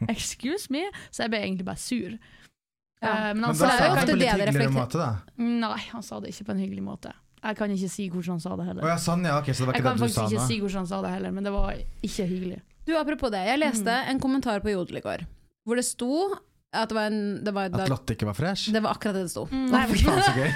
Excuse 0.10 0.72
me? 0.74 0.86
Så 1.14 1.26
jeg 1.26 1.34
ble 1.34 1.42
egentlig 1.46 1.66
bare 1.68 1.82
sur. 1.82 2.16
Ja. 3.02 3.12
Uh, 3.12 3.34
men 3.34 3.42
Men 3.42 3.44
han 3.50 3.58
da 3.58 3.60
sa 3.60 3.68
det 3.72 3.82
jo 3.86 3.92
ofte 3.92 4.06
det 4.06 4.14
det 4.14 4.30
hyggeligere 4.30 4.52
reflekterer- 4.52 4.78
måte, 4.78 4.98
da. 5.02 5.12
Nei, 5.42 5.82
han 5.92 6.04
sa 6.06 6.20
det 6.22 6.34
ikke 6.34 6.48
på 6.50 6.56
en 6.56 6.62
hyggelig 6.62 6.84
måte. 6.86 7.14
Jeg 7.42 7.58
kan 7.58 7.72
ikke 7.74 7.90
si 7.90 8.04
hvordan 8.14 8.36
han 8.38 8.42
sa 8.44 8.52
det 8.56 8.66
heller. 8.68 8.82
heller. 8.84 8.92
ja, 8.94 8.98
sånn, 9.02 9.24
ja. 9.26 9.38
okay, 9.42 9.54
så 9.58 9.64
det 9.64 9.68
var 9.72 9.74
Jeg 9.80 9.84
kan 9.86 9.96
det 9.96 9.98
du 9.98 10.04
faktisk 10.06 10.20
sa 10.20 10.26
ikke 10.30 10.42
nå? 10.42 10.48
si 10.52 10.60
hvordan 10.62 10.78
han 10.84 10.90
sa 10.92 11.00
det 11.02 11.14
heller, 11.16 11.32
men 11.38 11.48
det 11.48 11.54
var 11.56 11.72
ikke 12.06 12.26
hyggelig. 12.30 12.60
Du, 12.86 12.92
apropos 12.98 13.34
det. 13.34 13.42
Jeg 13.50 13.62
leste 13.62 13.96
en 14.14 14.20
kommentar 14.22 14.62
på 14.62 14.74
Jodel 14.74 14.98
i 15.02 15.04
går, 15.06 15.26
hvor 15.66 15.76
det 15.82 15.86
sto 15.86 16.12
at 16.72 16.88
det 16.90 16.96
var 16.96 17.10
en 17.10 17.44
det 17.44 17.52
var, 17.54 17.74
At 17.74 17.90
Lotte 17.92 18.14
ikke 18.16 18.30
var 18.30 18.38
fresh? 18.38 18.70
det 18.72 18.80
var 18.82 18.94
akkurat 18.96 19.18
det 19.18 19.26
det 19.26 19.32
sto. 19.34 19.48
Nei, 19.52 19.82
Fy 19.90 20.06
faen, 20.06 20.22
så 20.22 20.34
gøy. 20.38 20.52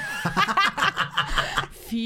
Fy 1.90 2.06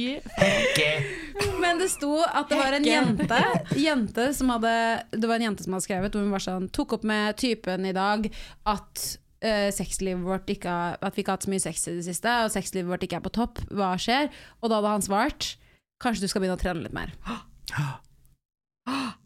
Men 1.59 1.79
det 1.81 1.89
sto 1.93 2.11
at 2.23 2.49
det 2.49 2.59
var 2.59 2.75
en 2.77 2.87
jente, 2.87 3.39
jente 3.77 4.27
som 4.37 4.51
hadde, 4.55 4.73
Det 5.11 5.29
var 5.29 5.39
en 5.39 5.49
jente 5.49 5.65
som 5.65 5.75
hadde 5.75 5.87
skrevet 5.87 6.15
hvor 6.15 6.25
hun 6.25 6.35
var 6.35 6.43
sånn, 6.43 6.69
tok 6.75 6.99
opp 6.99 7.07
med 7.07 7.37
typen 7.39 7.87
i 7.89 7.95
dag 7.95 8.29
at 8.69 9.05
uh, 9.45 9.69
sexlivet 9.75 10.25
vårt 10.25 10.49
ikke 10.51 10.75
At 10.99 11.15
vi 11.15 11.23
ikke 11.23 11.33
har 11.33 11.39
hatt 11.39 11.47
så 11.47 11.53
mye 11.53 11.63
sex 11.63 11.87
i 11.87 11.95
det 11.99 12.05
siste, 12.09 12.35
og 12.45 12.53
sexlivet 12.53 12.89
vårt 12.91 13.05
ikke 13.05 13.19
er 13.19 13.25
på 13.25 13.33
topp. 13.35 13.63
Hva 13.71 13.93
skjer? 14.01 14.29
Og 14.61 14.71
da 14.71 14.79
hadde 14.79 14.95
han 14.97 15.05
svart 15.05 15.55
Kanskje 15.99 16.23
du 16.23 16.31
skal 16.31 16.43
begynne 16.45 16.55
å 16.55 16.61
trene 16.61 16.85
litt 16.85 16.95
mer. 16.95 17.11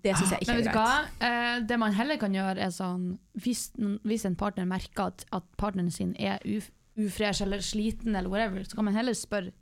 Det 0.04 0.16
syns 0.18 0.34
jeg 0.34 0.44
ikke 0.44 0.54
Men 0.56 0.68
er 0.68 0.74
greit. 0.76 1.20
Eh, 1.24 1.58
det 1.70 1.78
man 1.80 1.94
heller 1.96 2.18
kan 2.20 2.34
gjøre, 2.36 2.58
er 2.60 2.72
sånn 2.74 3.14
Hvis, 3.40 3.70
hvis 4.04 4.26
en 4.28 4.38
partner 4.40 4.68
merker 4.68 5.14
at, 5.14 5.26
at 5.32 5.46
partneren 5.60 5.94
sin 5.94 6.16
er 6.20 6.42
uf, 6.44 6.72
ufresh 7.00 7.46
eller 7.46 7.64
sliten, 7.64 8.16
eller 8.16 8.32
whatever, 8.32 8.66
så 8.68 8.76
kan 8.78 8.90
man 8.90 8.98
heller 8.98 9.16
spørre 9.18 9.54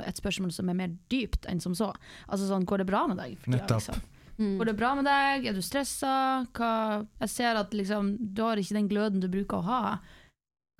et 0.00 0.16
spørsmål 0.16 0.52
som 0.54 0.70
er 0.72 0.78
mer 0.78 0.94
dypt 1.12 1.46
enn 1.50 1.60
som 1.60 1.74
så. 1.76 1.90
Altså 2.28 2.48
sånn, 2.48 2.64
Går 2.68 2.82
det 2.82 2.88
bra 2.88 3.04
med 3.10 3.18
deg? 3.20 3.36
for 3.38 3.52
Nettopp. 3.52 3.82
Liksom? 3.82 4.02
Mm. 4.38 4.54
Går 4.58 4.70
det 4.70 4.76
bra 4.78 4.94
med 4.96 5.04
deg? 5.04 5.46
Er 5.50 5.52
du 5.52 5.60
stressa? 5.62 6.46
Hva 6.56 7.06
Jeg 7.20 7.28
ser 7.28 7.60
at 7.60 7.74
liksom, 7.76 8.16
du 8.18 8.42
har 8.42 8.56
ikke 8.56 8.78
den 8.78 8.88
gløden 8.88 9.20
du 9.20 9.28
bruker 9.28 9.60
å 9.60 9.66
ha. 9.68 9.98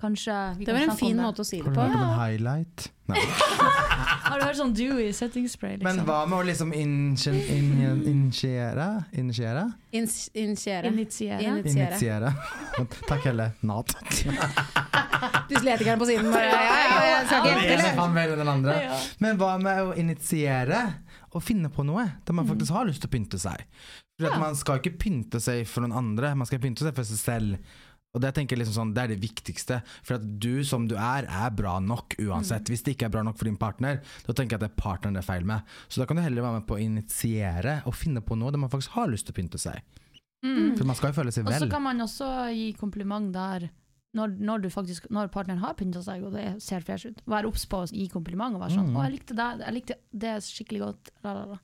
Kanskje 0.03 0.35
vi 0.57 0.65
Det 0.65 0.71
kan 0.73 0.81
var 0.81 0.87
en 0.91 0.97
fin 0.99 1.15
måte 1.17 1.41
å 1.43 1.45
si 1.47 1.61
det 1.63 1.71
på. 1.71 1.79
Har 1.79 1.87
du 1.87 1.91
hørt 1.95 2.03
om 2.03 2.09
en 2.11 2.19
highlight? 2.19 2.89
Nei. 3.07 3.19
Har 4.23 4.39
du 4.39 4.43
hørt 4.47 4.57
sånn 4.57 4.73
Dewey 4.75 5.13
setting 5.15 5.47
spray? 5.51 5.77
Liksom? 5.77 5.87
Men 5.87 5.99
hva 6.07 6.25
med 6.27 6.37
å 6.39 6.43
liksom 6.47 6.73
initiere? 6.75 8.87
Initiere? 9.15 9.63
Initiere. 9.95 10.87
Initiere? 10.91 12.29
Takk, 13.07 13.23
Helle. 13.29 13.47
Nat. 13.63 13.89
Dyslektikeren 15.49 15.99
på 16.01 16.05
siden 16.09 16.31
bare 16.33 16.45
ja, 16.49 16.59
ja, 16.59 16.63
ja, 16.73 16.79
jeg 17.13 17.25
skal 17.29 17.39
ikke 17.39 17.49
hjelpe 17.53 17.67
til. 18.67 18.75
Men 19.23 19.31
hva 19.39 19.51
med 19.61 19.77
å 19.83 19.85
initiere 19.99 20.79
og 21.33 21.41
finne 21.43 21.69
på 21.73 21.81
noe 21.87 22.03
der 22.27 22.33
man 22.35 22.47
faktisk 22.49 22.71
har 22.75 22.85
lyst 22.89 23.01
til 23.05 23.09
å 23.11 23.13
pynte 23.15 23.37
seg? 23.41 23.57
For 24.19 24.25
at 24.29 24.33
Ja. 24.35 24.39
Man 24.43 24.55
skal 24.59 24.75
ikke 24.81 24.97
pynte 24.99 25.37
seg 25.41 25.57
for 25.67 25.79
noen 25.85 25.95
andre, 25.97 26.27
man 26.35 26.47
skal 26.49 26.59
pynte 26.63 26.83
seg 26.85 26.93
for 26.95 27.03
seg 27.07 27.19
selv. 27.21 27.57
Og 28.13 28.21
Det 28.21 28.29
tenker 28.37 28.53
jeg 28.53 28.61
liksom 28.61 28.75
sånn, 28.77 28.93
det 28.93 29.03
er 29.03 29.11
det 29.15 29.21
viktigste. 29.23 29.79
For 30.05 30.19
at 30.19 30.25
du 30.39 30.61
som 30.67 30.85
du 30.89 30.93
er, 30.93 31.25
er 31.25 31.49
bra 31.57 31.79
nok 31.81 32.13
uansett. 32.21 32.69
Hvis 32.69 32.85
det 32.85 32.93
ikke 32.93 33.07
er 33.09 33.13
bra 33.15 33.23
nok 33.25 33.39
for 33.39 33.49
din 33.49 33.57
partner, 33.57 34.03
da 34.27 34.35
tenker 34.37 34.53
jeg 34.53 34.61
at 34.61 34.65
det 34.67 34.69
er 34.69 34.81
partneren 34.83 35.17
det 35.17 35.23
er 35.23 35.29
feil 35.31 35.47
med. 35.49 35.65
Så 35.89 36.01
da 36.01 36.05
kan 36.05 36.19
du 36.19 36.21
heller 36.21 36.45
være 36.45 36.59
med 36.59 36.67
på 36.69 36.77
å 36.77 36.83
initiere 36.83 37.79
og 37.89 37.97
finne 37.97 38.21
på 38.21 38.37
noe 38.37 38.53
der 38.53 38.61
man 38.61 38.69
faktisk 38.69 38.93
har 38.99 39.09
lyst 39.09 39.25
til 39.29 39.33
å 39.33 39.39
pynte 39.41 39.61
seg. 39.61 39.81
Mm. 40.45 40.75
For 40.77 40.85
man 40.85 40.99
skal 40.99 41.09
jo 41.09 41.17
føle 41.17 41.33
seg 41.33 41.47
vel. 41.47 41.57
Og 41.57 41.65
så 41.65 41.71
kan 41.71 41.85
man 41.87 42.05
også 42.05 42.29
gi 42.53 42.69
kompliment 42.77 43.33
der 43.33 43.69
når, 44.13 44.37
når, 44.37 44.61
du 44.61 44.69
faktisk, 44.69 45.09
når 45.09 45.33
partneren 45.33 45.63
har 45.63 45.73
pynta 45.79 46.03
seg 46.05 46.21
og 46.27 46.35
det 46.37 46.45
ser 46.61 46.85
fresh 46.85 47.09
ut. 47.09 47.23
Vær 47.25 47.47
obs 47.49 47.65
på 47.65 47.81
å 47.81 47.89
gi 47.89 48.05
kompliment 48.13 48.53
og 48.53 48.61
være 48.61 48.77
sånn 48.77 48.91
Mm. 48.93 48.97
'Å, 48.99 49.07
jeg 49.07 49.15
likte 49.17 49.33
det, 49.39 49.49
jeg 49.65 49.73
likte 49.79 49.97
det 50.13 50.33
skikkelig 50.45 50.81
godt'. 50.85 51.13
La, 51.25 51.33
la, 51.33 51.45
la. 51.55 51.59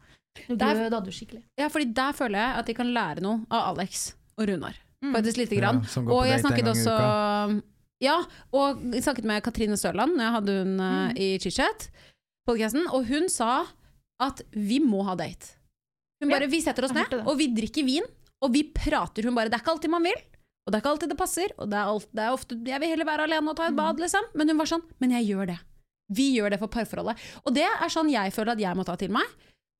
Nå 0.49 0.55
gløda 0.57 1.03
du 1.05 1.11
skikkelig. 1.13 1.43
Ja, 1.59 1.67
fordi 1.69 1.93
der 1.93 2.13
føler 2.13 2.39
jeg 2.39 2.57
at 2.57 2.65
de 2.65 2.73
kan 2.73 2.89
lære 2.89 3.21
noe 3.21 3.45
av 3.51 3.75
Alex 3.75 4.13
og 4.39 4.47
Runar. 4.49 4.77
Mm. 5.03 5.13
Faktisk 5.15 5.37
lite 5.37 5.55
Ja, 5.55 5.61
grann. 5.61 5.83
som 5.87 6.05
går 6.05 6.11
og 6.11 6.21
på 6.23 6.27
jeg 6.27 6.41
date 6.43 6.45
en 6.45 6.51
snakket 6.51 6.69
også 6.73 7.61
Ja, 8.01 8.17
og 8.53 8.81
jeg 8.93 9.03
snakket 9.03 9.25
med 9.27 9.43
Katrine 9.43 9.75
Sørland 9.79 10.15
når 10.15 10.23
jeg 10.23 10.33
hadde 10.37 10.57
hun 10.59 10.79
eh, 10.79 11.09
Mm. 11.09 11.17
i 11.17 11.27
ChitChat, 11.39 11.89
og 12.47 13.05
hun 13.07 13.29
sa 13.29 13.65
at 14.19 14.41
vi 14.51 14.79
må 14.79 15.03
ha 15.05 15.15
date. 15.15 15.55
Hun 16.21 16.29
Ja, 16.31 16.39
Vi 16.47 16.59
setter 16.61 16.83
oss 16.83 16.93
ned, 16.93 17.13
og 17.25 17.37
vi 17.37 17.47
drikker 17.47 17.85
vin, 17.85 18.03
og 18.41 18.51
vi 18.53 18.63
prater. 18.63 19.23
Hun 19.23 19.35
bare 19.35 19.49
Det 19.49 19.55
er 19.59 19.63
ikke 19.63 19.71
alltid 19.75 19.89
man 19.89 20.03
vil, 20.03 20.15
og 20.67 20.71
det 20.71 20.75
er 20.75 20.81
ikke 20.81 20.91
alltid 20.91 21.09
det 21.09 21.17
passer, 21.17 21.47
og 21.57 21.69
det 21.69 21.77
er, 21.77 21.85
alt, 21.87 22.07
det 22.13 22.19
er 22.23 22.31
ofte 22.33 22.55
Jeg 22.65 22.79
vil 22.79 22.89
heller 22.89 23.05
være 23.05 23.23
alene 23.27 23.49
og 23.49 23.55
ta 23.55 23.67
et 23.67 23.71
Mm. 23.73 23.77
bad, 23.77 23.97
liksom. 23.99 24.21
Men 24.35 24.47
hun 24.49 24.57
var 24.57 24.65
sånn 24.65 24.83
Men 24.99 25.11
jeg 25.11 25.27
gjør 25.35 25.47
det. 25.47 25.59
Vi 26.11 26.35
gjør 26.39 26.49
det 26.51 26.59
for 26.59 26.67
parforholdet. 26.67 27.17
Og 27.45 27.53
det 27.53 27.63
er 27.63 27.87
sånn 27.89 28.09
jeg 28.11 28.33
føler 28.33 28.51
at 28.51 28.59
jeg 28.59 28.75
må 28.75 28.83
ta 28.85 28.95
til 28.95 29.09
meg. 29.11 29.23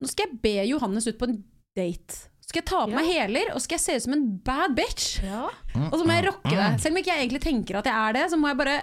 Nå 0.02 0.08
skal 0.08 0.28
jeg 0.28 0.42
be 0.42 0.68
Johannes 0.68 1.08
ut 1.08 1.18
på 1.18 1.28
en 1.28 1.44
date. 1.76 2.30
Skal 2.50 2.64
jeg 2.64 2.66
ta 2.66 2.80
på 2.86 2.90
Ja. 2.90 2.96
meg 2.98 3.06
hæler, 3.06 3.52
og 3.54 3.62
skal 3.62 3.76
jeg 3.78 3.82
se 3.84 3.96
ut 3.96 4.02
som 4.08 4.14
en 4.16 4.24
bad 4.46 4.76
bitch. 4.76 5.20
Ja. 5.24 5.44
Og 5.92 6.00
så 6.00 6.06
må 6.06 6.16
jeg 6.18 6.24
mm, 6.26 6.30
rocke 6.32 6.56
det. 6.56 6.82
Selv 6.82 6.94
om 6.96 6.98
ikke 6.98 7.12
jeg 7.14 7.20
egentlig 7.28 7.42
tenker 7.44 7.78
at 7.78 7.86
jeg 7.86 8.08
er 8.10 8.16
det, 8.18 8.24
så 8.32 8.38
må 8.42 8.48
jeg 8.50 8.58
bare 8.58 8.82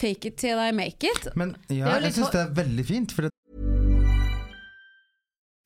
fake 0.00 0.26
it 0.30 0.36
till 0.36 0.58
I 0.58 0.70
make 0.70 1.02
it. 1.02 1.26
Men 1.34 1.56
ja, 1.68 1.96
jeg 1.98 2.12
syns 2.14 2.30
det 2.30 2.40
er 2.44 2.52
veldig 2.54 2.86
fint. 2.86 3.12
For 3.12 3.22
det, 3.26 3.30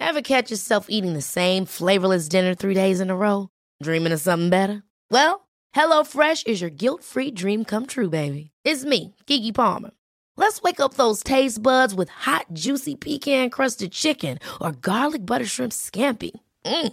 Ever 0.01 0.23
catch 0.23 0.51
yourself 0.51 0.87
eating 0.89 1.13
the 1.13 1.21
same 1.21 1.67
flavorless 1.67 2.27
dinner 2.29 2.55
three 2.55 2.75
days 2.75 3.01
in 3.01 3.11
a 3.11 3.15
row? 3.17 3.49
Dreaming 3.85 4.13
of 4.15 4.21
something 4.21 4.49
better? 4.49 4.83
Well, 5.11 5.47
HelloFresh 5.77 6.47
is 6.47 6.63
your 6.63 6.71
guilt 6.71 7.05
free 7.05 7.31
dream 7.31 7.65
come 7.67 7.87
true, 7.87 8.09
baby. 8.09 8.51
It's 8.65 8.85
me, 8.85 9.15
Kiki 9.27 9.53
Palmer. 9.53 9.91
Let's 10.39 10.63
wake 10.63 10.81
up 10.81 10.95
those 10.95 11.23
taste 11.23 11.63
buds 11.63 11.95
with 11.95 12.09
hot, 12.09 12.47
juicy 12.55 12.97
pecan 12.97 13.51
crusted 13.51 13.93
chicken 13.93 14.39
or 14.59 14.73
garlic 14.73 15.27
butter 15.27 15.45
shrimp 15.45 15.73
scampi. 15.73 16.31
Mm. 16.65 16.93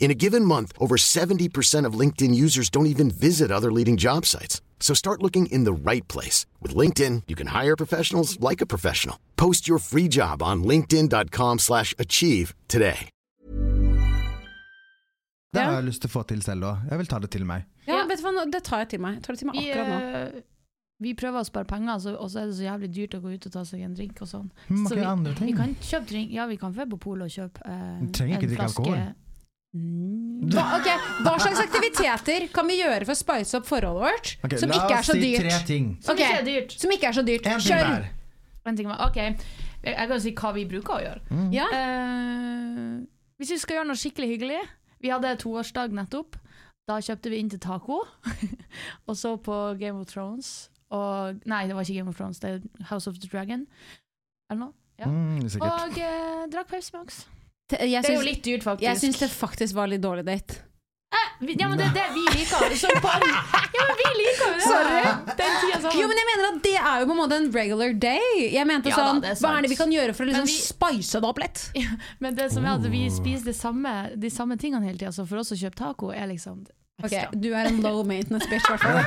In 0.00 0.10
a 0.10 0.14
given 0.14 0.44
month, 0.44 0.72
over 0.78 0.96
70% 0.96 1.84
of 1.84 1.98
LinkedIn 1.98 2.34
users 2.34 2.70
don't 2.70 2.86
even 2.86 3.10
visit 3.10 3.50
other 3.50 3.70
leading 3.70 3.96
job 3.98 4.24
sites. 4.24 4.62
So 4.80 4.94
start 4.94 5.22
looking 5.22 5.46
in 5.52 5.64
the 5.64 5.72
right 5.90 6.06
place. 6.08 6.46
With 6.62 6.74
LinkedIn, 6.74 7.22
you 7.28 7.36
can 7.36 7.48
hire 7.48 7.76
professionals 7.76 8.40
like 8.40 8.62
a 8.62 8.66
professional. 8.66 9.16
Post 9.36 9.68
your 9.68 9.78
free 9.78 10.08
job 10.08 10.42
on 10.42 10.62
linkedin.com 10.64 11.58
slash 11.58 11.94
achieve 11.98 12.54
today. 12.68 13.10
det 15.52 15.62
har 15.64 15.72
jeg 15.80 15.84
lyst 15.88 16.02
til 16.04 16.10
å 16.10 16.12
få 16.12 16.22
til 16.28 16.42
selv 16.44 16.64
òg. 16.68 16.82
Jeg 16.90 16.98
vil 17.00 17.06
ta 17.10 17.18
det 17.24 17.30
til 17.32 17.44
meg. 17.48 17.64
Ja, 17.88 18.02
vet 18.06 18.20
du 18.20 18.24
hva, 18.26 18.44
det 18.52 18.60
tar 18.68 18.82
jeg 18.84 18.88
til 18.92 19.00
meg. 19.00 19.14
Jeg 19.18 19.22
tar 19.24 19.34
det 19.34 19.40
til 19.40 19.48
meg 19.48 19.56
akkurat 19.62 19.88
nå. 19.88 20.00
eh, 20.38 20.42
vi 21.00 21.14
prøver 21.18 21.40
å 21.40 21.46
spare 21.48 21.66
penger, 21.70 21.98
så, 22.04 22.12
og 22.20 22.28
så 22.30 22.42
er 22.42 22.50
det 22.50 22.56
så 22.58 22.66
jævlig 22.66 22.90
dyrt 22.94 23.14
å 23.16 23.20
gå 23.24 23.32
ut 23.32 23.46
og 23.48 23.54
ta 23.54 23.62
seg 23.66 23.82
en 23.86 23.94
drink 23.96 24.20
og 24.22 24.28
sånn. 24.28 24.50
Så 24.68 24.82
Mange 24.84 25.06
andre 25.08 25.32
ting. 25.38 25.48
Vi 25.48 25.54
kan 25.56 25.72
kjøpe 25.80 26.10
drink, 26.12 26.34
ja 26.36 26.46
vi 26.50 26.58
kan 26.60 26.74
dra 26.76 26.86
på 26.90 26.98
polet 27.00 27.30
og 27.30 27.34
kjøpe 27.34 27.64
eh, 27.64 27.96
Du 28.04 28.12
trenger 28.18 28.36
ikke 28.36 28.44
en 28.44 28.52
drikke 28.52 28.62
flaske 28.62 28.84
alkohol. 28.84 29.00
Mm. 29.76 30.48
Hva, 30.48 30.62
okay, 30.78 30.96
hva 31.26 31.34
slags 31.42 31.60
aktiviteter 31.60 32.46
kan 32.54 32.66
vi 32.70 32.78
gjøre 32.78 33.04
for 33.04 33.12
å 33.12 33.18
spice 33.18 33.58
opp 33.58 33.66
forholdet 33.68 34.04
vårt, 34.06 34.30
Okay, 34.46 34.60
som 34.62 34.72
ikke 34.72 34.94
er 34.96 35.04
så 35.04 35.16
si 35.18 35.32
ting. 35.68 35.90
Som 36.04 36.16
ikke 36.16 36.28
er. 36.40 36.72
Som 36.72 36.94
ikke 36.94 37.10
er 37.10 37.18
så 37.18 37.24
dyrt. 37.26 37.46
En 37.46 37.60
ting 37.60 37.74
Kjør! 37.74 37.90
hver. 37.92 38.08
En 38.68 38.78
ting 38.78 38.88
jeg 38.88 39.36
jeg 39.84 40.08
kan 40.10 40.20
si 40.20 40.32
hva 40.34 40.50
vi 40.56 40.64
bruker 40.68 40.96
å 40.96 41.02
gjøre. 41.04 41.20
Mm. 41.30 41.50
Ja. 41.54 41.68
Uh, 41.70 43.06
hvis 43.38 43.52
vi 43.54 43.60
skal 43.62 43.78
gjøre 43.78 43.88
noe 43.92 44.00
skikkelig 44.00 44.28
hyggelig 44.32 44.62
Vi 44.98 45.12
hadde 45.12 45.36
toårsdag 45.38 45.94
nettopp. 45.94 46.34
Da 46.88 46.96
kjøpte 47.04 47.30
vi 47.30 47.38
inn 47.38 47.50
til 47.52 47.60
taco, 47.60 48.00
og 49.08 49.16
så 49.16 49.36
på 49.36 49.56
Game 49.78 50.00
of 50.00 50.08
Thrones. 50.08 50.70
Og, 50.88 51.36
nei, 51.44 51.66
det 51.68 51.76
var 51.76 51.84
ikke 51.84 52.00
Game 52.00 52.08
of 52.08 52.16
Thrones, 52.16 52.40
det 52.40 52.50
er 52.50 52.86
House 52.88 53.10
of 53.10 53.18
the 53.20 53.28
Dragon. 53.28 53.66
Eller 54.48 54.62
noe. 54.64 54.72
Ja. 54.98 55.06
Mm. 55.06 55.44
Og 55.60 55.98
eh, 56.00 56.46
drakk 56.50 56.72
Pepsi 56.72 56.96
Max. 56.96 57.26
Jeg 57.70 58.02
Det 58.02 58.10
er 58.10 58.16
jo 58.16 58.24
litt 58.24 58.42
dyrt, 58.44 58.62
faktisk. 58.64 58.86
jeg 58.88 58.96
syns 59.02 59.18
det 59.20 59.28
faktisk 59.30 59.74
var 59.74 59.86
litt 59.92 60.00
dårlig 60.00 60.24
date. 60.24 60.62
Eh, 61.08 61.54
ja, 61.56 61.68
men 61.68 61.78
det 61.80 61.86
er 61.86 61.94
det 61.96 62.06
vi 62.12 62.22
liker. 62.36 62.72
Som 62.76 62.90
par. 63.00 63.20
Ja, 63.24 63.84
men 63.88 63.96
vi 63.96 64.08
liker 64.18 64.50
det. 64.56 64.64
Sorry. 64.64 65.02
Tida. 65.38 65.92
Jo, 65.96 66.08
men 66.10 66.18
jeg 66.20 66.26
mener 66.28 66.48
at 66.48 66.58
det 66.66 66.74
er 66.76 67.00
jo 67.00 67.06
på 67.08 67.14
en 67.14 67.20
måte 67.22 67.36
en 67.38 67.46
regular 67.52 67.92
day. 68.02 68.48
Jeg 68.52 68.66
mente 68.68 68.90
Ja 68.92 68.96
sånn, 68.98 69.20
da, 69.24 69.32
er 69.32 69.40
Hva 69.40 69.52
er 69.56 69.62
det 69.64 69.70
vi 69.72 69.78
kan 69.80 69.92
gjøre 69.94 70.14
for 70.16 70.24
å 70.24 70.28
liksom 70.28 70.48
vi- 70.50 70.58
spice 70.66 71.20
det 71.20 71.28
opp 71.30 71.38
litt? 71.40 71.62
Men 72.20 72.34
det 72.36 72.50
som 72.52 72.64
er 72.66 72.74
at 72.76 72.88
vi 72.92 73.04
spiser 73.08 73.44
det 73.52 73.56
samme, 73.56 73.94
de 74.20 74.28
samme 74.30 74.58
tingene 74.60 74.84
hele 74.84 74.98
tida, 75.00 75.12
så 75.12 75.24
for 75.28 75.38
oss 75.40 75.52
å 75.52 75.56
kjøpe 75.56 75.76
taco 75.80 76.10
er 76.12 76.26
liksom 76.28 76.66
Ok. 76.98 77.12
Du 77.38 77.52
er 77.54 77.68
en 77.70 77.76
low 77.80 78.00
maintenance 78.02 78.42
bitch, 78.50 78.66
i 78.66 78.74
hvert 78.74 78.82
fall. 78.82 78.98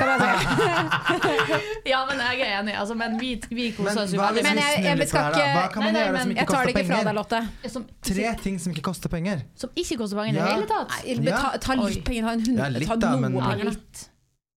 Ja, 1.92 2.06
men 2.08 2.22
jeg 2.24 2.40
er 2.46 2.52
enig. 2.62 2.72
Altså, 2.80 2.96
men 2.96 3.18
vi, 3.20 3.34
vi 3.52 3.66
koser 3.76 4.00
oss 4.06 4.14
jo 4.16 4.20
hva 4.22 4.30
veldig. 4.32 4.44
Men 4.46 4.56
vi 4.56 4.62
jeg- 4.64 4.84
jeg 5.00 5.08
skal 5.10 5.34
det 5.34 5.42
ikke- 5.42 5.54
Hva 5.58 5.66
kan 5.74 5.84
man 5.84 5.92
Nei, 5.94 6.00
nei, 6.00 6.08
gjøre 6.08 6.22
som 6.22 6.30
ikke 6.32 6.46
tar 6.46 6.56
koster 6.56 6.68
det 6.72 6.76
penger? 6.88 7.04
deg, 7.04 7.16
Lotte. 7.16 7.48
Som, 7.74 7.84
Tre 8.02 8.36
ting 8.44 8.60
som 8.64 8.72
ikke 8.74 8.82
koster 8.88 9.10
penger. 9.10 9.42
som 9.56 9.70
ikke 9.76 9.98
koster 9.98 10.16
penger 10.22 10.32
i 10.32 10.34
det 10.38 10.42
Ja. 10.48 10.54
hele 10.56 10.68
tatt. 10.72 10.90
Nei, 11.06 11.16
men 11.20 11.34
ta, 11.34 11.58
ta 11.58 11.74
litt 11.74 11.84
Oi. 11.98 12.02
penger, 12.08 12.22
ta 12.22 12.28
en 12.32 12.40
Ja, 12.40 12.46
hundre, 12.46 12.70
litt 12.80 12.88
ta 12.90 12.96
noe 12.96 13.20
men- 13.20 13.36
Ja, 13.36 13.42
penger. 13.52 13.66
litt. 13.66 14.10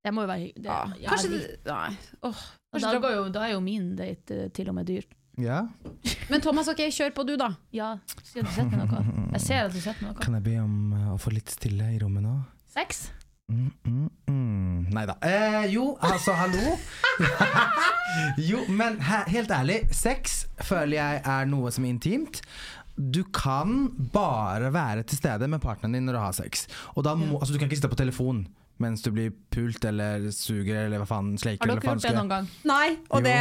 Det 0.04 0.12
må 0.14 0.20
jo 0.22 0.26
være. 0.28 0.52
Det- 0.54 0.64
ja, 1.02 1.10
Kanskje 1.10 1.28
Nei. 1.66 1.96
Oh, 2.22 2.34
kanskje 2.72 2.92
da, 2.92 2.98
går 3.00 3.10
jo, 3.16 3.28
da 3.30 3.40
er 3.48 3.52
jo 3.52 3.60
min 3.60 3.96
date 3.96 4.30
eh, 4.44 4.48
til 4.48 4.68
og 4.68 4.74
med 4.76 4.86
dyr. 4.86 5.02
Ja. 5.38 5.66
Men 6.30 6.40
Thomas, 6.40 6.68
ok, 6.68 6.76
kjør 6.86 7.10
på 7.10 7.24
du, 7.26 7.36
da. 7.36 7.48
Ja, 7.72 7.96
Skal 8.22 8.42
du 8.44 8.48
sette 8.50 8.76
noe. 8.76 9.04
Jeg 9.32 9.40
ser 9.40 9.64
at 9.66 9.72
du 9.72 9.80
setter 9.80 10.02
noe. 10.06 10.14
Kan 10.14 10.34
jeg 10.34 10.42
be 10.44 10.56
om 10.62 10.92
eh, 10.92 11.14
å 11.14 11.18
få 11.18 11.30
litt 11.32 11.48
stille 11.50 11.82
i 11.94 11.98
rommet 11.98 12.22
nå? 12.22 12.44
Sex? 12.70 13.10
Mm, 13.52 13.72
mm, 13.84 14.10
mm. 14.28 14.86
Nei 14.94 15.04
da. 15.04 15.18
Eh, 15.20 15.66
jo, 15.74 15.98
altså, 16.00 16.32
hallo. 16.32 16.78
jo, 18.50 18.62
men 18.72 18.96
he 19.04 19.20
helt 19.34 19.52
ærlig, 19.52 19.82
sex 19.92 20.46
føler 20.64 20.96
jeg 20.96 21.20
er 21.28 21.50
noe 21.50 21.72
som 21.74 21.84
er 21.84 21.92
intimt. 21.92 22.40
Du 22.96 23.24
kan 23.34 23.90
bare 24.14 24.70
være 24.72 25.02
til 25.02 25.18
stede 25.18 25.48
med 25.50 25.60
partneren 25.60 25.98
din 25.98 26.06
når 26.08 26.16
du 26.16 26.22
har 26.22 26.36
sex. 26.36 26.66
Og 26.94 27.04
da 27.04 27.16
må, 27.18 27.36
altså, 27.38 27.52
du 27.52 27.58
kan 27.58 27.68
ikke 27.68 27.82
sitte 27.82 27.92
på 27.92 28.00
telefon 28.04 28.46
mens 28.82 29.04
du 29.04 29.12
blir 29.14 29.30
pult 29.54 29.84
eller 29.86 30.24
suger 30.34 30.88
eller 30.88 30.98
hva 30.98 31.06
faen 31.06 31.36
sleiker. 31.38 31.62
Har 31.62 31.78
dere 31.78 31.92
gjort 31.92 32.06
det 32.08 32.14
noen 32.16 32.32
gang? 32.32 32.48
Nei, 32.66 32.96
og 33.06 33.20
Jo. 33.20 33.26
det 33.28 33.36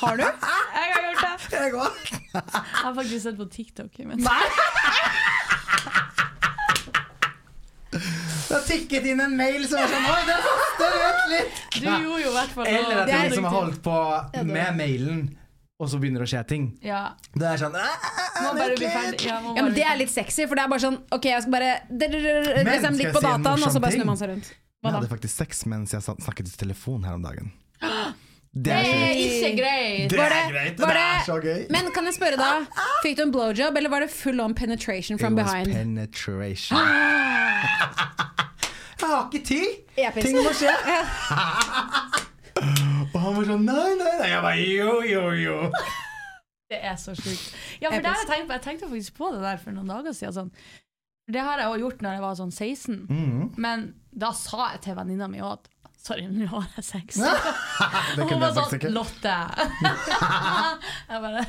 Har 0.00 0.16
du? 0.16 0.24
Jeg 0.76 0.94
har 0.94 1.02
gjort 1.02 1.20
det! 1.20 1.52
Jeg. 1.52 1.74
Jeg 2.32 2.42
har 2.80 2.94
faktisk 2.96 3.22
sett 3.22 3.36
på 3.36 3.46
TikTok. 3.52 3.98
Men... 3.98 4.18
Det 4.18 4.24
har 8.56 8.66
tikket 8.66 9.08
inn 9.12 9.22
en 9.24 9.34
mail 9.38 9.64
som 9.68 9.80
er 9.80 9.90
sånn 9.92 10.06
Oi, 10.12 10.20
det 10.28 10.36
haster, 10.44 10.96
vent 11.02 11.26
litt! 11.32 11.58
Du 11.76 11.86
gjorde 11.86 12.20
jo 12.22 12.30
i 12.30 12.36
hvert 12.36 12.54
fall 12.58 12.70
Eller 12.70 13.02
at 13.02 13.10
Det 13.10 13.16
er 13.16 13.26
noen 13.26 13.38
som 13.38 13.48
har 13.48 13.56
holdt 13.58 13.80
på 13.86 13.96
med 14.50 14.78
mailen, 14.80 15.24
og 15.76 15.90
så 15.92 16.00
begynner 16.00 16.22
det 16.24 16.28
å 16.28 16.32
skje 16.32 16.42
ting. 16.48 16.68
Ja. 16.84 17.00
Det 17.36 17.48
er 17.50 17.58
sånn 17.60 17.74
«Ah, 17.76 17.84
ah, 17.84 18.20
ah, 18.20 18.36
Må 18.46 18.52
bare 18.56 18.76
bli 18.78 18.86
litt!» 18.86 18.94
ferdig. 18.96 19.26
Ja, 19.28 19.40
men 19.60 19.74
Det 19.76 19.84
er 19.84 19.98
litt 20.00 20.12
sexy, 20.12 20.46
for 20.48 20.56
det 20.56 20.64
er 20.64 20.70
bare 20.72 20.84
sånn 20.86 21.00
Ok, 21.12 21.28
jeg 21.28 21.44
skal 21.44 21.56
bare 21.56 21.72
liksom 21.92 23.00
Litt 23.00 23.12
på 23.12 23.24
dataen, 23.24 23.66
og 23.66 23.74
så 23.74 23.82
bare 23.84 23.98
snur 23.98 24.08
man 24.08 24.20
seg 24.20 24.32
rundt. 24.32 24.54
Jeg 24.86 24.94
hadde 24.94 25.10
faktisk 25.10 25.42
sex 25.42 25.64
mens 25.68 25.92
jeg 25.96 26.04
snakket 26.06 26.52
i 26.52 26.56
telefon 26.60 27.04
her 27.08 27.18
om 27.18 27.26
dagen. 27.26 27.52
Det 28.56 28.72
er, 28.72 28.82
Det 28.82 28.92
er 28.96 29.10
ikke 29.12 29.50
greit! 29.60 30.10
det 30.10 30.18
Var 30.18 30.24
er 30.24 30.30
det- 30.30 30.52
greit, 30.54 30.76
det, 30.78 30.86
det 30.88 30.96
er 30.96 31.24
så 31.26 31.34
gøy. 31.42 31.66
Men 31.70 31.90
kan 31.92 32.04
jeg 32.08 32.14
spørre 32.16 32.36
da, 32.40 32.50
fikk 33.04 33.16
du 33.18 33.22
en 33.26 33.32
blowjob, 33.34 33.76
eller 33.76 33.90
var 33.92 34.00
det 34.00 34.10
full 34.10 34.40
on 34.40 34.54
penetration 34.54 35.18
from 35.18 35.36
It 35.38 35.42
was 35.44 35.52
behind? 35.52 35.72
penetration. 35.74 36.78
Jeg 38.96 39.08
har 39.12 39.28
ikke 39.32 39.44
tid! 39.46 39.66
Episk. 39.96 40.26
Ting 40.26 40.36
må 40.40 40.50
skje! 40.56 40.72
Og 43.14 43.20
han 43.20 43.36
var 43.36 43.44
sånn 43.50 43.64
nei, 43.68 43.90
nei, 44.00 44.14
nei. 44.20 44.28
Jeg 44.32 44.42
bare 44.42 44.64
jo, 44.64 44.94
jo, 45.06 45.22
jo. 45.38 45.56
Det 46.72 46.80
er 46.82 46.96
så 46.98 47.12
sjukt. 47.14 47.52
Ja, 47.82 47.90
for 47.92 48.00
det 48.02 48.10
jeg, 48.10 48.26
tenkte, 48.30 48.56
jeg 48.56 48.64
tenkte 48.64 48.88
faktisk 48.90 49.18
på 49.20 49.28
det 49.36 49.42
der 49.44 49.60
for 49.62 49.76
noen 49.76 49.90
dager 49.92 50.16
siden. 50.16 50.34
Sånn. 50.34 50.50
Det 51.30 51.42
har 51.42 51.60
jeg 51.60 51.68
òg 51.70 51.80
gjort 51.84 52.02
når 52.06 52.16
jeg 52.16 52.22
var 52.24 52.34
sånn 52.40 52.52
16, 52.54 52.98
Mm. 53.10 53.46
men 53.60 53.86
da 54.16 54.32
sa 54.32 54.70
jeg 54.72 54.80
til 54.86 54.94
venninna 54.98 55.28
mi 55.28 55.40
at 55.44 55.68
Sorry, 56.06 56.26
nå 56.30 56.46
har 56.52 56.66
jeg 56.76 56.84
sex. 56.86 57.16
Det 58.16 58.22
Og 58.22 58.28
hun 58.28 58.28
kunne 58.30 58.38
var 58.38 58.52
jeg 58.52 58.56
faktisk 58.56 58.70
sånn 58.70 58.78
ikke. 58.78 58.90
Lotte! 58.94 59.36
jeg 61.10 61.22
bare 61.24 61.40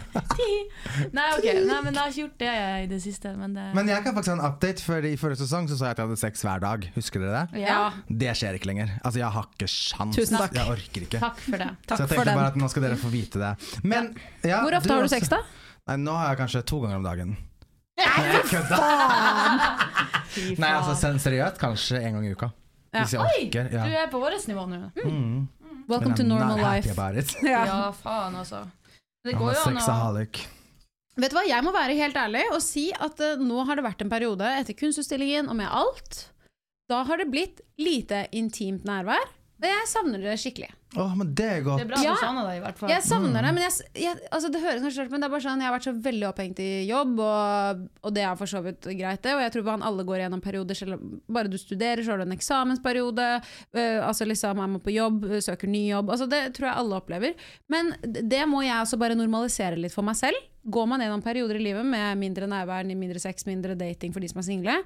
Nei, 1.13 1.25
ok. 1.35 1.45
Nei, 1.67 1.77
men 1.85 1.91
jeg 1.91 2.01
har 2.01 2.09
ikke 2.09 2.21
gjort 2.23 2.39
det 2.41 2.53
i 2.57 2.87
det 2.89 2.99
siste. 3.03 3.33
Men 3.37 3.53
det 3.57 3.67
Men 3.77 3.91
jeg 3.91 4.05
kan 4.05 4.15
faktisk 4.17 4.33
ha 4.33 4.37
en 4.39 4.45
update, 4.47 4.85
for 4.87 5.05
i 5.05 5.13
forrige 5.21 5.41
sesong 5.43 5.69
så 5.69 5.77
sa 5.77 5.91
jeg 5.91 5.97
at 5.97 6.01
jeg 6.01 6.09
hadde 6.09 6.19
sex 6.23 6.45
hver 6.47 6.63
dag. 6.65 6.87
Husker 6.97 7.23
dere 7.23 7.43
det? 7.43 7.61
ja. 7.67 7.77
Det 8.23 8.33
skjer 8.39 8.57
ikke 8.57 8.71
lenger. 8.71 8.95
Altså, 9.03 9.21
jeg 9.21 9.31
har 9.37 9.49
ikke 9.53 9.69
sjans. 9.71 10.17
Tusen 10.17 10.39
takk. 10.41 10.57
Jeg 10.57 10.73
orker 10.73 11.07
ikke. 11.07 11.21
Takk 11.21 11.41
for 11.45 11.61
det. 11.63 11.69
så 11.91 11.99
jeg 12.01 12.13
tenkte 12.15 12.37
bare 12.41 12.51
at 12.53 12.59
nå 12.63 12.71
skal 12.73 12.87
dere 12.87 12.97
få 12.99 13.13
vite 13.13 13.41
det. 13.43 13.53
Men, 13.85 14.09
ja, 14.41 14.63
Hvor 14.65 14.79
ofte 14.79 14.95
har 14.97 15.05
du 15.05 15.13
sex, 15.13 15.29
da? 15.33 15.43
Nei, 15.91 15.99
nå 16.01 16.17
har 16.17 16.33
jeg 16.33 16.41
kanskje 16.41 16.65
to 16.73 16.81
ganger 16.83 16.97
om 17.03 17.05
dagen. 17.05 17.35
Nei, 17.97 18.41
kødda! 18.49 18.77
Nei, 20.61 20.69
altså 20.69 20.93
faen. 20.97 21.19
seriøst, 21.21 21.61
kanskje 21.61 22.01
en 22.01 22.17
gang 22.17 22.25
i 22.27 22.33
uka. 22.37 22.51
Hvis 23.05 23.15
jeg 23.15 23.21
Oi! 23.21 23.47
Ja. 23.53 23.85
Du 23.85 23.95
er 24.01 24.11
på 24.11 24.21
vårt 24.21 24.47
nivå 24.49 24.65
nå. 24.69 24.81
Mm. 25.03 25.47
Welcome 25.87 26.17
to 26.19 26.23
normal 26.27 26.59
life. 26.59 26.93
Ja. 27.47 27.63
Ja, 27.65 27.81
faen, 27.95 28.35
altså. 28.35 28.65
Det 29.25 29.35
går 29.37 29.53
jo 29.55 29.65
an 29.71 29.79
å. 29.81 30.23
Vet 31.17 31.33
du 31.33 31.37
hva, 31.39 31.45
Jeg 31.49 31.65
må 31.65 31.73
være 31.73 31.95
helt 31.97 32.17
ærlig 32.19 32.43
og 32.53 32.59
si 32.61 32.89
at 32.93 33.21
uh, 33.23 33.39
nå 33.41 33.63
har 33.65 33.79
det 33.79 33.85
vært 33.87 34.03
en 34.05 34.11
periode 34.11 34.49
etter 34.59 34.77
kunstutstillingen 34.77 35.49
og 35.49 35.57
med 35.57 35.71
alt. 35.71 36.27
Da 36.87 37.01
har 37.07 37.19
det 37.19 37.29
blitt 37.31 37.63
lite 37.81 38.25
intimt 38.35 38.85
nærvær. 38.87 39.25
Og 39.57 39.65
jeg 39.65 39.87
savner 39.89 40.21
det 40.21 40.35
skikkelig. 40.37 40.67
Åh, 41.01 41.13
men 41.17 41.29
det 41.35 41.45
er 41.49 41.61
godt. 41.65 41.79
Det 41.81 41.85
er 41.87 41.89
bra 41.89 42.01
Ja. 42.03 42.11
du 42.13 42.21
savner 42.21 42.45
det, 42.47 42.55
i 42.57 42.61
hvert 42.63 42.77
fall. 42.79 42.89
Jeg 42.93 43.03
savner 43.03 43.41
det, 43.43 43.53
men 43.57 43.63
jeg, 43.63 43.73
jeg, 44.03 44.19
altså 44.31 44.51
det 44.53 44.61
høres 44.61 44.81
kanskje 44.85 44.99
rart 45.01 45.07
ut, 45.09 45.11
men 45.15 45.23
det 45.23 45.27
er 45.27 45.33
bare 45.33 45.45
sånn, 45.45 45.63
jeg 45.63 45.67
har 45.67 45.75
vært 45.75 45.87
så 45.89 45.93
veldig 46.05 46.27
opphengt 46.29 46.59
i 46.63 46.67
jobb, 46.87 47.19
og, 47.25 47.81
og 48.05 48.13
det 48.15 48.23
er 48.23 48.35
for 48.39 48.51
så 48.53 48.61
vidt 48.63 48.87
greit, 48.99 49.21
det. 49.25 49.33
Og 49.33 49.41
jeg 49.41 49.53
tror 49.55 49.65
man 49.67 49.85
alle 49.89 50.05
går 50.07 50.21
gjennom 50.23 50.43
perioder, 50.45 50.77
selv 50.77 50.95
om 50.99 51.17
bare 51.27 51.51
du 51.51 51.57
studerer, 51.57 52.03
så 52.05 52.13
har 52.13 52.21
du 52.21 52.27
en 52.29 52.37
eksamensperiode. 52.37 53.27
øh, 53.73 54.07
altså 54.07 54.29
liksom, 54.29 54.57
jeg 54.63 54.73
må 54.75 54.79
på 54.85 54.93
jobb, 54.95 55.25
søker 55.41 55.67
ny 55.67 55.83
jobb. 55.89 56.13
Altså 56.13 56.29
det 56.29 56.43
tror 56.55 56.69
jeg 56.69 56.77
alle 56.77 57.01
opplever. 57.01 57.33
Men 57.67 57.93
det 58.05 58.45
må 58.47 58.61
jeg 58.61 58.77
også 58.77 59.01
bare 59.01 59.17
normalisere 59.17 59.75
litt 59.81 59.93
for 59.93 60.05
meg 60.07 60.15
selv. 60.15 60.37
Går 60.67 60.87
man 60.87 60.99
gjennom 61.01 61.21
perioder 61.23 61.55
i 61.59 61.63
livet 61.63 61.85
med 61.87 62.17
mindre 62.19 62.47
nærvær, 62.47 62.85
mindre 62.93 63.19
sex, 63.23 63.45
mindre 63.47 63.75
dating 63.79 64.13
for 64.13 64.19
de 64.21 64.27
som 64.29 64.39
er 64.39 64.47
single. 64.49 64.77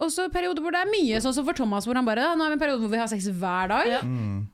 Og 0.00 0.08
så 0.14 0.28
perioder 0.32 0.62
hvor 0.64 0.72
det 0.72 0.80
er 0.80 0.88
mye, 0.94 1.20
sånn 1.20 1.34
som 1.36 1.44
for 1.44 1.52
Thomas, 1.58 1.84
hvor 1.86 1.94
han 1.98 2.06
bare 2.08 2.22
«Ja, 2.24 2.34
Nå 2.34 2.46
er 2.46 2.54
vi 2.54 2.56
i 2.56 2.58
en 2.58 2.62
periode 2.64 2.80
hvor 2.80 2.90
vi 2.94 3.00
har 3.02 3.10
sex 3.12 3.26
hver 3.28 3.68
dag. 3.68 3.86
Ja. 3.90 4.00
Mm. 4.00 4.48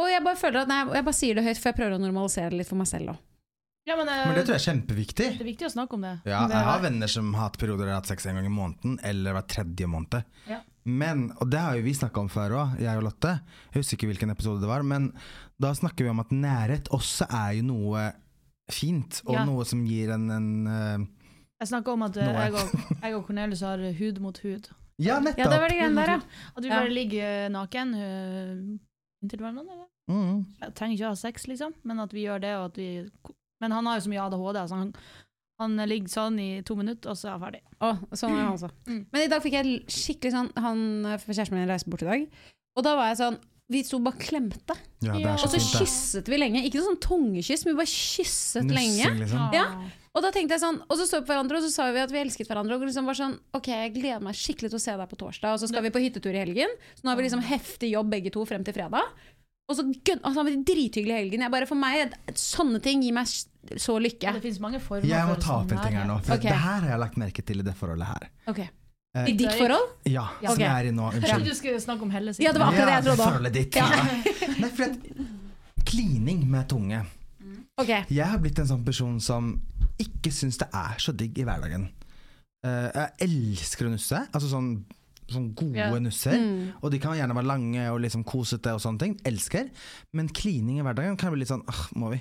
Og 0.00 0.06
jeg 0.12 0.22
bare 0.24 0.36
føler 0.36 0.60
at 0.62 0.68
nei, 0.70 0.82
jeg 0.96 1.04
bare 1.08 1.16
sier 1.16 1.34
det 1.38 1.44
høyt, 1.44 1.58
for 1.60 1.70
jeg 1.70 1.76
prøver 1.80 1.96
å 1.96 2.00
normalisere 2.02 2.50
det 2.52 2.58
litt 2.60 2.68
for 2.68 2.76
meg 2.80 2.88
selv 2.90 3.14
òg. 3.14 3.18
Ja, 3.88 3.96
men, 3.96 4.08
eh, 4.12 4.26
Men 4.28 4.34
det 4.36 4.44
tror 4.44 4.54
jeg 4.54 4.60
er 4.60 4.66
kjempeviktig. 4.72 5.26
det 5.38 5.40
er 5.40 5.48
viktig 5.48 5.66
å 5.66 5.72
snakke 5.72 5.96
om 5.96 6.02
det. 6.04 6.12
Ja, 6.28 6.42
jeg 6.46 6.64
har 6.68 6.78
er- 6.78 6.82
venner 6.84 7.08
som 7.08 7.32
har 7.34 7.48
hatt 7.48 7.56
perioder 7.58 7.78
der 7.78 7.86
de 7.86 7.94
har 7.96 8.00
hatt 8.02 8.10
sex 8.12 8.26
en 8.26 8.36
gang 8.36 8.44
i 8.46 8.52
måneden, 8.52 8.98
eller 9.02 9.32
hver 9.32 9.46
tredje 9.48 9.86
måned. 9.88 10.24
Ja. 10.46 10.60
Men, 10.84 11.32
og 11.40 11.50
det 11.50 11.58
har 11.60 11.74
jo 11.76 11.82
vi 11.82 11.92
snakka 11.96 12.20
om 12.20 12.28
før 12.28 12.50
òg, 12.60 12.78
jeg 12.80 12.96
og 12.96 13.02
Lotte. 13.08 13.40
Jeg 13.72 13.80
husker 13.82 13.96
ikke 13.96 14.10
hvilken 14.12 14.30
episode 14.36 14.60
det 14.60 14.68
var, 14.68 14.82
men 14.82 15.12
da 15.60 15.72
snakker 15.72 16.04
vi 16.04 16.08
om 16.12 16.20
at 16.20 16.28
nærhet 16.30 16.88
også 16.92 17.26
er 17.32 17.56
jo 17.56 17.62
noe 17.72 18.12
fint, 18.70 19.22
og 19.26 19.34
Ja. 19.34 19.44
noe 19.44 19.64
som 19.64 19.84
gir 19.86 20.10
en, 20.12 20.30
en 20.30 20.66
uh, 20.68 21.06
Jeg 21.60 21.68
snakker 21.68 21.92
om 21.92 22.02
at 22.02 22.16
eh, 22.16 22.24
jeg 22.32 22.52
og, 22.54 23.00
jeg 23.02 23.14
og 23.16 23.26
Cornelius 23.26 23.60
har 23.60 23.78
hud 23.98 24.20
mot 24.20 24.38
hud. 24.38 24.68
Ja, 25.00 25.16
nettopp! 25.22 25.38
Ja, 25.40 25.48
det 25.50 25.60
var 25.62 25.68
det 25.72 25.78
greiene 25.78 26.02
der, 26.04 26.12
ja. 26.12 26.20
At 26.56 26.62
vi 26.62 26.68
Ja. 26.68 26.76
bare 26.80 26.92
ligger 26.92 27.48
naken 27.54 27.94
øh, 27.96 28.78
inntil 29.24 29.40
hverandre. 29.42 29.64
eller? 29.64 29.88
Mm. 30.10 30.44
Jeg 30.60 30.74
trenger 30.74 30.96
ikke 30.96 31.06
å 31.08 31.14
ha 31.14 31.18
sex, 31.20 31.46
liksom, 31.48 31.74
men 31.86 32.00
at 32.04 32.12
vi 32.12 32.24
gjør 32.26 32.40
det. 32.42 32.54
Og 32.58 32.64
at 32.72 32.76
vi, 32.80 32.88
men 33.62 33.72
han 33.76 33.86
har 33.86 33.98
jo 33.98 34.04
så 34.06 34.12
mye 34.12 34.24
ADHD, 34.26 34.60
så 34.68 34.76
han, 34.80 34.92
han 35.60 35.76
ligger 35.88 36.08
sånn 36.12 36.38
i 36.42 36.48
to 36.66 36.76
minutter, 36.76 37.10
og 37.12 37.16
så 37.20 37.28
er 37.30 37.36
han 37.36 37.44
ferdig. 37.46 37.62
Å, 37.80 37.92
sånn 38.16 38.34
er 38.36 38.42
han 38.44 38.56
også. 38.56 38.70
Mm. 38.88 39.00
Men 39.12 39.22
i 39.24 39.30
dag 39.32 39.42
fikk 39.44 39.56
jeg 39.60 39.78
skikkelig 39.88 40.32
sånn 40.36 40.50
han, 40.56 40.82
for 41.22 41.32
Kjæresten 41.32 41.56
min 41.58 41.68
reiste 41.70 41.90
bort 41.92 42.02
i 42.04 42.10
dag, 42.10 42.26
og 42.76 42.84
da 42.86 42.96
var 42.98 43.10
jeg 43.12 43.20
sånn 43.22 43.38
Vi 43.70 43.84
sto 43.86 44.00
bare 44.02 44.18
klemte, 44.18 44.74
Ja, 45.04 45.14
det 45.14 45.28
er 45.30 45.38
så 45.38 45.46
og 45.46 45.52
så 45.52 45.60
fint, 45.60 45.70
det. 45.70 45.80
kysset 45.84 46.28
vi 46.28 46.38
lenge. 46.40 46.62
Ikke 46.66 46.80
noe 46.80 46.88
sånn 46.88 47.02
tungekyss, 47.04 47.64
men 47.64 47.76
vi 47.76 47.78
bare 47.78 47.92
kysset 47.92 48.72
lenge. 48.74 49.10
Liksom. 49.20 49.44
Ja. 49.54 49.66
Og 50.10 50.24
da 50.24 50.32
tenkte 50.34 50.56
jeg 50.56 50.62
sånn, 50.64 50.80
og 50.82 50.98
så 50.98 51.06
så 51.06 51.20
vi 51.20 51.28
på 51.28 51.30
hverandre, 51.36 51.60
og 51.60 51.62
så 51.62 51.70
sa 51.70 51.86
vi 51.94 52.02
at 52.02 52.10
vi 52.10 52.18
elsket 52.18 52.50
hverandre. 52.50 52.74
Og 52.74 52.88
liksom 52.88 53.06
var 53.06 53.18
sånn, 53.18 53.36
ok, 53.54 53.68
jeg 53.70 53.92
gleder 53.94 54.24
meg 54.26 54.34
skikkelig 54.34 54.72
til 54.72 54.80
å 54.80 54.82
se 54.82 54.94
deg 54.98 55.12
på 55.12 55.18
torsdag, 55.20 55.54
og 55.54 55.62
så 55.62 55.68
skal 55.70 55.86
vi 55.86 55.92
på 55.94 56.02
hyttetur 56.02 56.34
i 56.34 56.42
helgen. 56.42 56.74
Så 56.98 57.06
nå 57.06 57.12
har 57.12 57.20
vi 57.20 57.28
liksom 57.28 57.44
heftig 57.46 57.92
jobb 57.92 58.10
begge 58.10 58.34
to 58.34 58.42
frem 58.48 58.66
til 58.66 58.74
fredag. 58.74 59.06
Og 59.70 59.78
så 59.78 59.86
gønn, 59.86 60.18
og 60.24 60.34
så 60.34 60.40
har 60.40 60.48
vi 60.48 60.56
drithyggelig 60.66 61.14
i 61.14 61.20
helgen. 61.20 61.46
Jeg 61.46 61.54
bare, 61.54 61.70
for 61.70 61.78
meg, 61.78 62.18
sånne 62.34 62.82
ting 62.82 63.06
gir 63.06 63.14
meg 63.14 63.30
så 63.30 64.00
lykke. 64.02 64.34
Det 64.34 64.42
finnes 64.42 64.58
mange 64.62 64.82
former 64.82 65.06
Jeg 65.06 65.30
må 65.30 65.38
ta 65.38 65.60
opp 65.60 65.70
en 65.70 65.78
sånn 65.78 65.86
ting 65.86 66.00
her 66.00 66.10
nå, 66.10 66.18
for 66.26 66.40
okay. 66.40 66.50
det 66.50 66.58
her 66.58 66.82
har 66.82 66.90
jeg 66.96 67.02
lagt 67.04 67.22
merke 67.22 67.46
til 67.46 67.62
i 67.62 67.66
det 67.70 67.76
forholdet 67.78 68.10
her. 68.10 68.30
Ok. 68.50 68.64
Eh, 69.10 69.32
I 69.32 69.32
ditt 69.34 69.52
forhold? 69.58 69.88
Ja, 70.06 70.28
Ja. 70.38 70.52
som 70.52 70.54
okay. 70.54 70.66
jeg 70.66 70.86
er 70.86 70.88
i 70.88 70.90
nå. 70.94 71.12
Jeg 71.12 71.22
trodde 71.24 71.48
du 71.50 71.54
skulle 71.54 71.80
snakke 71.82 72.02
om 72.06 72.10
Helle. 72.14 72.34
Ja, 72.38 72.52
det 72.52 72.60
var 72.60 72.70
akkurat 72.70 72.86
det 72.86 72.94
jeg 72.94 73.04
trodde 73.04 73.24
forholdet 73.24 73.54
ditt. 73.54 73.74
Nei, 74.60 74.70
for 74.70 74.84
at 74.86 75.84
klining 75.90 76.44
med 76.50 76.68
tunge 76.70 77.00
okay. 77.80 78.04
Jeg 78.12 78.28
har 78.28 78.38
blitt 78.42 78.60
en 78.60 78.68
sånn 78.68 78.84
person 78.86 79.18
som 79.24 79.54
ikke 80.00 80.32
syns 80.32 80.60
det 80.60 80.68
er 80.76 81.00
så 81.02 81.14
digg 81.16 81.38
i 81.40 81.44
hverdagen. 81.48 81.88
Uh, 82.64 82.88
jeg 82.92 83.26
elsker 83.26 83.88
å 83.88 83.92
nusse. 83.94 84.20
Altså 84.30 84.50
sånn, 84.52 84.70
sånn 85.30 85.50
gode 85.56 85.80
yeah. 85.80 85.96
nusser. 86.00 86.36
Mm. 86.36 86.76
Og 86.80 86.92
de 86.92 87.00
kan 87.02 87.16
gjerne 87.18 87.36
være 87.36 87.50
lange 87.50 87.86
og 87.92 88.00
liksom 88.04 88.24
kosete 88.28 88.74
og 88.76 88.82
sånne 88.84 89.02
ting. 89.02 89.16
Elsker. 89.28 89.70
Men 90.16 90.30
klining 90.32 90.80
i 90.80 90.84
hverdagen 90.86 91.18
kan 91.20 91.34
bli 91.34 91.42
litt 91.42 91.52
sånn 91.52 91.66
åh, 91.68 91.86
må 92.00 92.12
vi? 92.14 92.20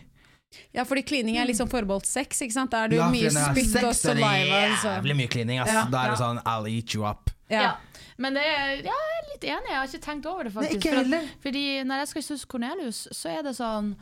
Ja, 0.74 0.84
fordi 0.86 1.04
klining 1.06 1.38
er 1.38 1.46
liksom 1.46 1.70
forbeholdt 1.70 2.06
sex, 2.10 2.42
ikke 2.42 2.54
sant? 2.56 2.72
Da 2.72 2.84
er 2.86 2.88
det 2.90 2.98
jo 2.98 3.04
Ja, 3.04 3.10
mye 3.14 3.30
spytt 3.30 3.84
og 3.84 3.94
saliva. 3.96 4.62
Så. 4.82 4.94
Jævlig 4.98 5.16
mye 5.20 5.28
klining, 5.30 5.60
ass. 5.62 5.70
Ja. 5.74 5.84
Da 5.92 6.06
er 6.06 6.10
det 6.16 6.18
sånn 6.22 6.42
I'll 6.44 6.68
eat 6.70 6.96
you 6.96 7.06
up. 7.06 7.30
Ja. 7.50 7.62
Ja. 7.62 7.72
Men 8.18 8.34
det 8.36 8.42
er, 8.44 8.72
ja, 8.84 8.94
jeg 8.94 9.20
er 9.20 9.28
litt 9.34 9.44
enig, 9.48 9.70
jeg 9.70 9.78
har 9.80 9.88
ikke 9.88 10.06
tenkt 10.06 10.26
over 10.30 10.44
det 10.44 10.54
Nei, 10.54 10.64
faktisk. 10.64 10.80
ikke 10.82 10.90
For 10.90 11.00
at- 11.00 11.06
heller. 11.06 11.30
Fordi 11.46 11.64
når 11.84 12.02
jeg 12.04 12.08
skal 12.08 12.22
kysse 12.22 12.48
Cornelius, 12.48 13.08
så 13.14 13.30
er 13.40 13.44
det 13.44 13.56
sånn 13.56 13.96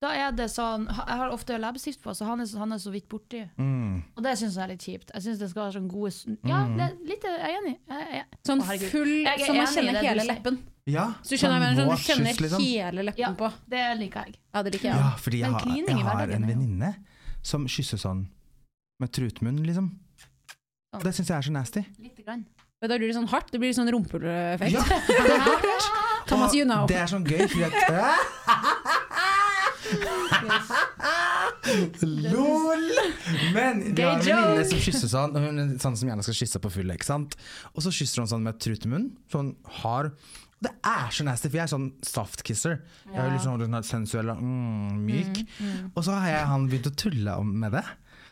Da 0.00 0.14
er 0.16 0.30
det 0.32 0.46
sånn 0.48 0.86
Jeg 0.88 1.16
har 1.20 1.28
ofte 1.34 1.58
leppestift 1.60 2.00
på, 2.00 2.14
så 2.16 2.24
han 2.24 2.40
er, 2.40 2.46
så- 2.48 2.58
han 2.58 2.72
er 2.72 2.78
så 2.80 2.90
vidt 2.90 3.06
borti. 3.08 3.42
Mm. 3.58 4.02
Og 4.16 4.22
det 4.24 4.32
syns 4.38 4.54
jeg 4.56 4.64
er 4.64 4.68
litt 4.68 4.80
kjipt. 4.80 5.10
Jeg 5.12 5.22
syns 5.22 5.38
det 5.38 5.50
skal 5.50 5.66
være 5.66 5.74
sånn 5.76 5.88
gode 5.88 6.38
Ja, 6.48 6.64
Mm. 6.64 6.76
det 6.78 6.84
er 6.86 6.94
litt 7.04 7.22
jeg 7.22 7.40
er 7.40 7.58
enig. 7.58 7.76
Jeg, 7.88 8.06
jeg, 8.12 8.24
Sånn 8.46 8.60
Å, 8.60 8.90
full, 8.90 9.08
Jeg 9.24 9.40
er 9.40 9.52
man 9.54 9.66
kjenner 9.66 9.92
det 9.92 10.04
hele 10.08 10.24
leppen. 10.24 10.58
Ja, 10.86 11.04
Så 11.22 11.28
du 11.30 11.36
kjenner, 11.36 11.60
hva 11.60 11.76
sånn, 11.76 11.90
du 11.90 12.02
kjenner 12.02 12.40
liksom. 12.40 12.60
hele 12.64 13.02
leppen 13.04 13.18
Ja. 13.18 13.32
på. 13.34 13.52
det 13.68 13.98
liker 13.98 14.24
jeg. 14.24 14.36
Ja, 14.54 14.62
det 14.62 14.72
liker 14.72 14.88
jeg 14.88 14.96
Ja, 14.96 15.10
fordi 15.16 15.38
jeg 15.40 15.52
har, 15.52 15.60
jeg 15.76 16.02
har 16.02 16.30
en 16.30 16.46
venninne 16.46 16.96
som 17.42 17.66
kysser 17.66 17.98
sånn 17.98 18.26
med 18.98 19.12
trutmunn, 19.12 19.58
liksom. 19.66 19.98
Sånn. 20.94 21.02
Det 21.02 21.12
syns 21.14 21.28
jeg 21.28 21.36
er 21.36 21.42
så 21.42 21.52
nasty. 21.52 21.84
Lite 22.00 22.24
grann. 22.24 22.46
Da 22.80 22.88
blir 22.96 23.12
det 23.12 23.14
sånn 23.16 23.28
hardt. 23.28 23.50
Det 23.52 23.60
blir 23.60 23.72
sånn 23.76 23.90
rumpehulleffekt. 23.92 24.72
Ja, 24.72 24.80
det 24.82 25.40
hardt. 25.40 25.90
Thomas, 26.26 26.50
Og 26.52 26.56
you 26.56 26.64
know. 26.64 26.86
Det 26.86 26.96
er 26.96 27.06
sånn 27.06 27.24
gøy, 27.26 27.46
fordi 27.48 27.64
at 27.64 27.72
Lo! 32.02 32.44
vi 32.74 33.56
har 33.56 33.72
en 33.72 33.82
venninne 33.94 34.66
som 34.68 34.80
kysser 34.80 35.10
sånn, 35.12 35.34
og 35.36 35.44
hun 35.44 35.62
er 35.62 35.72
sånn 35.82 35.96
som 36.00 36.08
gjerne 36.10 36.24
skal 36.24 36.38
kysse 36.38 36.60
på 36.62 36.72
full, 36.72 36.92
ikke 36.94 37.08
sant? 37.08 37.36
Og 37.74 37.84
så 37.84 37.92
kysser 37.94 38.22
hun 38.24 38.30
sånn 38.30 38.46
med 38.46 38.60
trutemunn, 38.62 39.10
sånn 39.32 39.54
hard. 39.80 40.14
Og 40.60 40.66
det 40.68 40.72
er 40.84 41.08
så 41.16 41.24
nasty, 41.24 41.48
for 41.48 41.60
jeg 41.60 41.64
er 41.66 41.72
sånn 41.72 41.88
softkisser. 42.04 42.80
Jeg 43.08 43.20
er 43.22 43.32
litt 43.32 43.44
sånn 43.44 43.76
sensuell 43.86 44.32
og 44.34 44.42
mm, 44.44 44.98
myk. 45.06 45.42
Og 45.94 46.04
så 46.04 46.16
har 46.18 46.28
jeg 46.34 46.50
han 46.52 46.66
begynt 46.68 46.90
å 46.90 46.94
tulle 47.04 47.36
med 47.48 47.76
det. 47.78 47.84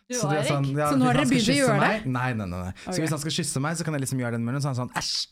Du 0.08 0.16
Så, 0.16 0.28
det 0.32 0.46
sånn, 0.48 0.70
ja, 0.72 0.88
Så 0.88 0.96
nå 0.96 1.04
har 1.08 1.18
dere 1.18 1.28
begynt 1.28 1.50
å 1.52 1.56
gjøre 1.56 1.80
meg- 1.80 2.06
Nei, 2.08 2.32
nei, 2.32 2.46
nei. 2.48 2.60
nei. 2.68 2.72
Så 2.86 2.96
hvis 3.00 3.12
han 3.12 3.20
skal 3.20 3.34
kysse 3.34 3.60
meg, 3.60 3.76
så 3.76 3.84
kan 3.84 3.96
jeg 3.96 4.06
liksom 4.06 4.20
gjøre 4.22 4.38
den 4.38 4.44
munnen, 4.44 4.60
så 4.64 4.70
er 4.70 4.74
han 4.76 4.88
sånn 4.88 4.94
æsj. 4.96 5.26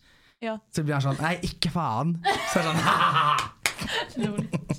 Ja. 0.45 0.59
Så 0.69 0.85
blir 0.85 0.99
han 0.99 1.05
sånn 1.05 1.21
nei, 1.25 1.37
ikke 1.49 1.73
faen. 1.73 2.17
Så 2.53 2.61
er 2.61 2.69
han 2.69 2.77
sånn 2.77 2.85
ha-ha. 2.89 3.53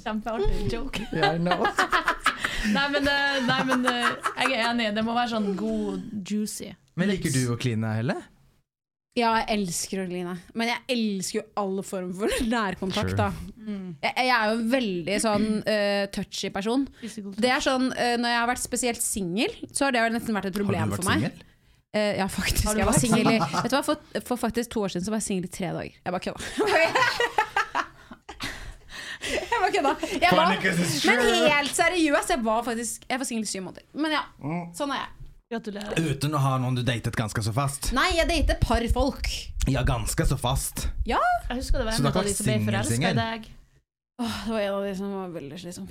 Kjempeartig 0.03 0.72
joke. 0.72 1.01
yeah, 1.13 1.34
I 1.34 1.38
know. 1.38 1.65
Nei, 2.73 2.87
men, 2.93 3.07
eh, 3.11 3.37
nei, 3.47 3.59
men 3.69 3.85
eh, 3.91 4.31
jeg 4.43 4.55
er 4.57 4.65
enig. 4.71 4.89
Det 4.97 5.03
må 5.05 5.13
være 5.17 5.31
sånn 5.35 5.51
god, 5.59 6.07
juicy. 6.27 6.71
Men 6.97 7.11
liker 7.13 7.33
du 7.33 7.43
å 7.53 7.57
kline, 7.59 7.93
Helle? 7.99 8.15
Ja, 9.17 9.31
jeg 9.41 9.47
elsker 9.55 10.03
å 10.03 10.05
kline. 10.09 10.35
Men 10.53 10.69
jeg 10.69 10.81
elsker 10.93 11.39
jo 11.39 11.43
alle 11.57 11.81
former 11.85 12.13
for 12.19 12.45
nærkontakt, 12.53 13.15
Sure. 13.15 13.17
da. 13.17 13.31
Jeg, 14.05 14.13
jeg 14.13 14.33
er 14.35 14.51
jo 14.51 14.57
en 14.59 14.67
veldig 14.75 15.15
sånn 15.23 15.47
uh, 15.65 16.03
touchy 16.13 16.51
person. 16.53 16.85
Det 17.01 17.49
er 17.49 17.63
sånn, 17.65 17.89
uh, 17.97 18.13
Når 18.21 18.29
jeg 18.33 18.39
har 18.43 18.49
vært 18.51 18.61
spesielt 18.63 19.01
singel, 19.01 19.55
så 19.73 19.87
har 19.87 19.95
det 19.97 20.05
nesten 20.13 20.37
vært 20.37 20.51
et 20.51 20.59
problem 20.59 20.93
vært 20.93 21.01
for 21.01 21.09
meg. 21.09 21.25
singel? 21.27 21.43
Eh, 21.97 22.17
ja, 22.19 22.27
faktisk. 22.29 22.67
Jeg 22.77 22.85
var 22.85 22.97
singel 22.99 23.29
i 23.31 23.37
Vet 23.39 23.71
du 23.71 23.75
hva, 23.77 23.81
for, 23.87 24.21
for 24.27 24.37
faktisk 24.37 24.69
to 24.75 24.83
år 24.85 24.91
siden 24.93 25.05
så 25.07 25.13
var 25.13 25.21
jeg 25.21 25.27
singel 25.31 25.47
i 25.47 25.51
tre 25.55 25.69
dager. 25.73 25.95
Jeg 26.03 26.13
bare 26.13 26.25
kødda. 26.27 27.46
bare 29.68 29.76
kødda. 29.76 29.93
Jeg 30.24 30.39
var, 30.39 30.55
men 30.55 31.51
helt 31.51 31.78
seriøst, 31.78 32.34
jeg 32.34 32.43
var 32.47 32.65
faktisk 32.65 33.05
Jeg 33.09 33.22
var 33.22 33.30
singel 33.30 33.45
i 33.45 33.51
syv 33.51 33.68
måneder. 33.68 33.88
Men 33.93 34.18
ja, 34.18 34.26
sånn 34.78 34.95
er 34.95 35.03
jeg. 35.03 35.13
Gratulerer. 35.47 36.09
Uten 36.11 36.34
å 36.36 36.39
ha 36.43 36.57
noen 36.59 36.76
du 36.76 36.82
datet 36.84 37.15
ganske 37.15 37.39
så 37.45 37.53
fast? 37.55 37.93
Nei, 37.95 38.09
jeg 38.18 38.28
datet 38.28 38.57
et 38.57 38.63
par 38.68 38.84
folk. 38.91 39.30
Ja, 39.72 39.86
ganske 39.88 40.26
så 40.28 40.36
fast. 40.39 40.89
Ja. 41.07 41.22
Jeg 41.47 41.61
husker 41.61 41.80
det 41.80 41.88
var 41.88 41.95
en 41.95 42.09
av 42.09 42.18
de 42.28 42.34
som 42.36 42.49
ble 42.49 42.57
forelska 42.65 43.13
i 43.13 43.15
deg. 43.15 43.47
Åh, 44.20 44.36
det 44.43 44.51
var 44.51 44.65
en 44.65 44.76
av 44.76 44.84
de 44.89 44.91
som 44.99 45.13
var 45.13 45.32
veldig 45.38 45.61
slitsom. 45.61 45.88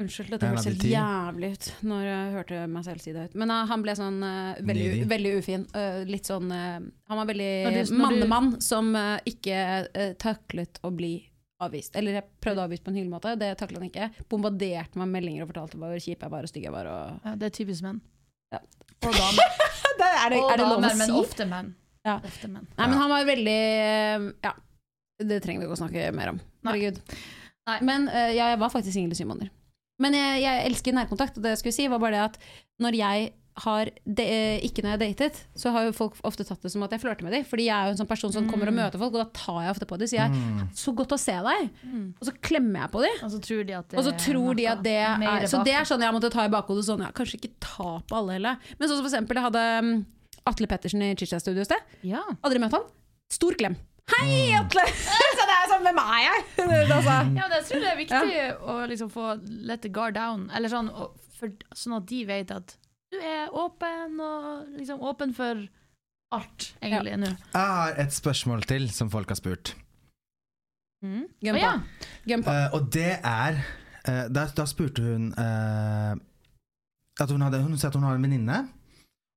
Unnskyld, 0.00 0.32
dette 0.32 0.48
hørtes 0.48 0.66
helt 0.68 0.82
jævlig 0.84 1.48
ut 1.54 1.68
når 1.88 2.02
jeg 2.04 2.32
hørte 2.34 2.64
meg 2.68 2.82
selv 2.84 3.04
si 3.04 3.12
det 3.16 3.28
ut. 3.30 3.36
Men 3.40 3.52
uh, 3.52 3.62
han 3.68 3.84
ble 3.84 3.94
sånn 3.96 4.18
uh, 4.20 4.58
veldig, 4.68 4.88
u, 4.88 5.06
veldig 5.12 5.32
ufin. 5.38 5.68
Uh, 5.76 6.02
litt 6.08 6.28
sånn 6.28 6.52
uh, 6.52 6.80
Han 7.08 7.20
var 7.20 7.30
veldig 7.30 7.86
mannemann 7.96 8.50
som 8.64 8.90
uh, 8.96 9.16
ikke 9.28 9.60
uh, 9.88 10.12
taklet 10.20 10.80
å 10.84 10.92
bli 10.92 11.14
avvist. 11.62 11.96
Eller 11.96 12.18
jeg 12.18 12.26
prøvde 12.44 12.62
å 12.62 12.66
avvise 12.68 12.84
på 12.84 12.92
en 12.92 12.98
hyggelig 12.98 13.12
måte, 13.12 13.32
det 13.40 13.48
taklet 13.60 13.80
han 13.80 13.88
ikke. 13.88 14.26
Bombarderte 14.32 14.98
meg 14.98 15.06
med 15.06 15.14
meldinger 15.16 15.46
og 15.46 15.52
fortalte 15.52 15.80
hvor 15.80 15.96
kjip 15.96 16.24
jeg 16.26 16.34
var 16.34 16.46
og 16.46 16.52
stygg 16.52 16.68
jeg 16.68 16.74
var. 16.74 16.90
Og... 16.92 17.16
Ja, 17.24 17.34
det 17.40 17.48
er 17.48 17.56
typisk 17.56 17.86
menn. 17.86 18.02
Ja. 18.54 18.60
Og 19.06 19.16
damer. 19.20 19.56
Det, 19.96 20.10
er, 20.10 20.30
det, 20.32 20.42
Og 20.42 20.52
er 20.52 20.60
det 20.60 20.68
lov 20.68 20.76
å 20.76 20.84
damer, 20.84 21.00
men 21.00 21.16
ofte 21.16 21.48
menn. 21.48 21.72
Ja. 22.06 22.18
Ofte 22.20 22.50
menn. 22.52 22.68
Nei, 22.76 22.86
men 22.86 23.00
han 23.00 23.12
var 23.12 23.28
veldig 23.32 23.60
Ja. 24.44 24.54
Det 25.16 25.38
trenger 25.40 25.62
vi 25.62 25.64
ikke 25.64 25.78
å 25.78 25.80
snakke 25.80 26.10
mer 26.12 26.34
om. 26.34 26.38
Herregud. 26.68 26.98
Nei. 27.70 27.76
Men 27.88 28.04
uh, 28.12 28.28
ja, 28.36 28.50
jeg 28.52 28.60
var 28.60 28.68
faktisk 28.68 28.92
singel 28.92 29.14
i 29.14 29.16
syv 29.16 29.30
måneder. 29.30 29.48
Men 30.04 30.12
jeg, 30.12 30.42
jeg 30.42 30.64
elsker 30.68 30.92
nærkontakt, 30.92 31.38
og 31.38 31.46
det 31.46 31.54
jeg 31.54 31.62
skulle 31.62 31.76
si 31.78 31.86
var 31.88 32.02
bare 32.02 32.18
det 32.18 32.24
at 32.26 32.36
når 32.84 32.98
jeg 32.98 33.30
har 33.64 33.88
de, 34.04 34.22
eh, 34.22 34.60
Ikke 34.66 34.82
når 34.84 34.90
jeg 34.90 34.96
har 34.96 35.02
datet, 35.02 35.38
så 35.56 35.70
har 35.72 35.84
jo 35.86 35.92
folk 35.96 36.16
ofte 36.28 36.44
tatt 36.44 36.60
det 36.62 36.70
som 36.72 36.82
at 36.84 36.90
jeg 36.92 37.00
flørter 37.00 37.24
med 37.24 37.32
dem. 37.32 37.44
Fordi 37.48 37.64
jeg 37.66 37.72
er 37.76 37.86
jo 37.88 37.94
en 37.94 38.00
sånn 38.02 38.08
person 38.10 38.32
som 38.32 38.48
kommer 38.50 38.68
og 38.68 38.74
møter 38.76 39.00
folk, 39.00 39.14
og 39.16 39.22
da 39.24 39.28
tar 39.32 39.62
jeg 39.64 39.70
ofte 39.72 39.86
på 39.88 39.98
dem. 39.98 40.08
Sier 40.08 40.22
jeg 40.26 40.30
Mm. 40.36 40.68
'så 40.74 40.94
godt 40.94 41.12
å 41.16 41.18
se 41.18 41.32
deg', 41.32 41.70
Mm. 41.84 42.14
og 42.20 42.26
så 42.28 42.32
klemmer 42.42 42.80
jeg 42.82 42.90
på 42.92 43.00
dem. 43.02 43.24
Og 43.24 43.30
så 43.32 43.40
tror 43.40 43.66
de 43.66 43.72
at 43.72 43.88
det 43.88 44.04
så 44.04 44.12
tror 44.18 44.54
de 44.56 44.66
at 44.66 44.82
det 44.82 44.92
er 44.92 45.46
Så 45.46 45.64
det 45.64 45.72
er 45.74 45.84
sånn 45.84 46.00
jeg 46.00 46.12
måtte 46.12 46.30
ta 46.30 46.44
i 46.44 46.48
bakhodet. 46.48 46.84
Sånn, 46.84 47.00
ja, 47.00 47.10
kanskje 47.12 47.40
ikke 47.40 47.52
ta 47.60 48.02
på 48.06 48.16
alle 48.16 48.32
heller. 48.36 48.58
Men 48.78 48.88
sånn 48.88 48.96
som 49.00 49.04
for 49.08 49.16
eksempel, 49.16 49.34
jeg 49.34 49.44
hadde 49.52 49.82
mm, 49.82 50.06
Atle 50.46 50.66
Pettersen 50.66 51.02
i 51.02 51.14
Chicha 51.14 51.40
Studio 51.40 51.60
et 51.62 51.66
sted. 51.66 51.80
Ja. 52.02 52.22
Aldri 52.44 52.58
møtt 52.60 52.72
han. 52.72 52.82
Stor 53.30 53.52
klem. 53.52 53.76
Hei, 54.06 54.52
Atle! 54.54 54.82
så 55.36 55.42
det 55.48 55.56
er 55.56 55.66
sånn, 55.72 55.82
hvem 55.82 55.98
er 55.98 56.20
jeg? 56.22 56.44
altså, 56.92 57.10
ja, 57.10 57.48
men 57.48 57.50
jeg 57.50 57.64
tror 57.64 57.80
det 57.80 57.90
er 57.90 57.96
viktig 57.96 58.58
å 58.62 58.86
liksom 58.86 59.10
få 59.10 59.40
let 59.66 59.82
the 59.82 59.88
guard 59.88 60.14
down. 60.14 60.48
Eller 60.54 60.68
sånn, 60.68 60.88
og 60.94 61.16
for, 61.40 61.48
sånn 61.74 61.96
at 61.96 62.06
de 62.06 62.24
vet 62.24 62.50
at 62.54 62.76
du 63.16 63.24
er 63.26 63.50
åpen, 63.56 64.20
og 64.20 64.76
liksom 64.76 65.02
åpen 65.02 65.32
for 65.36 65.64
alt, 66.36 66.68
egentlig, 66.82 67.16
nå. 67.22 67.32
Jeg 67.54 67.72
har 67.80 67.98
et 68.02 68.14
spørsmål 68.14 68.64
til 68.68 68.88
som 68.92 69.10
folk 69.12 69.30
har 69.32 69.38
spurt. 69.38 69.74
Mm. 71.04 71.26
Gønn 71.44 71.56
Oh, 71.56 71.60
ja. 71.60 71.72
Gønn 72.26 72.42
på. 72.46 72.50
Eh, 72.52 72.72
og 72.74 72.88
det 72.94 73.12
er 73.20 73.58
uh, 73.60 74.24
da, 74.32 74.46
da 74.56 74.64
spurte 74.66 75.04
hun 75.04 75.28
uh, 75.36 76.14
at 77.20 77.30
hun, 77.30 77.44
hadde, 77.44 77.60
hun 77.62 77.76
sa 77.78 77.88
at 77.92 77.98
hun 77.98 78.06
har 78.08 78.16
en 78.18 78.24
venninne, 78.26 78.62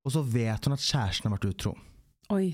og 0.06 0.14
så 0.16 0.24
vet 0.26 0.66
hun 0.66 0.76
at 0.76 0.84
kjæresten 0.84 1.30
har 1.30 1.36
vært 1.38 1.50
utro. 1.52 1.76
Oi. 2.34 2.50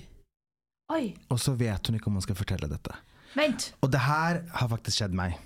Oi, 0.94 1.16
Og 1.34 1.40
så 1.42 1.56
vet 1.58 1.88
hun 1.88 1.96
ikke 1.98 2.12
om 2.12 2.18
hun 2.20 2.22
skal 2.26 2.38
fortelle 2.38 2.68
dette. 2.70 2.94
vent! 3.34 3.72
Og 3.82 3.90
det 3.94 4.04
her 4.06 4.44
har 4.54 4.68
faktisk 4.70 5.00
skjedd 5.00 5.16
meg. 5.18 5.40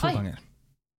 To 0.00 0.08
Oi. 0.10 0.12
ganger. 0.18 0.42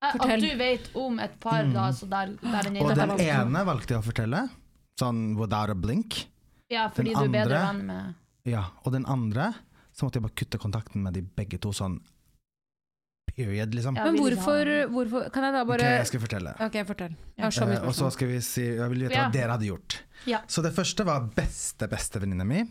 At 0.02 0.40
du 0.40 0.48
vet 0.58 0.90
om 0.96 1.20
et 1.20 1.34
par 1.40 1.64
Mm. 1.66 1.74
da, 1.74 1.90
så 1.92 2.08
der, 2.10 2.28
der 2.42 2.64
den 2.70 2.78
Og 2.82 2.96
den 2.96 3.12
ene 3.20 3.66
valgte 3.68 3.94
jeg 3.96 4.00
å 4.00 4.06
fortelle, 4.06 4.50
sånn 5.00 5.36
without 5.38 5.70
a 5.70 5.76
blink. 5.76 6.26
Ja, 6.72 6.88
fordi 6.90 7.14
den 7.16 7.32
du 7.32 7.38
er 7.38 7.44
bedre 7.46 7.60
venn 7.74 7.86
med 7.86 8.16
Ja, 8.46 8.64
og 8.86 8.94
den 8.94 9.06
andre 9.06 9.54
så 9.94 10.06
måtte 10.06 10.16
jeg 10.16 10.24
bare 10.24 10.36
kutte 10.40 10.58
kontakten 10.62 11.04
med 11.04 11.14
de 11.14 11.22
begge 11.22 11.60
to 11.60 11.70
sånn 11.76 12.00
period, 13.36 13.74
liksom. 13.76 13.96
Ja, 13.98 14.06
Men 14.06 14.18
hvorfor, 14.22 14.70
hvorfor 14.94 15.30
Kan 15.34 15.44
jeg 15.44 15.54
da 15.54 15.62
Ok, 15.64 15.70
okay, 15.76 15.98
jeg 16.00 16.08
skal 16.08 16.20
fortelle. 16.24 16.54
Ok, 16.66 16.78
fortell. 16.88 17.16
Jeg 17.38 17.52
så 17.54 17.68
Eh, 17.70 17.84
og 17.88 17.94
så 17.96 18.12
skal 18.12 18.28
vi 18.28 18.40
si 18.42 18.62
Jeg 18.64 18.90
vil 18.90 19.00
vite 19.08 19.14
Ja. 19.16 19.26
hva 19.28 19.32
dere 19.32 19.52
hadde 19.58 19.68
gjort. 19.68 20.00
Ja. 20.26 20.40
Så 20.48 20.62
det 20.64 20.74
første 20.74 21.06
var 21.06 21.28
beste, 21.36 21.88
beste 21.90 22.20
venninna 22.20 22.46
mi. 22.46 22.64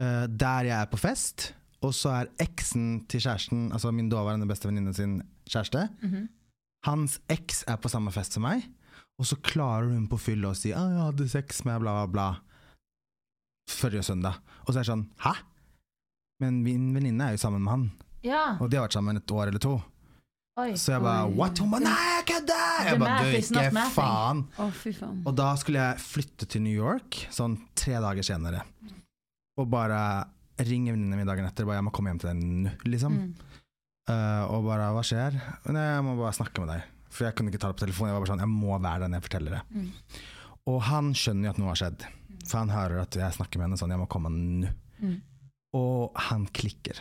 uh, 0.00 0.26
der 0.28 0.62
jeg 0.64 0.80
er 0.80 0.86
på 0.86 0.96
fest, 0.98 1.52
og 1.82 1.90
så 1.92 2.20
er 2.22 2.26
eksen 2.38 3.06
til 3.08 3.20
kjæresten, 3.20 3.72
altså 3.72 3.92
min 3.92 4.08
daværende 4.08 4.46
bestevenninne 4.46 4.94
sin 4.94 5.22
kjæreste, 5.48 5.88
Mhm. 6.02 6.28
Hans 6.86 7.18
eks 7.28 7.64
er 7.66 7.76
på 7.76 7.90
samme 7.90 8.12
fest 8.14 8.32
som 8.32 8.42
meg, 8.42 8.62
og 9.18 9.26
så 9.26 9.36
klarer 9.42 9.90
hun 9.90 10.06
på 10.08 10.18
fyll 10.18 10.44
å 10.46 10.54
si 10.54 10.72
ah, 10.72 10.88
'jeg 10.88 11.02
hadde 11.02 11.28
sex 11.28 11.64
med 11.64 11.80
bla, 11.80 12.06
bla, 12.06 12.06
bla' 12.06 12.40
forrige 13.68 14.02
søndag. 14.02 14.38
Og 14.66 14.72
så 14.72 14.78
er 14.78 14.82
det 14.84 14.92
sånn 14.92 15.08
'hæ?' 15.18 15.36
Men 16.40 16.62
min 16.62 16.94
venninne 16.94 17.20
er 17.26 17.30
jo 17.32 17.42
sammen 17.42 17.62
med 17.64 17.70
han, 17.70 17.90
Ja. 18.22 18.56
og 18.60 18.70
de 18.70 18.76
har 18.76 18.86
vært 18.86 18.92
sammen 18.94 19.16
et 19.16 19.26
år 19.26 19.48
eller 19.48 19.58
to. 19.58 19.82
Oi. 20.58 20.72
Så 20.74 20.92
jeg 20.92 21.02
bare 21.02 21.26
Oi. 21.26 21.34
'what?' 21.34 21.58
Hun 21.58 21.70
bare 21.70 21.82
'nei, 21.82 22.06
jeg 22.18 22.26
kødder!' 22.26 22.84
Jeg 22.84 22.92
The 22.94 22.98
bare 22.98 23.22
'du, 23.22 23.36
ikke 23.38 23.90
faen'. 23.94 24.44
Oh, 24.58 24.70
fy 24.70 24.92
faen. 24.92 25.22
Og 25.26 25.34
da 25.36 25.54
skulle 25.56 25.78
jeg 25.78 25.98
flytte 25.98 26.46
til 26.46 26.62
New 26.62 26.72
York, 26.74 27.10
sånn 27.30 27.58
tre 27.74 27.92
dager 27.94 28.22
senere. 28.22 28.62
Og 29.58 29.68
bare 29.70 30.28
ringe 30.58 30.92
venninnene 30.92 31.16
mine 31.16 31.26
dagen 31.26 31.44
etter. 31.44 31.64
Bare 31.64 31.76
'jeg 31.76 31.84
må 31.84 31.92
komme 31.92 32.10
hjem 32.10 32.18
til 32.20 32.30
deg 32.30 32.42
nå', 32.42 32.84
liksom. 32.84 33.12
Mm. 33.12 33.34
Eh, 34.08 34.44
og 34.48 34.64
bare 34.64 34.92
'hva 34.94 35.04
skjer?' 35.04 35.40
Nei, 35.68 35.84
jeg 35.94 36.04
må 36.04 36.16
bare 36.16 36.32
snakke 36.32 36.64
med 36.64 36.68
deg. 36.74 36.82
For 37.10 37.24
jeg 37.24 37.34
kunne 37.34 37.50
ikke 37.50 37.60
ta 37.60 37.68
det 37.68 37.76
på 37.76 37.86
telefonen. 37.86 38.08
Jeg 38.08 38.16
var 38.16 38.24
bare 38.24 38.32
sånn 38.32 38.44
'jeg 38.44 38.54
må 38.54 38.78
være 38.80 39.00
den 39.04 39.12
jeg 39.12 39.22
forteller 39.22 39.50
det'. 39.50 39.64
Mm. 39.74 39.92
Og 40.66 40.82
han 40.82 41.12
skjønner 41.14 41.44
jo 41.44 41.50
at 41.50 41.58
noe 41.58 41.68
har 41.68 41.80
skjedd. 41.82 42.06
For 42.48 42.58
han 42.58 42.70
hører 42.70 43.02
at 43.02 43.12
jeg 43.12 43.36
snakker 43.36 43.58
med 43.58 43.68
henne 43.68 43.78
sånn 43.78 43.90
'jeg 43.90 44.00
må 44.00 44.08
komme 44.08 44.30
nå'. 44.30 44.72
Mm. 45.00 45.20
Og 45.74 46.12
han 46.16 46.46
klikker. 46.46 47.00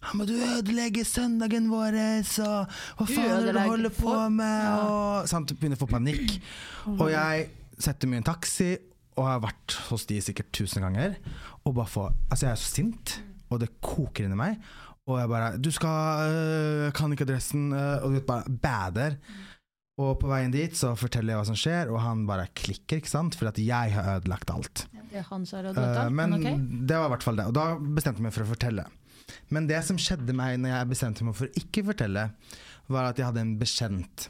Han 0.00 0.18
bare 0.18 0.26
'du 0.26 0.38
ødelegger 0.38 1.04
søndagen 1.04 1.68
vår', 1.68 2.22
så 2.24 2.66
hva 2.96 3.06
faen 3.06 3.30
er 3.30 3.46
det 3.46 3.54
du 3.54 3.60
holder 3.60 3.90
på 3.90 4.30
med? 4.30 4.64
Ja. 4.64 4.76
Og 4.86 5.28
sant, 5.28 5.52
begynner 5.58 5.76
å 5.76 5.86
få 5.86 5.90
panikk. 5.90 6.40
Og 6.86 7.10
jeg 7.10 7.48
setter 7.78 8.06
meg 8.06 8.18
i 8.18 8.22
en 8.22 8.34
taxi, 8.34 8.76
og 9.16 9.26
har 9.26 9.40
vært 9.40 9.74
hos 9.88 10.06
de 10.06 10.20
sikkert 10.22 10.52
tusen 10.52 10.82
ganger. 10.82 11.16
Og 11.64 11.74
bare 11.74 11.86
får 11.90 12.14
Altså, 12.30 12.46
jeg 12.46 12.52
er 12.52 12.62
så 12.62 12.74
sint, 12.74 13.20
og 13.50 13.60
det 13.60 13.80
koker 13.80 14.24
inni 14.24 14.36
meg. 14.36 14.58
Og 15.08 15.16
jeg 15.16 15.28
bare 15.32 15.56
'Du 15.56 15.70
skal 15.72 16.28
øh, 16.28 16.92
Kan 16.92 17.12
ikke 17.12 17.24
adressen.' 17.24 17.72
øh, 17.72 18.04
og 18.04 18.10
du 18.10 18.14
vet, 18.18 18.26
bare 18.26 18.44
bader. 18.62 19.16
Og 19.98 20.18
på 20.20 20.28
veien 20.30 20.52
dit 20.54 20.76
så 20.78 20.92
forteller 20.94 21.34
jeg 21.34 21.40
hva 21.40 21.46
som 21.48 21.56
skjer, 21.58 21.90
og 21.90 21.98
han 22.04 22.26
bare 22.26 22.46
klikker, 22.54 23.00
ikke 23.00 23.10
sant? 23.10 23.34
For 23.34 23.50
at 23.50 23.58
jeg 23.58 23.94
har 23.96 24.20
ødelagt 24.20 24.52
alt. 24.54 24.86
Det 25.10 25.18
er 25.18 25.26
han 25.26 25.46
som 25.48 25.58
har 25.58 25.72
ødelagt 25.72 25.98
alt, 26.04 26.14
men 26.14 26.30
men 26.30 26.46
ok. 26.46 26.86
det 26.88 27.00
var 27.00 27.08
i 27.08 27.12
hvert 27.16 27.26
fall 27.26 27.40
det. 27.40 27.46
Og 27.50 27.54
da 27.56 27.64
bestemte 27.80 28.20
jeg 28.20 28.28
meg 28.28 28.36
for 28.36 28.46
å 28.46 28.52
fortelle. 28.52 28.84
Men 29.50 29.66
det 29.66 29.80
som 29.84 29.98
skjedde 29.98 30.36
meg 30.36 30.60
når 30.60 30.70
jeg 30.70 30.90
bestemte 30.92 31.26
meg 31.26 31.34
for 31.34 31.48
å 31.48 31.58
ikke 31.58 31.84
fortelle, 31.90 32.28
var 32.86 33.10
at 33.10 33.18
jeg 33.18 33.26
hadde 33.26 33.42
en 33.42 33.58
bekjent 33.58 34.28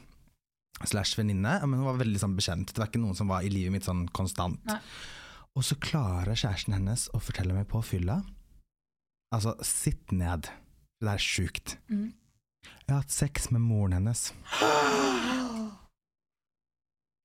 slash 0.89 1.19
venninne. 1.19 1.59
Men 1.61 1.77
hun 1.77 1.85
var 1.91 2.01
veldig 2.01 2.23
sånn 2.23 2.35
bekjent. 2.39 2.73
Det 2.73 2.81
var 2.81 2.89
ikke 2.89 3.03
noen 3.03 3.19
som 3.19 3.29
var 3.29 3.45
i 3.45 3.53
livet 3.53 3.75
mitt 3.75 3.85
sånn 3.85 4.07
konstant. 4.15 4.59
Nei. 4.65 4.81
Og 5.53 5.65
så 5.65 5.77
klarer 5.81 6.33
kjæresten 6.33 6.73
hennes 6.73 7.07
å 7.13 7.21
fortelle 7.21 7.53
meg 7.53 7.69
på 7.69 7.83
fylla 7.85 8.23
Altså, 9.29 9.53
sitt 9.61 10.09
ned. 10.09 10.47
Det 10.99 11.11
er 11.13 11.21
sjukt. 11.23 11.77
Mm. 11.87 12.09
Jeg 12.65 12.91
har 12.91 13.01
hatt 13.03 13.13
sex 13.13 13.49
med 13.53 13.61
moren 13.63 13.93
hennes. 13.95 14.33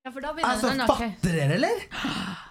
Ja, 0.05 0.11
for 0.12 0.20
da 0.20 0.35
begynner 0.37 0.51
Altså, 0.53 0.70
den 0.75 0.83
okay. 0.85 1.11
fatter 1.16 1.33
dere, 1.33 1.55
eller? 1.57 1.85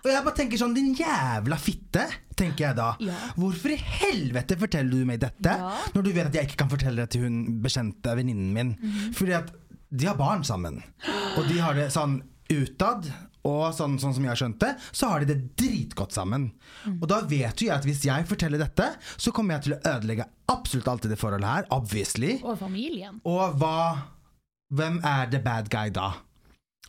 Og 0.03 0.07
jeg 0.09 0.23
bare 0.25 0.35
tenker 0.39 0.57
sånn, 0.59 0.73
din 0.75 0.89
jævla 0.97 1.57
fitte, 1.61 2.07
tenker 2.39 2.65
jeg 2.65 2.77
da. 2.79 2.87
Ja. 3.05 3.17
Hvorfor 3.37 3.75
i 3.75 3.77
helvete 3.77 4.57
forteller 4.59 4.89
du 5.03 5.05
meg 5.07 5.21
dette, 5.21 5.53
Ja. 5.61 5.69
når 5.93 6.01
du 6.07 6.11
vet 6.15 6.31
at 6.31 6.37
jeg 6.39 6.49
ikke 6.49 6.59
kan 6.63 6.71
fortelle 6.73 7.05
det 7.05 7.11
til 7.13 7.27
hun 7.27 7.61
bekjente 7.61 8.15
venninnen 8.17 8.51
min? 8.57 8.73
Mm. 8.81 9.13
Fordi 9.13 9.37
at 9.37 9.53
de 9.93 10.09
har 10.09 10.17
barn 10.17 10.43
sammen, 10.43 10.81
og 11.37 11.47
de 11.47 11.59
har 11.61 11.77
det 11.77 11.91
sånn 11.93 12.17
utad 12.49 13.05
Og 13.49 13.73
sånn, 13.75 13.97
sånn 13.99 14.13
som 14.15 14.23
jeg 14.23 14.31
har 14.31 14.39
skjønt 14.39 14.59
det, 14.63 14.71
så 14.95 15.09
har 15.11 15.23
de 15.23 15.33
det 15.33 15.55
dritgodt 15.59 16.15
sammen. 16.15 16.47
Og 16.93 17.07
da 17.11 17.19
vet 17.27 17.59
jo 17.59 17.67
jeg 17.67 17.75
at 17.75 17.87
hvis 17.87 18.05
jeg 18.07 18.27
forteller 18.29 18.61
dette, 18.61 18.87
så 19.19 19.33
kommer 19.35 19.57
jeg 19.57 19.65
til 19.65 19.75
å 19.75 19.81
ødelegge 19.97 20.29
absolutt 20.53 20.87
alt 20.87 21.07
i 21.07 21.11
det 21.11 21.19
forholdet 21.19 21.49
her. 21.49 21.67
Obviously. 21.75 22.37
Og 22.41 22.55
familien. 22.61 23.19
Og 23.27 23.59
hva 23.59 23.77
Hvem 24.73 24.95
er 25.05 25.27
the 25.29 25.37
bad 25.43 25.67
guy 25.69 25.91
da? 25.93 26.07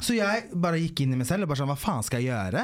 Så 0.01 0.15
jeg 0.17 0.47
bare 0.57 0.79
gikk 0.81 1.03
inn 1.05 1.13
i 1.13 1.19
meg 1.21 1.29
selv 1.29 1.45
og 1.45 1.51
bare 1.51 1.61
sånn 1.61 1.69
Hva 1.69 1.77
faen 1.77 2.07
skal 2.07 2.23
jeg 2.23 2.33
gjøre? 2.33 2.63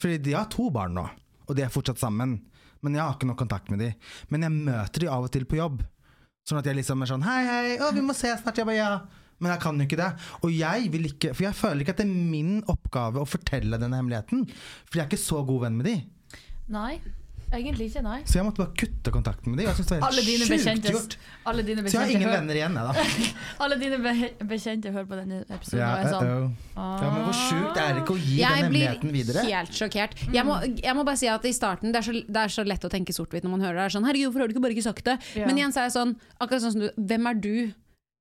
Fordi 0.00 0.16
de 0.24 0.32
har 0.32 0.48
to 0.52 0.70
barn 0.72 0.96
nå, 0.96 1.04
og 1.44 1.56
de 1.56 1.64
er 1.64 1.72
fortsatt 1.72 2.00
sammen. 2.00 2.38
Men 2.84 2.96
jeg 2.96 3.02
har 3.02 3.14
ikke 3.16 3.28
noe 3.28 3.38
kontakt 3.40 3.68
med 3.72 3.80
de. 3.80 3.90
Men 4.32 4.46
jeg 4.46 4.54
møter 4.56 5.04
de 5.04 5.12
av 5.12 5.26
og 5.26 5.32
til 5.34 5.46
på 5.48 5.58
jobb. 5.58 5.82
Sånn 6.46 6.60
at 6.60 6.68
jeg 6.68 6.78
liksom 6.78 7.02
er 7.02 7.10
sånn 7.10 7.24
Hei, 7.26 7.40
hei, 7.46 7.76
å, 7.82 7.90
vi 7.96 8.04
må 8.04 8.14
se 8.16 8.30
snart. 8.38 8.60
Jeg 8.60 8.68
bare 8.68 8.78
ja. 8.78 8.90
Men 9.40 9.52
jeg 9.52 9.60
kan 9.66 9.76
jo 9.76 9.84
ikke 9.84 10.00
det. 10.00 10.10
Og 10.46 10.54
jeg 10.56 10.88
vil 10.94 11.10
ikke 11.10 11.34
For 11.36 11.44
jeg 11.44 11.58
føler 11.58 11.84
ikke 11.84 11.92
at 11.96 12.00
det 12.00 12.06
er 12.08 12.14
min 12.32 12.56
oppgave 12.72 13.20
å 13.20 13.28
fortelle 13.28 13.76
denne 13.82 13.98
hemmeligheten. 14.00 14.46
For 14.88 14.96
jeg 14.98 15.04
er 15.04 15.10
ikke 15.12 15.20
så 15.26 15.42
god 15.46 15.66
venn 15.66 15.76
med 15.76 15.90
de. 15.90 15.96
Nei, 16.72 16.94
egentlig 17.54 17.86
ikke, 17.90 18.00
nei. 18.02 18.16
Så 18.26 18.40
jeg 18.40 18.46
måtte 18.48 18.58
bare 18.64 18.72
kutte 18.80 19.12
kontakten 19.14 19.52
med 19.52 19.60
de. 19.60 19.66
Jeg 19.68 19.76
synes 19.78 19.90
det 19.92 19.98
var 20.00 20.08
Alle 20.08 20.24
dine 20.26 20.48
bekjente, 20.50 20.94
gjort. 20.96 21.16
alle 21.46 21.62
dine 21.68 21.84
Så 21.84 21.92
jeg 21.94 22.00
har 22.00 22.14
ingen 22.16 22.32
venner 22.32 22.58
igjen, 22.58 22.78
jeg, 22.80 22.96
da. 22.96 23.04
alle 23.66 23.78
dine 23.78 24.00
be 24.02 24.14
bekjente 24.50 24.90
hører 24.96 25.06
på 25.12 25.20
denne 25.20 25.38
episoden 25.46 25.82
Ja, 25.84 25.92
og 25.92 26.00
er 26.00 26.16
sånn 26.16 26.32
ja, 26.74 27.12
men 27.12 27.22
hvor 27.28 27.38
sjukt 27.38 27.78
er 27.84 27.94
det 27.94 28.02
ikke 28.02 28.16
å 28.16 28.18
gi 28.18 28.34
den 28.34 28.42
Jeg 28.42 28.50
blir 28.50 28.66
hemmeligheten 28.66 29.14
videre? 29.14 29.46
helt 29.46 29.78
sjokkert. 29.78 30.18
Jeg 30.34 30.48
må, 30.48 30.58
jeg 30.82 30.98
må 30.98 31.06
bare 31.06 31.20
si 31.22 31.30
at 31.30 31.46
i 31.46 31.54
starten 31.54 31.94
Det 31.94 32.02
er 32.02 32.08
så, 32.08 32.16
det 32.26 32.42
er 32.48 32.56
så 32.56 32.66
lett 32.66 32.88
å 32.88 32.92
tenke 32.96 33.14
sort-hvitt 33.14 33.46
når 33.46 33.54
man 33.54 33.66
hører 33.68 33.78
det. 33.78 33.82
det. 33.84 33.88
er 33.92 33.98
Sånn, 34.00 34.08
Herregud, 34.10 34.32
hvorfor 34.32 34.42
har 34.42 34.50
du 34.50 34.56
ikke 34.56 34.66
bare 34.66 34.74
ikke 34.80 34.88
sagt 34.90 35.06
det? 35.06 35.18
Ja. 35.38 35.46
Men 35.46 35.60
igjen 35.62 35.76
så 35.76 35.84
er 35.84 35.90
jeg 35.92 35.98
sånn 36.00 36.16
Akkurat 36.42 36.66
sånn 36.66 36.74
som 36.74 36.82
du 36.88 36.90
Hvem 37.14 37.30
er 37.30 37.42
du 37.46 37.54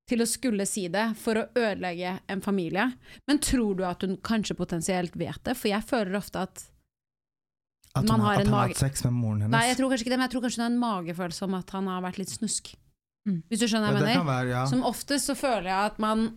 til 0.10 0.22
å 0.22 0.28
skulle 0.30 0.68
si 0.70 0.86
det 0.92 1.08
for 1.20 1.40
å 1.42 1.48
ødelegge 1.58 2.20
en 2.32 2.44
familie? 2.46 2.88
Men 3.30 3.42
tror 3.44 3.76
du 3.80 3.84
at 3.88 4.06
hun 4.06 4.18
kanskje 4.26 4.58
potensielt 4.58 5.18
vet 5.18 5.42
det? 5.48 5.58
For 5.58 5.72
jeg 5.72 5.86
føler 5.88 6.20
ofte 6.20 6.46
at 6.46 6.64
At, 7.96 8.04
hun, 8.04 8.20
har 8.20 8.26
har, 8.36 8.42
at 8.42 8.52
har 8.52 8.68
hatt 8.70 8.82
sex 8.82 9.06
med 9.08 9.14
moren 9.16 9.46
hennes? 9.46 9.56
Nei, 9.56 9.68
jeg 9.70 9.80
tror 9.80 9.94
kanskje 9.94 10.06
ikke 10.06 10.14
det, 10.14 10.20
men 10.20 10.28
jeg 10.28 10.34
tror 10.36 10.46
kanskje 10.46 10.62
hun 10.62 10.66
er 10.66 10.74
en 10.74 10.82
magefølelse 10.82 11.46
om 11.48 11.60
at 11.60 11.78
han 11.78 11.88
har 11.88 12.02
vært 12.06 12.20
litt 12.22 12.34
snusk. 12.34 12.74
Mm. 13.26 13.38
Hvis 13.50 13.62
du 13.62 13.68
skjønner 13.70 13.94
hva 13.94 14.02
jeg 14.02 14.10
mener? 14.12 14.28
være, 14.28 14.50
ja. 14.52 14.66
Som 14.70 14.84
oftest 14.86 15.32
så 15.32 15.36
føler 15.38 15.72
jeg 15.72 15.94
at 15.94 16.02
man 16.04 16.28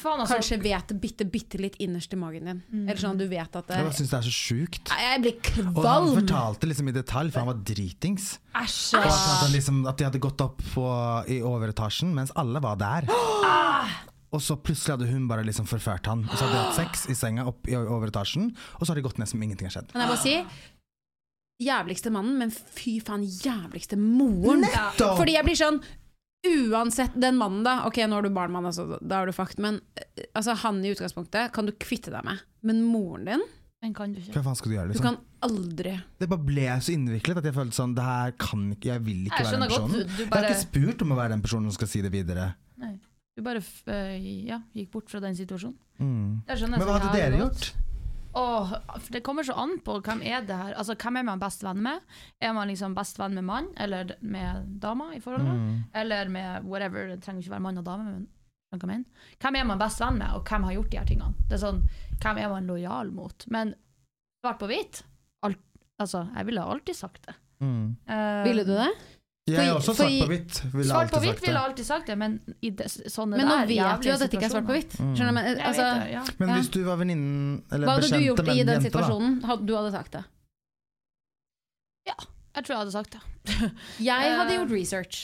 faen, 0.00 0.22
altså. 0.22 0.38
kanskje 0.38 0.56
vet 0.62 0.92
det 0.92 0.96
bitte, 1.02 1.26
bitte 1.28 1.58
litt 1.60 1.74
innerst 1.82 2.14
i 2.14 2.18
magen 2.20 2.48
din. 2.48 2.62
Mm. 2.70 2.84
Eller 2.86 3.00
sånn 3.02 3.18
at 3.18 3.20
du 3.20 3.26
vet 3.28 3.58
at 3.60 3.68
det 3.68 3.80
Jeg 3.80 3.96
syns 3.98 4.12
det 4.12 4.18
er 4.18 4.26
så 4.28 4.32
sjukt. 4.36 4.92
Jeg 5.02 5.20
blir 5.24 5.34
kvalm! 5.48 5.74
Og 5.74 5.88
han 5.88 6.08
fortalte 6.22 6.70
liksom 6.70 6.88
i 6.88 6.94
detalj, 6.96 7.32
for 7.34 7.44
han 7.44 7.50
var 7.50 7.60
dritings. 7.72 8.30
Æsj. 8.56 8.96
Og 9.00 9.10
at, 9.10 9.28
han 9.42 9.52
liksom, 9.56 9.82
at 9.90 10.00
de 10.00 10.08
hadde 10.08 10.22
gått 10.22 10.44
opp 10.44 10.64
på, 10.72 10.86
i 11.28 11.42
overetasjen 11.44 12.14
mens 12.16 12.32
alle 12.40 12.62
var 12.64 12.80
der. 12.80 13.10
Og 14.32 14.40
så 14.40 14.56
plutselig 14.56 14.96
hadde 14.96 15.10
hun 15.12 15.26
bare 15.28 15.44
liksom 15.44 15.68
forført 15.68 16.08
han. 16.08 16.24
Og 16.24 16.36
så 16.38 16.46
hadde 16.46 16.56
de 16.56 16.62
hatt 16.62 16.78
sex 16.78 17.04
i 17.12 17.16
senga 17.18 17.44
opp 17.50 17.68
i 17.68 17.76
overetasjen, 17.76 18.48
og 18.78 18.84
så 18.86 18.94
har 18.94 19.00
de 19.00 19.04
gått 19.04 19.20
ned 19.20 19.28
som 19.28 19.42
ingenting 19.44 19.68
har 19.68 19.76
skjedd. 19.76 19.92
Kan 19.92 20.06
jeg 20.06 20.14
bare 20.14 20.22
si 20.24 20.38
Jævligste 21.62 22.10
mannen, 22.10 22.38
men 22.40 22.50
fy 22.50 22.96
faen, 23.04 23.22
jævligste 23.22 23.94
moren. 24.00 24.64
Nettopp! 24.64 25.18
Fordi 25.20 25.36
jeg 25.36 25.46
blir 25.46 25.58
sånn 25.58 25.78
Uansett 26.42 27.14
den 27.14 27.36
mannen, 27.38 27.62
da. 27.62 27.84
Ok, 27.86 28.00
nå 28.08 28.16
har 28.18 28.22
du 28.26 28.30
barnemann, 28.34 28.66
altså, 28.66 28.98
da 29.00 29.20
har 29.20 29.26
du 29.30 29.32
fakt, 29.36 29.60
men 29.62 29.76
eh, 29.94 30.24
altså, 30.34 30.56
han 30.64 30.80
i 30.84 30.90
utgangspunktet 30.90 31.52
kan 31.54 31.68
du 31.68 31.72
kvitte 31.78 32.10
deg 32.10 32.24
med. 32.26 32.40
Men 32.66 32.80
moren 32.86 33.28
din 33.28 33.44
Den 33.82 33.94
kan 33.94 34.12
du 34.14 34.18
ikke. 34.20 34.34
Hva 34.36 34.42
faen 34.46 34.58
skal 34.58 34.70
du 34.72 34.76
gjøre, 34.76 34.88
Du 34.90 34.94
liksom? 34.96 35.06
kan 35.06 35.16
aldri 35.42 35.92
Det 36.18 36.28
bare 36.30 36.44
ble 36.46 36.66
så 36.82 36.92
innviklet 36.94 37.40
at 37.40 37.46
jeg 37.48 37.54
følte 37.56 37.74
sånn 37.74 37.94
Det 37.98 38.04
her 38.06 38.30
kan 38.38 38.60
ikke 38.76 38.92
Jeg 38.92 39.02
vil 39.02 39.24
ikke 39.26 39.40
Jeg 39.42 39.48
være 39.48 39.58
den 39.58 39.64
personen. 39.66 39.88
godt, 39.88 39.96
personen. 39.98 40.16
du- 40.18 40.26
bare... 40.30 40.42
Jeg 40.42 40.46
har 40.46 40.54
ikke 40.54 40.66
spurt 40.68 41.02
om 41.02 41.10
å 41.14 41.18
være 41.18 41.32
den 41.34 41.42
personen 41.42 41.70
som 41.70 41.78
skal 41.80 41.90
si 41.90 42.02
det 42.02 42.12
videre. 42.14 42.44
Nei. 42.78 42.92
Du 43.36 43.42
bare 43.42 43.62
f 43.62 43.70
eh, 43.88 44.18
ja, 44.50 44.60
gikk 44.76 44.90
bort 44.92 45.10
fra 45.10 45.20
den 45.24 45.34
situasjonen. 45.34 45.78
Mm. 45.98 46.42
Men 46.46 46.82
hva 46.82 46.98
hadde 46.98 47.12
dere 47.16 47.38
gjort? 47.42 47.72
Åh, 48.34 48.74
for 48.96 49.12
det 49.12 49.20
kommer 49.24 49.44
så 49.44 49.54
an 49.60 49.74
på 49.84 49.98
hvem 50.00 50.22
er 50.24 50.44
det 50.48 50.56
her. 50.56 50.74
Altså, 50.80 50.96
hvem 50.96 51.18
er 51.20 51.26
man 51.28 51.40
best 51.42 51.64
venn 51.64 51.82
med? 51.84 52.00
Er 52.40 52.54
man 52.56 52.70
liksom 52.70 52.94
best 52.96 53.18
venn 53.20 53.36
med 53.36 53.44
mann 53.44 53.68
eller 53.76 54.14
med 54.20 54.70
dama 54.80 55.10
i 55.16 55.20
forholdet? 55.20 55.52
Mm. 55.52 55.82
Eller 56.02 56.32
med 56.32 56.68
whatever, 56.68 57.10
det 57.12 57.20
trenger 57.24 57.44
ikke 57.44 57.56
være 57.56 57.66
mann 57.68 57.82
og 57.82 57.86
dame, 57.88 58.08
men. 58.12 58.30
Hvem 58.72 59.56
er 59.60 59.66
man 59.68 59.80
best 59.80 60.00
venn 60.00 60.16
med, 60.16 60.32
og 60.32 60.48
hvem 60.48 60.64
har 60.64 60.76
gjort 60.78 60.92
de 60.92 60.98
her 61.02 61.08
tingene? 61.08 61.46
Det 61.48 61.58
er 61.58 61.64
sånn, 61.66 61.82
hvem 62.22 62.38
er 62.40 62.52
man 62.54 62.70
lojal 62.70 63.12
mot? 63.12 63.44
Men 63.52 63.74
svart 64.40 64.62
på 64.62 64.70
hvitt, 64.70 65.02
alt, 65.44 65.60
altså, 66.00 66.24
jeg 66.32 66.48
ville 66.48 66.64
alltid 66.64 66.96
sagt 66.96 67.26
det. 67.28 67.36
Mm. 67.60 67.96
Uh, 68.08 68.40
Ville 68.48 68.64
du 68.64 68.72
det? 68.72 68.88
Jeg 69.50 69.58
er 69.66 69.72
også 69.74 69.92
svart 69.98 70.12
på 70.22 70.26
hvitt. 70.30 70.58
Svart 70.86 71.10
på 71.10 71.18
hvitt 71.24 71.40
ville 71.42 71.56
jeg 71.58 71.66
alltid 71.68 71.86
sagt 71.88 72.06
det, 72.06 72.14
men 72.18 72.36
i 72.62 72.70
det, 72.78 72.86
sånne 73.10 73.36
Men 73.40 73.48
nå 73.48 73.54
der 73.56 73.66
vet 73.66 74.04
vi 74.04 74.08
jo 74.08 74.14
at 74.14 74.20
dette 74.22 74.36
ikke 74.38 74.46
er 74.46 74.52
svart 74.54 74.68
på 74.68 74.76
hvitt. 74.76 74.94
Mm. 75.02 75.14
Men, 75.34 75.48
altså, 75.66 75.86
det, 75.98 76.12
ja. 76.12 76.22
Men 76.38 76.52
hvis 76.54 76.68
du 76.70 76.78
var 76.86 77.00
venninnen 77.00 77.64
eller 77.72 77.88
hva 77.90 77.96
hadde 77.98 78.10
du 78.12 78.22
gjort 78.22 78.52
i 78.54 78.62
den 78.68 78.84
situasjonen? 78.86 79.34
Hadde, 79.50 79.66
du 79.66 79.74
hadde 79.74 79.90
sagt 79.96 80.12
det. 80.14 80.22
Ja, 82.06 82.14
Jeg 82.54 82.64
tror 82.66 82.74
jeg 82.74 82.80
hadde 82.84 82.94
sagt 82.94 83.16
det. 83.16 83.22
Jeg 84.10 84.36
hadde 84.38 84.52
Eh. 84.52 84.58
gjort 84.60 84.70
research. 84.76 85.20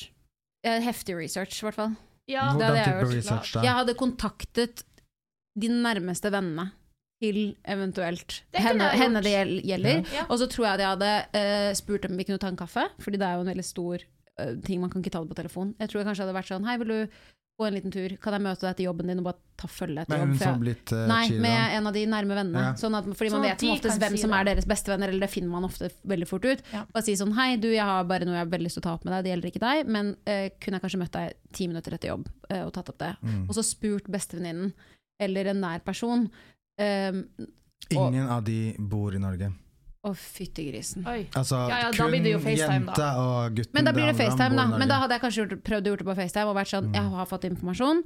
Eh, 0.67 0.81
Heftig 0.83 1.15
research, 1.19 1.61
i 1.63 1.67
hvert 1.69 1.79
fall. 1.79 1.95
Ja, 2.29 2.49
Hvordan 2.53 2.75
type 2.85 2.99
gjort. 2.99 3.15
research 3.15 3.53
da? 3.55 3.63
Jeg 3.65 3.73
hadde 3.79 3.95
kontaktet 3.95 4.83
de 5.59 5.69
nærmeste 5.71 6.31
vennene 6.35 6.73
til 7.23 7.41
eventuelt 7.67 8.43
henne, 8.55 8.91
jeg 8.93 9.01
henne 9.03 9.23
det 9.25 9.33
gjelder. 9.67 10.05
Ja. 10.15 10.27
Og 10.29 10.39
så 10.41 10.47
tror 10.51 10.69
jeg 10.69 10.79
at 10.79 10.85
jeg 10.85 10.93
hadde 10.95 11.15
uh, 11.41 11.73
spurt 11.79 12.07
om 12.07 12.15
vi 12.19 12.29
kunne 12.29 12.43
ta 12.43 12.53
en 12.53 12.61
kaffe, 12.61 12.87
Fordi 13.03 13.19
det 13.19 13.27
er 13.27 13.39
jo 13.39 13.47
en 13.47 13.51
veldig 13.53 13.67
stor 13.67 14.05
uh, 14.05 14.55
ting, 14.65 14.81
man 14.81 14.93
kan 14.93 15.03
ikke 15.03 15.17
ta 15.17 15.25
det 15.25 15.33
på 15.33 15.41
telefon. 15.41 15.75
Jeg 15.81 15.91
tror 15.91 16.03
jeg 16.03 16.09
kanskje 16.11 16.27
hadde 16.27 16.39
vært 16.39 16.53
sånn 16.53 16.69
Hei, 16.69 16.79
vil 16.79 16.95
du 16.95 17.19
gå 17.59 17.67
en 17.67 17.75
liten 17.75 17.91
tur? 17.91 18.13
Kan 18.23 18.37
jeg 18.37 18.45
møte 18.45 18.63
deg 18.63 18.71
etter 18.71 18.87
jobben 18.87 19.11
din 19.11 19.19
og 19.19 19.27
bare 19.27 19.41
ta 19.59 19.67
følge 19.67 20.05
etter 20.05 20.21
jobb? 20.23 20.35
som 20.39 20.61
blitt 20.63 20.93
uh, 20.95 21.05
Nei, 21.11 21.25
med 21.43 21.75
en 21.81 21.91
av 21.91 21.97
de 21.97 22.05
nærme 22.07 22.37
vennene. 22.39 22.67
Ja. 22.69 22.75
Sånn 22.79 22.95
at, 22.95 23.09
fordi 23.11 23.33
Sånn 23.33 23.43
man 23.43 23.49
vet 23.51 23.65
som 23.65 23.73
oftest 23.75 24.03
hvem 24.05 24.19
si 24.19 24.23
som 24.23 24.35
er 24.39 24.47
deres 24.47 24.69
bestevenner, 24.71 25.11
eller 25.11 25.27
det 25.27 25.33
finner 25.33 25.51
man 25.57 25.67
ofte 25.67 25.91
veldig 26.13 26.29
fort 26.31 26.47
ut. 26.47 26.63
Ja. 26.71 26.85
Bare 26.95 27.07
si 27.09 27.17
sånn 27.19 27.35
hei, 27.39 27.49
du, 27.59 27.73
jeg 27.75 27.83
har 27.83 28.07
bare 28.07 28.29
noe 28.29 28.39
jeg 28.39 28.47
har 28.47 28.53
veldig 28.53 28.69
lyst 28.69 28.79
til 28.79 28.85
å 28.85 28.87
ta 28.87 28.95
opp 28.95 29.09
med 29.09 29.17
deg, 29.17 29.27
det 29.27 29.35
gjelder 29.35 29.51
ikke 29.51 29.65
deg, 29.65 29.91
men 29.97 30.13
eh, 30.31 30.45
kunne 30.63 30.79
jeg 30.79 30.85
kanskje 30.87 31.03
møtt 31.03 31.19
deg 31.19 31.57
ti 31.59 31.67
minutter 31.67 31.99
etter 31.99 32.13
jobb 32.13 32.31
og 32.49 32.71
tatt 32.73 32.93
opp 32.95 33.03
det. 33.03 33.11
Mm. 33.27 33.43
Og 33.49 33.59
så 33.59 33.67
spurt 33.67 34.07
bestevenninnen, 34.13 34.71
eller 35.19 35.51
en 35.51 35.59
nær 35.61 35.83
person, 35.83 36.29
um, 36.79 37.25
Ingen 37.91 38.29
av 38.29 38.43
de 38.45 38.75
bor 38.79 39.15
i 39.15 39.19
Norge. 39.19 39.53
å 40.05 40.13
fyttegrisen. 40.15 41.05
Altså 41.35 41.57
Ja, 41.69 41.79
ja, 41.83 41.91
da 41.91 41.97
kun 41.97 42.11
blir 42.13 42.23
det 42.23 42.33
jo 42.33 42.39
FaceTime, 42.39 42.87
da. 42.87 42.93
jenta 42.95 43.09
og 43.19 43.55
gutten. 43.57 43.75
Men 43.75 43.85
da 43.85 43.93
blir 43.93 44.07
det 44.07 44.17
FaceTime, 44.17 44.57
da. 44.57 44.67
Men 44.79 44.89
da 44.89 44.99
hadde 45.03 45.17
jeg 45.17 45.23
kanskje 45.25 45.43
gjort, 45.47 45.63
prøvd 45.67 45.87
å 45.87 45.91
gjøre 45.93 45.99
det 46.05 46.07
på 46.11 46.15
FaceTime 46.21 46.47
og 46.53 46.57
vært 46.57 46.71
sånn, 46.73 46.87
Mm. 46.89 46.95
jeg 46.95 47.11
har 47.17 47.27
fått 47.27 47.45
informasjon, 47.51 48.03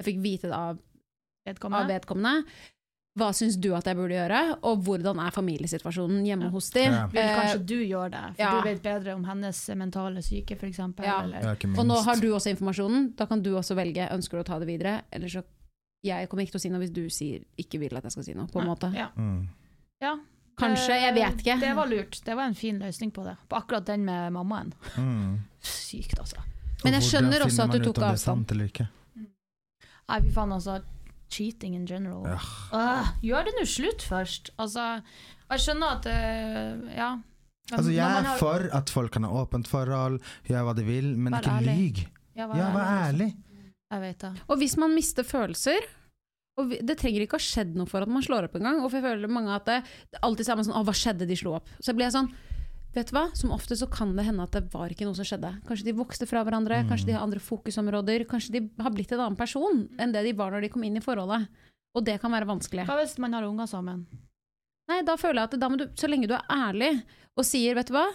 jeg 0.00 0.06
fikk 0.08 0.22
vite 0.22 0.42
det 0.48 0.52
av, 0.56 0.70
av 0.76 0.78
Vedkommende. 1.46 1.88
vedkommende. 1.94 2.44
Hva 3.16 3.30
syns 3.32 3.56
du 3.56 3.72
at 3.74 3.84
jeg 3.86 3.96
burde 3.96 4.12
gjøre, 4.12 4.58
og 4.62 4.82
hvordan 4.84 5.18
er 5.26 5.30
familiesituasjonen 5.30 6.26
hjemme 6.26 6.42
Ja. 6.44 6.50
hos 6.50 6.68
de? 6.70 6.80
Ja. 6.80 7.06
Vil 7.06 7.20
Eh, 7.22 7.36
kanskje 7.38 7.64
du 7.66 7.74
gjøre 7.86 8.10
det, 8.10 8.36
for 8.36 8.42
ja. 8.42 8.60
du 8.60 8.68
vet 8.68 8.82
bedre 8.82 9.14
om 9.14 9.24
hennes 9.24 9.68
mentale 9.74 10.20
syke, 10.22 10.52
f.eks. 10.58 10.78
Ja. 11.02 11.20
Og 11.22 11.86
nå 11.86 12.02
har 12.04 12.16
du 12.20 12.28
også 12.34 12.50
informasjonen, 12.54 13.16
da 13.16 13.24
kan 13.24 13.40
du 13.40 13.54
også 13.54 13.74
velge 13.74 14.10
ønsker 14.10 14.32
du 14.32 14.38
å 14.42 14.44
ta 14.44 14.58
det 14.58 14.66
videre. 14.68 15.02
Eller 15.12 15.28
så 15.28 15.42
Jeg 16.06 16.28
kommer 16.30 16.46
ikke 16.46 16.56
til 16.56 16.60
å 16.60 16.64
si 16.64 16.72
noe 16.72 16.82
hvis 16.84 16.94
du 16.94 17.04
sier 17.12 17.44
ikke 17.60 17.80
vil 17.82 17.96
at 17.98 18.06
jeg 18.06 18.14
skal 18.16 18.26
si 18.26 18.34
noe, 18.38 18.48
på 18.52 18.62
en 18.62 18.70
måte. 18.70 18.90
Ja. 18.96 19.10
Mm. 19.16 19.46
ja. 20.04 20.14
Kanskje, 20.56 20.96
jeg 21.02 21.12
vet 21.18 21.42
ikke. 21.42 21.58
Det 21.60 21.72
var 21.76 21.88
lurt. 21.90 22.20
Det 22.24 22.36
var 22.36 22.48
en 22.48 22.54
fin 22.56 22.78
løsning 22.80 23.10
på 23.12 23.24
det. 23.26 23.36
På 23.50 23.58
akkurat 23.58 23.84
den 23.86 24.06
med 24.08 24.32
mammaen. 24.32 24.72
Mm. 24.96 25.40
Sykt, 25.60 26.18
altså. 26.22 26.40
Men 26.84 26.96
jeg 26.96 27.08
skjønner 27.10 27.44
også 27.44 27.66
at 27.66 27.74
du 27.76 27.84
tok 27.90 28.02
avstand. 28.08 28.52
Nei, 30.06 30.20
fy 30.22 30.32
faen, 30.32 30.54
altså. 30.54 30.80
Cheating 31.28 31.74
in 31.74 31.86
general. 31.90 32.22
Ja. 32.30 32.38
Uh, 32.70 33.08
gjør 33.26 33.48
det 33.48 33.56
nå 33.58 33.64
slutt 33.68 34.04
først. 34.06 34.52
Altså, 34.62 34.84
jeg 35.50 35.64
skjønner 35.64 35.96
at 35.98 36.06
uh, 36.10 36.92
Ja. 36.94 37.16
Men 37.66 37.80
Altså, 37.80 37.90
jeg 37.90 38.06
er 38.06 38.22
har- 38.22 38.38
for 38.38 38.68
at 38.78 38.90
folk 38.94 39.10
kan 39.10 39.24
ha 39.26 39.30
åpent 39.42 39.66
forhold, 39.66 40.20
gjøre 40.46 40.62
hva 40.68 40.74
de 40.78 40.84
vil, 40.86 41.16
men 41.18 41.32
Vær 41.34 41.42
ikke 41.42 41.64
lyg. 41.66 42.04
Ja, 42.36 42.46
Ja, 42.54 42.70
vær 42.70 43.10
ærlig. 43.10 43.34
Jeg 43.90 44.00
vet 44.00 44.18
det. 44.22 44.30
Og 44.48 44.58
hvis 44.58 44.76
man 44.76 44.94
mister 44.94 45.24
følelser 45.24 45.82
og 46.56 46.68
vi- 46.70 46.80
Det 46.82 46.96
trenger 46.98 47.20
ikke 47.22 47.36
å 47.36 47.40
ha 47.40 47.46
skjedd 47.46 47.74
noe 47.76 47.86
for 47.86 48.00
at 48.02 48.08
man 48.08 48.22
slår 48.22 48.44
opp 48.44 48.54
en 48.56 48.62
gang. 48.62 48.80
Og 48.82 48.90
for 48.90 49.00
jeg 49.00 49.04
føler 49.04 49.28
mange 49.28 49.54
at 49.54 49.64
det, 49.66 49.84
det 50.12 50.20
alltid 50.22 50.48
er 50.48 50.56
man 50.56 50.64
sånn 50.64 50.76
Å, 50.80 50.84
hva 50.84 50.94
skjedde? 50.94 51.26
De 51.28 51.36
slo 51.36 51.54
opp. 51.56 51.68
Så 51.80 51.92
blir 51.94 52.06
jeg 52.10 52.12
sånn 52.16 52.32
Vet 52.96 53.10
du 53.10 53.12
hva? 53.12 53.28
Som 53.36 53.50
ofte 53.52 53.76
så 53.76 53.84
kan 53.92 54.16
det 54.16 54.24
hende 54.24 54.40
at 54.42 54.52
det 54.52 54.72
var 54.72 54.88
ikke 54.88 55.04
noe 55.04 55.14
som 55.14 55.22
skjedde. 55.28 55.50
Kanskje 55.68 55.84
de 55.84 55.92
vokste 55.92 56.26
fra 56.26 56.42
hverandre, 56.42 56.80
Mm. 56.80 56.88
kanskje 56.88 57.04
de 57.04 57.12
har 57.12 57.20
andre 57.20 57.38
fokusområder. 57.38 58.24
Kanskje 58.26 58.52
de 58.52 58.70
har 58.82 58.90
blitt 58.90 59.12
en 59.12 59.20
annen 59.20 59.36
person 59.36 59.86
enn 59.98 60.12
det 60.12 60.24
de 60.24 60.32
var 60.32 60.50
når 60.50 60.62
de 60.62 60.68
kom 60.70 60.82
inn 60.82 60.96
i 60.96 61.00
forholdet. 61.04 61.46
Og 61.94 62.02
det 62.06 62.18
kan 62.22 62.30
være 62.32 62.46
vanskelig. 62.48 62.86
Hva 62.86 62.96
hvis 63.04 63.18
man 63.18 63.34
har 63.34 63.42
unger 63.42 63.66
sammen? 63.68 64.06
Nei, 64.88 65.02
da 65.02 65.14
føler 65.16 65.34
jeg 65.34 65.52
at 65.52 65.60
da 65.60 65.68
må 65.68 65.76
du, 65.76 65.86
så 65.88 66.08
lenge 66.08 66.26
du 66.26 66.32
er 66.32 66.46
ærlig 66.48 67.02
og 67.36 67.44
sier, 67.44 67.74
vet 67.74 67.86
du 67.88 67.92
hva, 67.92 68.06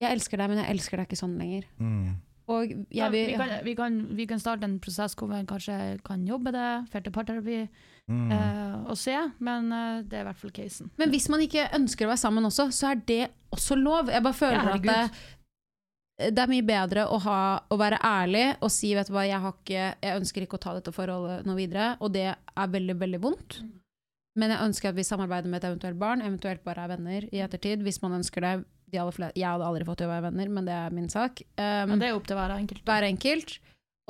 jeg 0.00 0.12
elsker 0.18 0.38
deg, 0.38 0.48
men 0.48 0.64
jeg 0.64 0.70
elsker 0.78 0.96
deg 0.96 1.06
ikke 1.08 1.20
sånn 1.20 1.36
lenger. 1.36 1.64
Mm. 1.78 2.16
Og 2.50 2.72
Ja, 2.90 3.06
jeg 3.06 3.06
ja, 3.06 3.08
vi, 3.14 3.22
kan, 3.38 3.50
vi, 3.64 3.74
kan, 3.78 3.98
vi 4.18 4.26
kan 4.26 4.42
starte 4.42 4.66
en 4.66 4.78
prosess 4.82 5.14
hvor 5.18 5.30
vi 5.30 5.40
kanskje 5.46 5.76
kan 6.06 6.26
jobbe 6.26 6.52
det, 6.56 6.68
dra 6.92 7.02
til 7.06 7.14
parterapi 7.14 7.62
Mm. 8.10 8.30
eh, 8.34 8.78
og 8.90 8.96
se, 8.98 9.12
men 9.38 9.68
eh, 9.70 10.00
det 10.02 10.16
er 10.18 10.24
i 10.24 10.26
hvert 10.26 10.38
fall 10.40 10.50
casen. 10.50 10.88
Men 10.98 11.12
hvis 11.12 11.28
man 11.30 11.44
ikke 11.44 11.68
ønsker 11.76 12.08
å 12.08 12.10
være 12.10 12.18
sammen 12.24 12.48
også, 12.48 12.64
så 12.74 12.88
er 12.90 13.02
det 13.06 13.28
også 13.54 13.76
lov. 13.78 14.10
Jeg 14.10 14.24
bare 14.24 14.34
føler 14.34 14.56
Ja, 14.66 14.72
at 14.74 14.82
det, 14.82 16.32
det 16.34 16.42
er 16.42 16.50
mye 16.50 16.66
bedre 16.66 17.04
å, 17.06 17.20
ha, 17.22 17.36
å 17.70 17.78
være 17.78 18.00
ærlig 18.02 18.42
og 18.58 18.72
si 18.74 18.90
vet 18.98 19.06
du 19.06 19.14
hva, 19.14 19.22
jeg, 19.28 19.38
har 19.44 19.54
ikke, 19.54 19.84
jeg 20.02 20.18
ønsker 20.24 20.42
ikke 20.42 20.58
å 20.58 20.64
ta 20.64 20.74
dette 20.80 20.92
forholdet 20.96 21.46
noe 21.46 21.54
videre, 21.60 21.92
og 22.02 22.10
det 22.16 22.26
er 22.34 22.74
veldig, 22.74 22.98
veldig 23.04 23.22
vondt. 23.22 23.60
Men 24.40 24.56
jeg 24.56 24.66
ønsker 24.66 24.90
at 24.90 24.98
vi 24.98 25.06
samarbeider 25.06 25.50
med 25.52 25.62
et 25.62 25.70
eventuelt 25.70 25.98
barn, 26.00 26.26
eventuelt 26.26 26.64
bare 26.66 26.84
er 26.88 26.92
venner 26.96 27.28
i 27.30 27.44
ettertid, 27.46 27.82
hvis 27.86 28.02
man 28.02 28.18
ønsker 28.18 28.42
det. 28.42 28.52
De 28.90 28.98
aller 28.98 29.12
fle- 29.14 29.32
jeg 29.36 29.46
hadde 29.46 29.64
aldri 29.66 29.84
fått 29.86 29.98
til 30.02 30.08
å 30.08 30.12
være 30.14 30.24
venner, 30.30 30.48
men 30.48 30.64
det 30.66 30.74
er 30.74 30.90
min 30.90 31.08
sak. 31.08 31.42
Um, 31.56 31.90
Men 31.94 31.98
det 32.02 32.08
er 32.10 32.16
opp 32.18 32.26
til 32.26 32.36
hver 32.36 32.50
enkelt. 32.56 32.84
hver 32.84 33.06
enkelt. 33.06 33.58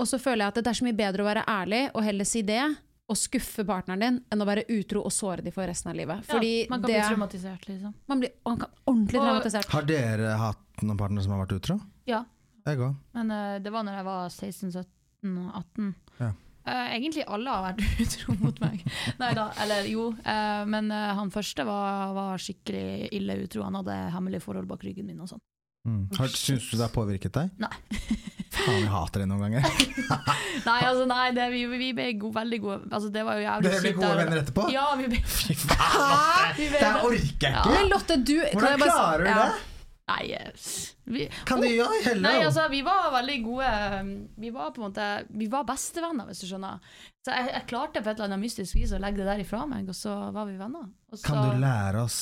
Og 0.01 0.07
så 0.09 0.17
føler 0.19 0.47
jeg 0.47 0.49
at 0.49 0.55
det 0.65 0.67
er 0.73 0.79
så 0.81 0.85
mye 0.87 0.97
bedre 0.97 1.23
å 1.23 1.29
være 1.29 1.45
ærlig 1.47 1.83
og 1.95 2.03
heller 2.07 2.25
si 2.25 2.41
det, 2.43 2.63
og 3.11 3.17
skuffe 3.19 3.65
partneren 3.67 4.01
din, 4.01 4.19
enn 4.31 4.41
å 4.41 4.47
være 4.47 4.63
utro 4.71 5.01
og 5.03 5.11
såre 5.13 5.43
dem 5.43 5.53
for 5.53 5.67
resten 5.67 5.91
av 5.91 5.97
livet. 5.99 6.25
Fordi 6.31 6.53
ja, 6.63 6.67
man 6.71 6.81
kan 6.81 6.89
det, 6.93 7.01
bli 7.01 7.09
traumatisert, 7.11 7.65
liksom. 7.69 7.95
man 8.07 8.21
blir 8.23 8.31
man 8.47 8.57
kan 8.63 8.71
ordentlig 8.87 9.19
Og- 9.21 9.27
traumatisert. 9.27 9.67
Har 9.75 9.83
dere 9.83 10.37
hatt 10.39 10.83
noen 10.87 10.97
partnere 10.97 11.23
som 11.27 11.33
har 11.35 11.45
vært 11.45 11.57
utro? 11.59 11.81
Ja. 12.07 12.25
Jeg 12.67 12.79
òg. 12.79 12.95
Men 13.15 13.31
uh, 13.35 13.59
det 13.59 13.73
var 13.73 13.83
når 13.83 13.97
jeg 13.99 14.05
var 14.05 14.29
16-17-18. 14.29 15.95
Ja. 16.21 16.31
Eh, 16.67 16.89
egentlig 16.97 17.25
alle 17.27 17.51
har 17.55 17.63
vært 17.71 17.85
utro 18.05 18.35
mot 18.43 18.59
meg. 18.61 18.83
Nei 19.21 19.31
da, 19.39 19.47
eller 19.65 19.87
jo. 19.89 20.11
Uh, 20.25 20.65
men 20.69 20.91
uh, 20.93 21.15
han 21.17 21.31
første 21.33 21.65
var, 21.69 22.13
var 22.17 22.43
skikkelig 22.43 23.09
ille 23.17 23.39
utro. 23.47 23.65
Han 23.65 23.81
hadde 23.81 23.97
hemmelige 24.17 24.45
forhold 24.45 24.69
bak 24.69 24.85
ryggen 24.85 25.09
min 25.09 25.21
og 25.25 25.31
sånn. 25.33 25.41
Mm. 25.89 26.03
Har- 26.19 26.29
Syns 26.37 26.67
du 26.69 26.77
det 26.77 26.85
har 26.85 26.93
påvirket 26.93 27.33
deg? 27.33 27.55
Nei. 27.63 27.73
Faen, 28.51 28.83
jeg 28.83 28.91
hater 28.93 29.23
det 29.23 29.29
noen 29.31 29.47
ganger. 29.47 29.65
Nei, 30.67 30.81
altså, 30.85 31.05
nei, 31.09 31.31
det, 31.33 31.45
vi, 31.55 31.61
vi 31.71 31.87
ble 31.97 32.09
gode, 32.21 32.35
veldig 32.37 32.59
gode. 32.61 32.79
Altså, 32.93 33.09
det 33.15 33.23
var 33.25 33.39
jo 33.39 33.45
jævlig 33.47 33.71
Dere 33.71 33.81
ble 33.87 33.93
gode 33.97 34.09
der. 34.11 34.19
venner 34.21 34.41
etterpå? 34.43 34.65
Ja, 34.75 34.83
vi 34.99 35.07
ble, 35.15 35.21
Fy 35.25 35.55
faen! 35.63 36.51
vi 36.59 36.67
Det 36.75 36.91
orker 36.91 37.15
jeg 37.15 37.55
Ja. 37.55 37.63
ikke! 37.63 37.77
Men 37.79 37.89
Lotte, 37.95 38.19
du 38.21 38.35
Hvordan 38.43 38.83
klarer 38.85 39.25
du 39.25 39.31
Ja. 39.31 39.47
Nei, 40.11 40.31
yes. 40.35 40.69
vi, 41.07 41.27
Kan 41.47 41.63
du 41.63 41.69
gjøre 41.69 41.99
heller? 42.05 42.25
Nei, 42.27 42.45
altså, 42.45 42.67
vi 42.73 42.81
var 42.87 43.11
veldig 43.15 43.37
gode 43.45 43.73
Vi 44.43 44.53
var 44.55 44.71
på 44.75 44.83
en 44.83 44.87
måte 44.89 45.09
Vi 45.39 45.47
var 45.53 45.67
bestevenner, 45.69 46.27
hvis 46.31 46.43
du 46.43 46.49
skjønner. 46.51 46.81
Så 47.25 47.35
jeg, 47.37 47.51
jeg 47.55 47.67
klarte 47.71 48.03
på 48.03 48.11
et 48.11 48.17
eller 48.17 48.31
annet 48.31 48.43
mystisk 48.43 48.79
vis 48.79 48.95
å 48.97 49.01
legge 49.03 49.21
det 49.21 49.29
der 49.29 49.43
ifra 49.45 49.67
meg, 49.69 49.89
og 49.91 49.97
så 49.97 50.15
var 50.35 50.49
vi 50.49 50.57
venner. 50.59 50.89
Og 51.13 51.19
så, 51.19 51.27
Kan 51.29 51.43
du 51.45 51.61
lære 51.63 52.03
oss 52.07 52.21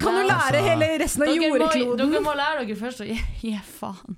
Kan 0.00 0.18
du 0.18 0.22
lære 0.26 0.36
Altså- 0.36 0.68
hele 0.68 0.90
resten 1.00 1.24
av 1.24 1.32
dere 1.32 1.40
må, 1.48 1.58
jordkloden? 1.62 2.12
dere 2.12 2.22
må 2.24 2.36
lære 2.38 2.66
dere 2.66 2.78
først 2.82 3.02
å 3.04 3.08
gi, 3.08 3.18
gi 3.40 3.56
faen. 3.78 4.16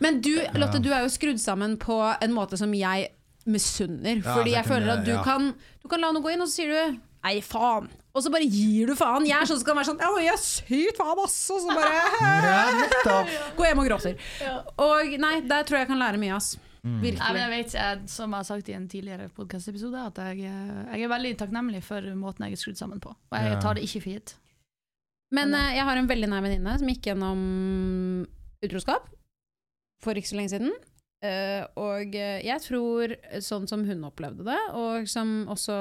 Men 0.00 0.20
du, 0.24 0.32
Lotte, 0.54 0.80
du 0.82 0.90
er 0.92 1.02
jo 1.04 1.12
skrudd 1.12 1.40
sammen 1.42 1.76
på 1.82 1.98
en 2.22 2.34
måte 2.36 2.58
som 2.60 2.72
jeg 2.74 3.08
misunner. 3.48 4.20
Ja, 4.22 4.34
fordi 4.36 4.52
det 4.52 4.58
jeg 4.60 4.68
føler 4.68 4.92
at 4.98 5.04
du 5.06 5.12
ja. 5.16 5.22
kan 5.24 5.52
Du 5.82 5.88
kan 5.88 6.00
la 6.02 6.12
noe 6.12 6.22
gå 6.22 6.32
inn, 6.34 6.42
og 6.44 6.50
så 6.50 6.60
sier 6.62 6.74
du 6.74 6.98
Nei, 7.24 7.40
faen. 7.42 7.88
Og 8.18 8.24
så 8.24 8.32
bare 8.34 8.46
gir 8.50 8.90
du 8.90 8.96
faen. 8.98 9.26
Jeg 9.28 9.36
er 9.38 9.46
sånn 9.46 9.60
som 9.60 9.66
kan 9.68 9.78
være 9.78 9.92
sånn 9.92 10.00
Ja, 10.02 10.08
jeg 10.24 10.32
er 10.34 10.40
sykt 10.42 10.98
faen, 10.98 11.20
ass. 11.22 11.36
Og 11.54 11.60
så 11.62 11.76
bare 11.78 12.00
Ja, 12.42 13.18
gå 13.58 13.66
hjem 13.68 13.82
og 13.84 13.86
gråter. 13.92 14.18
Og 14.82 15.14
nei, 15.22 15.36
der 15.46 15.62
tror 15.68 15.78
jeg 15.78 15.86
jeg 15.86 15.92
kan 15.92 16.02
lære 16.02 16.18
mye, 16.22 16.34
ass. 16.38 16.56
Mm. 16.82 16.90
Nei, 16.98 17.00
Virkelig. 17.02 17.40
jeg 17.42 17.50
vet, 17.52 17.72
jeg, 17.74 18.02
som 18.08 18.32
jeg 18.34 18.38
har 18.38 18.46
sagt 18.48 18.68
i 18.70 18.74
en 18.76 18.84
tidligere 18.90 19.28
podkastepisode, 19.34 20.02
at 20.10 20.18
jeg, 20.30 20.44
jeg 20.46 21.02
er 21.06 21.10
veldig 21.10 21.32
takknemlig 21.40 21.80
for 21.84 22.04
måten 22.18 22.46
jeg 22.46 22.54
er 22.58 22.60
skrudd 22.62 22.78
sammen 22.78 23.00
på. 23.02 23.10
Og 23.14 23.34
jeg 23.38 23.50
Ja. 23.52 23.60
tar 23.62 23.74
det 23.78 23.82
ikke 23.88 24.02
for 24.04 24.14
gitt. 24.14 24.34
Men 25.34 25.54
eh, 25.54 25.74
jeg 25.76 25.84
har 25.84 25.98
en 26.00 26.08
veldig 26.08 26.28
nær 26.30 26.44
venninne 26.46 26.76
som 26.80 26.88
gikk 26.88 27.10
gjennom 27.10 27.42
utroskap 28.64 29.08
for 30.02 30.16
ikke 30.18 30.30
så 30.30 30.38
lenge 30.38 30.52
siden. 30.54 30.72
Uh, 31.18 31.66
og 31.82 32.14
eh, 32.14 32.38
jeg 32.46 32.62
tror, 32.62 33.12
sånn 33.42 33.66
som 33.66 33.82
hun 33.88 34.04
opplevde 34.06 34.44
det, 34.46 34.58
og 34.78 35.08
som 35.10 35.48
også 35.50 35.74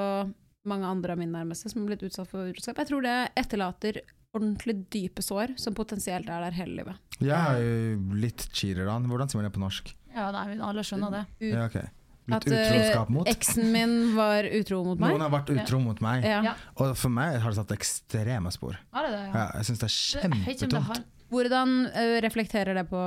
mange 0.70 0.88
andre 0.90 1.16
av 1.16 1.22
mine 1.22 1.34
nærmeste 1.34 1.72
som 1.72 1.82
har 1.84 1.92
blitt 1.94 2.06
utsatt 2.08 2.30
for 2.32 2.52
utroskap, 2.52 2.80
jeg 2.84 2.92
tror 2.92 3.06
det 3.06 3.18
etterlater 3.40 4.02
ordentlig 4.38 4.76
dype 4.94 5.24
sår 5.24 5.56
som 5.60 5.76
potensielt 5.78 6.30
er 6.30 6.44
der 6.46 6.56
hele 6.58 6.82
livet. 6.82 7.00
Jeg 7.18 7.34
er 7.34 7.62
jo 7.64 8.18
litt 8.22 8.50
cheater 8.52 8.86
da. 8.86 8.98
Hvordan 9.00 9.32
sier 9.32 9.42
man 9.42 9.48
det 9.50 9.56
på 9.56 9.64
norsk? 9.64 9.94
Ja, 10.14 10.30
nei, 10.34 10.58
alle 10.62 10.84
skjønner 10.86 11.14
det. 11.14 11.24
U 11.42 11.48
Ja, 11.50 11.66
okay. 11.70 11.88
Litt 12.28 12.44
at 12.44 12.52
eh, 12.52 12.66
utroskap 12.68 13.12
mot? 13.16 13.28
eksen 13.32 13.70
min 13.72 13.94
var 14.18 14.44
utro 14.52 14.82
mot 14.84 15.00
meg. 15.00 15.14
Noen 15.16 15.24
har 15.24 15.32
vært 15.32 15.52
utro 15.56 15.80
mot 15.80 16.02
meg, 16.04 16.26
Ja. 16.28 16.58
Og 16.76 16.92
for 17.00 17.14
meg 17.14 17.38
har 17.40 17.54
det 17.54 17.60
satt 17.62 17.72
ekstreme 17.78 18.52
spor. 18.52 18.76
Er 18.92 19.08
det 19.08 19.14
det, 19.14 19.22
ja? 19.30 19.36
Ja, 19.38 19.46
jeg 19.62 19.70
syns 19.70 19.84
det 19.84 19.88
er 19.88 19.96
kjempetungt. 19.96 21.06
Hvordan 21.32 21.72
eh, 21.92 22.18
reflekterer 22.24 22.78
det 22.78 22.86
på 22.88 23.00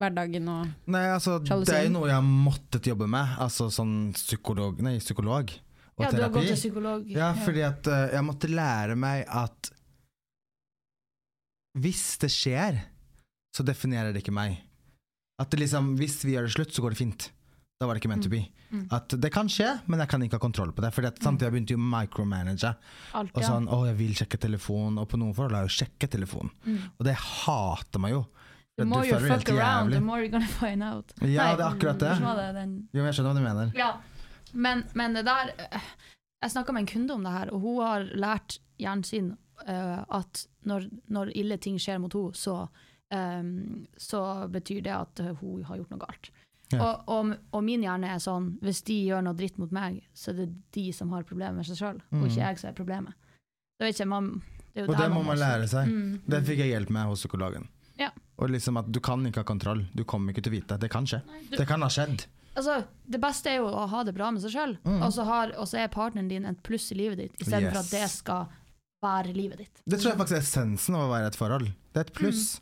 hverdagen 0.00 0.46
og 0.48 0.68
Nei, 0.88 1.02
altså, 1.12 1.36
det 1.44 1.74
er 1.74 1.84
jo 1.84 1.94
noe 1.98 2.08
jeg 2.08 2.16
har 2.16 2.24
måttet 2.28 2.88
jobbe 2.88 3.08
med. 3.10 3.34
Altså 3.44 3.68
sånn 3.72 4.14
psykolog 4.16 4.80
Nei, 4.84 4.98
psykolog 5.02 5.52
og 5.98 6.04
Ja, 6.04 6.10
du 6.14 6.22
har 6.22 6.30
gått 6.34 6.46
til 6.48 6.58
psykolog. 6.58 7.08
Ja, 7.10 7.32
fordi 7.44 7.64
at 7.66 7.88
uh, 7.90 8.04
jeg 8.14 8.24
måtte 8.26 8.50
lære 8.52 8.94
meg 8.98 9.24
at 9.26 9.72
hvis 11.78 12.04
det 12.22 12.30
skjer, 12.32 12.78
så 13.54 13.64
definerer 13.66 14.14
det 14.14 14.22
ikke 14.24 14.34
meg. 14.34 14.56
At 15.38 15.50
det 15.52 15.60
liksom, 15.62 15.92
hvis 15.98 16.20
vi 16.26 16.34
gjør 16.34 16.48
det 16.48 16.54
slutt, 16.54 16.72
så 16.74 16.82
går 16.82 16.94
det 16.94 17.00
fint. 17.02 17.28
Da 17.78 17.86
var 17.86 17.94
det 17.94 18.02
ikke 18.02 18.10
meant 18.10 18.24
to 18.26 18.30
be. 18.32 18.40
Mm. 18.72 18.88
At 18.90 19.14
det 19.22 19.30
kan 19.30 19.46
skje, 19.50 19.68
men 19.86 20.02
jeg 20.02 20.10
kan 20.10 20.22
ikke 20.26 20.38
ha 20.40 20.42
kontroll 20.42 20.72
på 20.74 20.82
det. 20.82 20.90
Fordi 20.96 21.12
at 21.12 21.20
samtidig 21.22 21.52
begynte 21.54 21.76
jeg 21.76 21.78
å 21.78 21.84
micromanage. 21.92 22.72
Alt, 23.18 23.30
Og 23.38 23.46
sånn, 23.46 23.68
å, 23.70 23.84
jeg 23.86 23.98
vil 24.00 24.16
sjekke 24.18 24.40
telefonen, 24.42 24.98
og 24.98 25.06
på 25.12 25.20
noen 25.20 25.36
forhold 25.36 25.54
har 25.54 25.68
jeg 25.68 25.70
jo 25.70 25.76
sjekket 25.84 26.14
telefonen. 26.16 26.50
Mm. 26.66 26.80
Og 26.98 27.06
det 27.06 27.14
hater 27.22 28.02
meg 28.02 28.16
jo. 28.16 28.24
The 28.78 28.84
Du 28.86 28.90
more 28.90 29.06
you 29.06 29.14
fuck 29.18 29.48
around, 29.50 29.90
jævlig. 29.90 29.94
the 29.94 30.06
more 30.06 30.18
you're 30.22 30.30
gonna 30.34 30.50
find 30.58 30.82
out. 30.86 31.14
Ja, 31.22 31.54
det 31.54 31.64
er 31.64 31.70
akkurat 31.70 32.02
det. 32.02 32.12
det 32.18 32.66
Jo, 32.94 33.06
jeg 33.06 33.14
skjønner 33.14 33.30
hva 33.30 33.38
du 33.38 33.46
mener. 33.46 33.72
Ja, 33.78 33.88
men, 34.52 34.84
men 34.94 35.14
det 35.14 35.24
der 35.26 35.52
eh, 35.58 35.80
Jeg 36.42 36.50
snakka 36.54 36.72
med 36.72 36.84
en 36.84 36.90
kunde 36.92 37.14
om 37.14 37.24
det 37.26 37.32
her, 37.34 37.50
og 37.52 37.60
hun 37.60 37.80
har 37.82 38.04
lært 38.14 38.58
hjernen 38.78 39.04
sin 39.04 39.32
uh, 39.66 40.04
at 40.08 40.44
når, 40.70 40.84
når 41.10 41.32
ille 41.34 41.56
ting 41.58 41.78
skjer 41.82 41.98
mot 41.98 42.14
henne, 42.14 42.34
så, 42.38 42.68
um, 43.10 43.86
så 43.98 44.20
betyr 44.52 44.84
det 44.86 44.92
at 44.94 45.20
eh, 45.24 45.32
hun 45.40 45.64
har 45.66 45.80
gjort 45.80 45.90
noe 45.90 45.98
galt. 46.04 46.30
Ja. 46.70 46.78
Og, 46.84 47.08
og, 47.08 47.32
og 47.56 47.64
min 47.64 47.82
hjerne 47.82 48.10
er 48.12 48.20
sånn 48.22 48.52
hvis 48.62 48.82
de 48.86 49.00
gjør 49.08 49.24
noe 49.24 49.34
dritt 49.34 49.58
mot 49.58 49.72
meg, 49.74 50.02
så 50.14 50.30
er 50.30 50.42
det 50.44 50.48
de 50.76 50.86
som 50.92 51.10
har 51.16 51.26
problemer 51.26 51.56
med 51.58 51.66
seg 51.66 51.80
sjøl, 51.80 51.98
og 52.12 52.28
ikke 52.28 52.38
jeg 52.44 52.60
som 52.62 52.70
er 52.70 52.76
problemet. 52.78 53.16
Det, 53.78 53.86
vet 53.88 53.96
ikke, 53.98 54.08
man, 54.14 54.30
det 54.74 54.84
er 54.84 54.86
Mm. 54.86 54.92
Og 54.94 54.98
det 55.00 55.10
må 55.10 55.22
man 55.26 55.38
lære 55.40 55.66
seg. 55.66 55.88
Mm. 55.90 56.20
Det 56.28 56.44
fikk 56.46 56.60
jeg 56.62 56.70
hjelp 56.74 56.90
med 56.94 57.08
hos 57.10 57.24
psykologen. 57.24 57.64
Ja. 57.98 58.12
Og 58.38 58.50
liksom 58.52 58.76
at 58.78 58.86
du 58.94 59.00
kan 59.02 59.24
ikke 59.26 59.42
ha 59.42 59.46
kontroll. 59.48 59.86
Du 59.96 60.04
kommer 60.06 60.30
ikke 60.30 60.44
til 60.46 60.52
å 60.52 60.56
vite. 60.60 60.78
Det 60.78 60.90
kan 60.92 61.06
skje. 61.08 61.18
du- 61.50 61.56
Det 61.56 61.66
kan 61.66 61.82
ha 61.82 61.88
skjedd. 61.88 62.26
Altså, 62.58 62.78
det 63.08 63.20
beste 63.22 63.50
er 63.52 63.60
jo 63.62 63.68
å 63.70 63.86
ha 63.88 64.02
det 64.04 64.14
bra 64.16 64.30
med 64.34 64.42
seg 64.42 64.50
sjøl, 64.56 64.76
Mm. 64.84 65.02
og, 65.02 65.12
så 65.14 65.24
og 65.56 65.66
så 65.70 65.78
er 65.84 65.88
partneren 65.94 66.28
din 66.28 66.44
et 66.44 66.62
pluss 66.66 66.90
i 66.92 66.96
livet 66.98 67.18
ditt, 67.22 67.36
istedenfor 67.40 67.78
Yes. 67.78 67.84
at 67.86 67.90
det 67.94 68.08
skal 68.10 68.46
være 69.04 69.32
livet 69.36 69.58
ditt. 69.62 69.82
Det 69.86 70.00
tror 70.00 70.10
jeg 70.12 70.18
faktisk 70.18 70.36
er 70.40 70.42
essensen 70.46 70.94
av 70.98 71.06
å 71.08 71.12
være 71.12 71.26
et 71.30 71.36
forhold. 71.38 71.68
Det 71.94 72.00
er 72.02 72.08
et 72.08 72.14
pluss. 72.18 72.60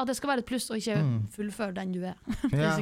At 0.00 0.06
det 0.08 0.16
skal 0.16 0.30
være 0.32 0.38
et 0.42 0.46
pluss, 0.48 0.66
og 0.72 0.78
ikke 0.80 0.96
Mm. 0.96 1.28
fullføre 1.30 1.74
den 1.74 1.92
du 1.92 2.00
er. 2.08 2.14
Ja. 2.56 2.76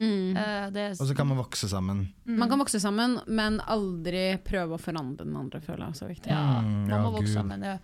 mm. 0.00 0.36
Eh, 0.36 0.70
er, 0.70 0.90
Og 1.00 1.06
så 1.08 1.16
kan 1.16 1.26
man 1.26 1.38
vokse 1.38 1.66
sammen. 1.68 2.08
mm. 2.26 2.36
Man 2.38 2.48
kan 2.48 2.58
vokse 2.60 2.78
sammen, 2.80 3.20
men 3.26 3.58
aldri 3.60 4.36
prøve 4.44 4.76
å 4.76 4.80
forandre 4.80 5.24
den 5.24 5.34
andre, 5.36 5.60
føler 5.60 5.88
jeg 5.88 5.96
er 5.96 6.00
så 6.04 6.08
viktig. 6.10 6.28
ja, 6.30 6.60
Mm, 6.60 6.86
man 6.86 6.90
ja, 6.90 7.02
må 7.02 7.12
vokse 7.16 7.32
Gud. 7.32 7.38
sammen. 7.40 7.60
Det, 7.60 7.80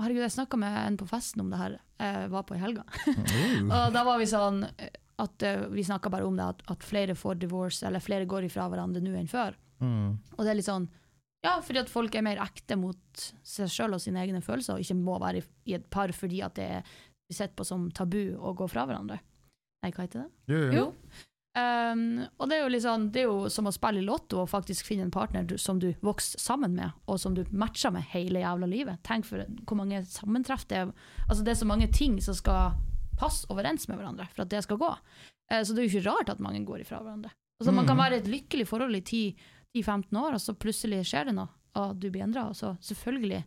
herregud, 0.00 0.24
jeg 0.24 0.36
snakka 0.38 0.56
med 0.58 0.78
en 0.86 0.96
på 0.96 1.06
festen 1.08 1.40
om 1.40 1.50
det 1.50 1.58
her, 1.58 1.78
jeg 2.00 2.30
var 2.30 2.42
på 2.48 2.54
i 2.56 2.58
helga. 2.58 2.84
Uh. 3.06 3.68
Og 3.86 3.92
da 3.92 4.04
var 4.04 4.18
vi 4.18 4.24
sånn 4.26 4.64
eh, 4.78 4.88
at 5.18 5.44
uh, 5.46 5.66
vi 5.72 5.84
snakka 5.86 6.10
bare 6.12 6.26
om 6.26 6.38
det, 6.38 6.46
at, 6.54 6.62
at 6.74 6.86
flere 6.86 7.16
får 7.18 7.40
divorce, 7.42 7.84
eller 7.86 8.02
flere 8.04 8.28
går 8.28 8.48
ifra 8.48 8.68
hverandre 8.70 9.02
nå 9.04 9.14
enn 9.18 9.30
før. 9.30 9.56
Mm. 9.82 10.16
Og 10.36 10.42
det 10.42 10.50
er 10.52 10.58
litt 10.58 10.68
sånn 10.68 10.88
Ja, 11.46 11.60
fordi 11.62 11.84
at 11.84 11.90
folk 11.90 12.16
er 12.18 12.24
mer 12.26 12.40
ekte 12.42 12.74
mot 12.74 13.24
seg 13.46 13.70
sjøl 13.70 13.94
og 13.94 14.02
sine 14.02 14.24
egne 14.24 14.42
følelser, 14.42 14.74
og 14.74 14.82
ikke 14.82 14.98
må 14.98 15.20
være 15.22 15.42
i, 15.42 15.46
i 15.70 15.76
et 15.78 15.86
par 15.90 16.10
fordi 16.16 16.42
at 16.42 16.56
det 16.58 16.68
er 16.80 16.92
sett 17.30 17.54
på 17.54 17.66
som 17.66 17.86
tabu 17.94 18.34
å 18.34 18.54
gå 18.58 18.66
fra 18.70 18.86
hverandre. 18.88 19.20
Nei, 19.84 19.92
hva 19.94 20.06
heter 20.06 20.24
det? 20.24 20.30
Jo, 20.50 20.62
jo. 20.64 20.70
Jo. 20.78 21.24
Um, 21.58 22.20
og 22.38 22.50
det 22.50 22.58
er 22.58 22.66
jo 22.68 22.80
sånn, 22.82 23.06
det 23.10 23.22
er 23.22 23.30
jo 23.30 23.48
som 23.50 23.66
å 23.66 23.72
spille 23.74 24.02
i 24.02 24.06
Lotto 24.06 24.42
og 24.42 24.50
faktisk 24.50 24.86
finne 24.86 25.06
en 25.06 25.14
partner 25.14 25.46
du, 25.48 25.56
som 25.58 25.80
du 25.82 25.88
vokser 26.04 26.38
sammen 26.42 26.76
med, 26.76 26.94
og 27.10 27.18
som 27.18 27.34
du 27.34 27.42
matcher 27.50 27.92
med 27.94 28.06
hele 28.12 28.42
jævla 28.44 28.68
livet. 28.70 29.00
Tenk 29.06 29.26
for 29.26 29.42
hvor 29.64 29.80
mange 29.80 30.04
sammentreff 30.06 30.66
det 30.70 30.82
er. 30.82 30.92
Altså 31.26 31.46
det 31.46 31.54
er 31.54 31.60
så 31.62 31.70
mange 31.70 31.88
ting 31.94 32.18
som 32.22 32.36
skal 32.38 32.76
passe 33.18 33.44
overens 33.52 33.88
med 33.90 33.98
hverandre 33.98 34.28
for 34.32 34.42
at 34.46 34.50
det 34.54 34.62
skal 34.64 34.78
gå. 34.80 34.92
Eh, 35.50 35.62
så 35.64 35.74
det 35.74 35.82
er 35.82 35.88
jo 35.88 35.92
ikke 35.98 36.08
rart 36.10 36.30
at 36.34 36.40
mange 36.44 36.62
går 36.68 36.78
ifra 36.86 37.00
hverandre. 37.02 37.30
Altså 37.60 37.72
Man 37.74 37.86
kan 37.86 37.96
Mhm. 37.96 38.04
være 38.04 38.14
i 38.14 38.18
et 38.22 38.28
lykkelig 38.30 38.66
forhold 38.70 38.94
i 38.96 39.00
10-15 39.74 40.16
år, 40.16 40.32
og 40.34 40.40
så 40.40 40.54
plutselig 40.54 41.02
skjer 41.04 41.24
det 41.26 41.34
noe, 41.34 41.48
og 41.74 41.98
du 41.98 42.10
blir 42.10 42.22
endra. 42.22 42.46
Og 42.48 42.54
så 42.56 42.76
selvfølgelig, 42.80 43.42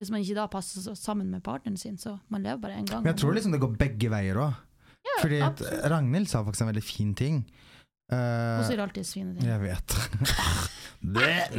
hvis 0.00 0.10
man 0.10 0.20
ikke 0.22 0.34
da 0.38 0.46
passer 0.46 0.94
sammen 0.94 1.26
med 1.30 1.42
partneren 1.42 1.76
sin, 1.76 1.96
så 1.98 2.18
man 2.30 2.42
lever 2.42 2.58
bare 2.62 2.76
én 2.78 2.86
gang. 2.86 3.02
Men 3.02 3.12
jeg 3.14 3.20
tror 3.24 3.34
liksom 3.34 3.52
det 3.52 3.60
går 3.60 3.76
begge 3.76 4.08
veier 4.10 4.34
òg. 4.36 4.54
Ja, 5.06 5.22
Fordi 5.22 5.40
at 5.42 5.50
absolutt. 5.60 5.90
Ragnhild 5.90 6.28
sa 6.28 6.42
faktisk 6.44 6.60
en 6.62 6.68
veldig 6.74 6.82
fin 6.84 7.14
ting. 7.14 7.44
Hun 8.08 8.18
Uh, 8.18 8.62
sier 8.68 8.78
alltid 8.78 9.04
svine 9.04 9.34
ting. 9.34 9.48
jeg 9.48 9.60
vet. 9.60 9.96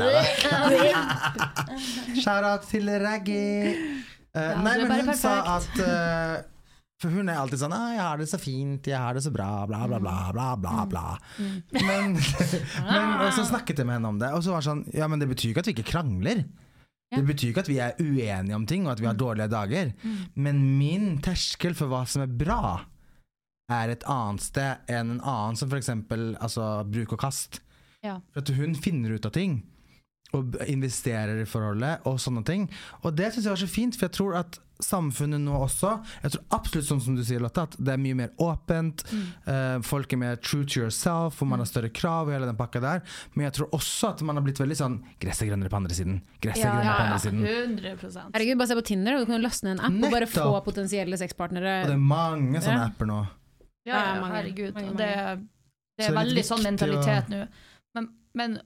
Skjæra 2.21 2.53
til 2.69 2.89
Raggy. 3.03 3.75
Uh, 4.35 4.37
Ja, 4.37 4.61
nei, 4.61 4.75
men 4.85 5.01
hun 5.07 5.15
sa 5.17 5.31
at 5.57 5.79
uh, 5.81 6.35
For 6.97 7.13
hun 7.13 7.29
er 7.29 7.37
alltid 7.37 7.61
sånn 7.61 7.75
ah, 7.77 7.91
'Jeg 7.93 8.01
har 8.01 8.17
det 8.17 8.25
så 8.31 8.39
fint, 8.41 8.87
jeg 8.89 8.97
har 8.97 9.13
det 9.13 9.21
så 9.21 9.29
bra', 9.33 9.67
bla, 9.69 9.83
bla, 9.85 9.99
bla. 10.01 10.15
bla, 10.33 10.47
bla, 10.57 10.85
bla. 10.89 11.05
Mm. 11.37 11.57
Men, 11.77 12.15
men 12.91 13.11
og 13.21 13.29
så 13.35 13.45
snakket 13.45 13.83
jeg 13.83 13.85
med 13.85 13.99
henne 13.99 14.13
om 14.15 14.21
det, 14.21 14.31
og 14.33 14.41
så 14.41 14.55
var 14.55 14.63
det 14.63 14.69
sånn 14.71 14.85
Ja, 14.97 15.09
men 15.11 15.21
det 15.21 15.29
betyr 15.29 15.51
ikke 15.51 15.61
at 15.61 15.69
vi 15.69 15.75
ikke 15.77 15.91
krangler. 15.91 16.41
Ja. 17.11 17.19
Det 17.19 17.27
betyr 17.29 17.53
ikke 17.53 17.63
at 17.63 17.69
vi 17.69 17.77
er 17.79 18.01
uenige 18.01 18.57
om 18.57 18.65
ting, 18.67 18.87
og 18.87 18.95
at 18.95 19.03
vi 19.03 19.07
har 19.07 19.15
dårlige 19.15 19.51
dager. 19.53 19.93
Mm. 20.01 20.17
Men 20.35 20.65
min 20.79 21.07
terskel 21.23 21.77
for 21.77 21.93
hva 21.93 22.01
som 22.09 22.25
er 22.25 22.33
bra, 22.33 22.81
er 23.71 23.93
et 23.93 24.03
annet 24.09 24.43
sted 24.43 24.91
enn 24.91 25.17
en 25.17 25.21
annen 25.21 25.57
som 25.59 25.69
f.eks. 25.71 25.91
Altså, 25.91 26.67
bruk 26.87 27.13
og 27.15 27.21
kast. 27.21 27.61
Ja. 28.03 28.19
For 28.33 28.41
at 28.41 28.53
hun 28.57 28.75
finner 28.75 29.15
ut 29.15 29.27
av 29.27 29.35
ting. 29.37 29.61
og 30.35 30.57
investerer 30.67 31.39
i 31.39 31.45
forholdet 31.47 32.03
og 32.03 32.17
sånne 32.19 32.41
ting. 32.43 32.65
Og 33.07 33.13
det 33.15 33.29
syns 33.31 33.45
jeg 33.45 33.53
var 33.53 33.61
så 33.61 33.69
fint, 33.71 33.95
for 33.95 34.09
jeg 34.09 34.15
tror 34.17 34.33
at 34.35 34.57
samfunnet 34.83 35.41
nå 35.41 35.53
også 35.57 35.89
Jeg 36.23 36.31
tror 36.31 36.43
absolutt 36.51 36.85
sånn 36.85 37.01
som 37.01 37.15
du 37.17 37.23
sier, 37.25 37.39
Lotte, 37.41 37.63
at 37.65 37.75
det 37.79 37.93
er 37.93 37.97
mye 37.97 38.15
mer 38.15 38.29
åpent. 38.37 39.03
eh, 39.47 39.79
folk 39.81 40.13
er 40.13 40.17
mer 40.17 40.35
true 40.37 40.65
to 40.65 40.81
yourself, 40.81 41.41
og 41.41 41.47
man 41.47 41.59
har 41.59 41.65
større 41.65 41.89
krav 41.89 42.27
og 42.27 42.33
hele 42.33 42.45
den 42.45 42.55
pakka 42.59 42.79
der. 42.81 43.01
Men 43.35 43.45
jeg 43.47 43.53
tror 43.57 43.69
også 43.73 44.09
at 44.13 44.21
man 44.21 44.35
har 44.37 44.43
blitt 44.43 44.59
veldig 44.61 44.77
sånn 44.77 44.99
Gresset 45.19 45.47
er 45.47 45.51
grønnere 45.55 45.69
på 45.69 45.77
andre 45.81 45.93
siden. 45.97 46.21
Gresset 46.41 46.65
er 46.65 46.67
Ja, 46.67 46.75
grønnere 46.77 46.97
på 46.97 47.05
andre 47.07 47.19
siden. 47.19 47.41
100 47.43 48.31
Herregud, 48.33 48.57
bare 48.57 48.67
se 48.67 48.75
på 48.75 48.85
Tinder, 48.85 49.17
du 49.19 49.25
kan 49.25 49.35
jo 49.41 49.47
laste 49.47 49.63
ned 49.63 49.79
en 49.79 49.85
app 49.85 50.05
og 50.05 50.11
bare 50.11 50.27
få 50.29 50.63
potensielle 50.63 51.17
sexpartnere. 51.17 51.81
Og 51.83 51.87
det 51.87 51.93
er 51.97 52.05
mange 52.13 52.61
sånne 52.61 52.81
Ja. 52.83 52.87
apper 52.91 53.05
nå. 53.09 53.19
Ja, 53.87 53.93
Ja, 53.93 54.13
ja, 54.15 54.21
mange, 54.21 54.35
herregud. 54.35 54.73
mange, 54.75 54.89
og 54.91 54.97
det, 54.97 55.07
det 55.97 56.05
Så 56.05 56.09
er 56.11 56.11
det 56.11 56.17
er 56.17 56.23
veldig 56.25 56.43
sånn 56.45 56.63
mentalitet 56.63 57.25
å- 57.25 57.29
nå. 57.29 57.47
Men, 57.95 58.09
men 58.35 58.61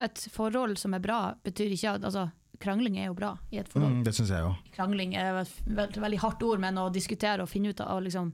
et 0.00 0.14
forhold 0.32 0.78
som 0.78 0.94
er 0.94 1.00
bra, 1.00 1.34
betyr 1.44 1.72
ikke 1.74 1.94
at 1.96 2.02
altså, 2.02 2.30
Krangling 2.60 2.96
er 2.98 3.06
jo 3.10 3.14
bra 3.14 3.32
i 3.52 3.58
et 3.62 3.68
forhold. 3.70 3.92
Mm, 4.00 4.04
det 4.04 4.14
syns 4.16 4.30
jeg 4.34 4.40
jo. 4.42 4.54
Krangling 4.74 5.14
er 5.14 5.42
et 5.44 5.52
veldig, 5.66 6.00
veldig 6.02 6.18
hardt 6.24 6.42
ord, 6.42 6.58
men 6.60 6.78
å 6.82 6.88
diskutere 6.92 7.42
og 7.44 7.48
finne 7.48 7.70
ut 7.74 7.80
av 7.84 8.00
liksom, 8.02 8.32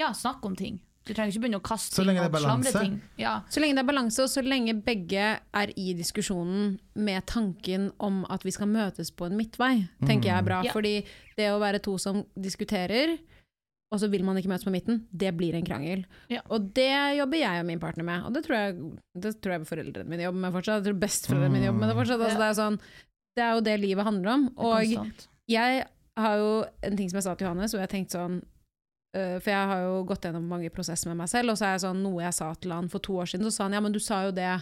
Ja, 0.00 0.10
snakke 0.12 0.44
om 0.50 0.56
ting. 0.58 0.80
Du 1.04 1.12
trenger 1.12 1.34
ikke 1.34 1.42
begynne 1.44 1.58
å 1.60 1.64
kaste 1.64 1.92
Så 1.92 2.00
ting 2.00 2.06
lenge 2.08 2.22
det 2.24 2.30
er 2.30 2.34
og 2.34 2.40
slamre 2.46 2.70
balanse. 2.72 2.80
ting. 2.80 2.94
Ja. 3.20 3.34
Så 3.52 3.60
lenge 3.60 3.74
det 3.76 3.82
er 3.84 3.88
balanse, 3.90 4.22
og 4.24 4.30
så 4.32 4.40
lenge 4.42 4.72
begge 4.86 5.26
er 5.60 5.72
i 5.76 5.92
diskusjonen 5.94 6.78
med 6.96 7.26
tanken 7.28 7.90
om 8.00 8.22
at 8.32 8.42
vi 8.42 8.50
skal 8.56 8.66
møtes 8.72 9.10
på 9.12 9.26
en 9.28 9.36
midtvei, 9.36 9.86
tenker 10.06 10.30
jeg 10.30 10.38
er 10.38 10.46
bra. 10.48 10.62
Ja. 10.64 10.72
Fordi 10.72 10.94
det 11.36 11.50
å 11.52 11.60
være 11.60 11.82
to 11.84 11.98
som 12.00 12.24
diskuterer, 12.40 13.18
og 13.92 14.00
så 14.00 14.08
vil 14.10 14.24
man 14.24 14.40
ikke 14.40 14.48
møtes 14.50 14.64
på 14.66 14.72
midten, 14.74 15.02
det 15.12 15.30
blir 15.36 15.54
en 15.54 15.66
krangel. 15.68 16.06
Ja. 16.32 16.40
Og 16.50 16.72
det 16.74 16.88
jobber 17.20 17.38
jeg 17.38 17.60
og 17.60 17.66
min 17.68 17.78
partner 17.84 18.02
med, 18.08 18.24
og 18.24 18.32
det 18.34 18.42
tror 18.48 18.56
jeg, 18.56 18.78
det 19.14 19.34
tror 19.44 19.52
jeg 19.58 19.68
foreldrene 19.68 20.08
mine 20.10 20.24
jobber 20.26 20.40
med 20.48 20.56
fortsatt. 20.56 20.80
Jeg 20.80 20.88
tror 20.88 21.02
besteforeldrene 21.04 21.52
mine 21.52 21.68
jobber 21.68 21.84
med 21.84 21.92
det 21.92 21.98
fortsatt. 22.00 22.24
Altså, 22.24 22.38
Ja. 22.38 22.40
det, 22.40 22.48
er 22.48 22.62
sånn, 22.64 22.80
det 23.34 23.44
er 23.44 23.56
jo 23.56 23.64
det 23.66 23.76
livet 23.82 24.06
handler 24.06 24.34
om. 24.36 24.48
Og 24.56 24.94
jeg 25.50 25.84
har 26.18 26.36
jo 26.38 26.50
en 26.86 26.98
ting 26.98 27.10
som 27.10 27.18
jeg 27.18 27.26
sa 27.26 27.34
til 27.34 27.48
Johannes, 27.48 27.74
og 27.74 27.82
jeg 27.82 27.90
tenkte 27.90 28.18
sånn 28.18 28.38
øh, 28.38 29.36
For 29.42 29.50
jeg 29.50 29.70
har 29.72 29.82
jo 29.82 29.96
gått 30.08 30.28
gjennom 30.28 30.46
mange 30.48 30.70
prosesser 30.74 31.10
med 31.10 31.18
meg 31.22 31.30
selv, 31.32 31.52
og 31.52 31.58
så 31.58 31.68
er 31.68 31.76
jeg 31.76 31.84
sånn 31.86 32.02
noe 32.04 32.22
jeg 32.22 32.36
sa 32.38 32.52
til 32.54 32.74
han 32.76 32.90
for 32.92 33.04
to 33.04 33.18
år 33.22 33.32
siden, 33.32 33.48
så 33.48 33.56
sa 33.56 33.68
han 33.68 33.76
ja, 33.78 33.82
men 33.84 33.94
du 33.94 34.00
sa 34.02 34.24
jo 34.28 34.34
det 34.36 34.52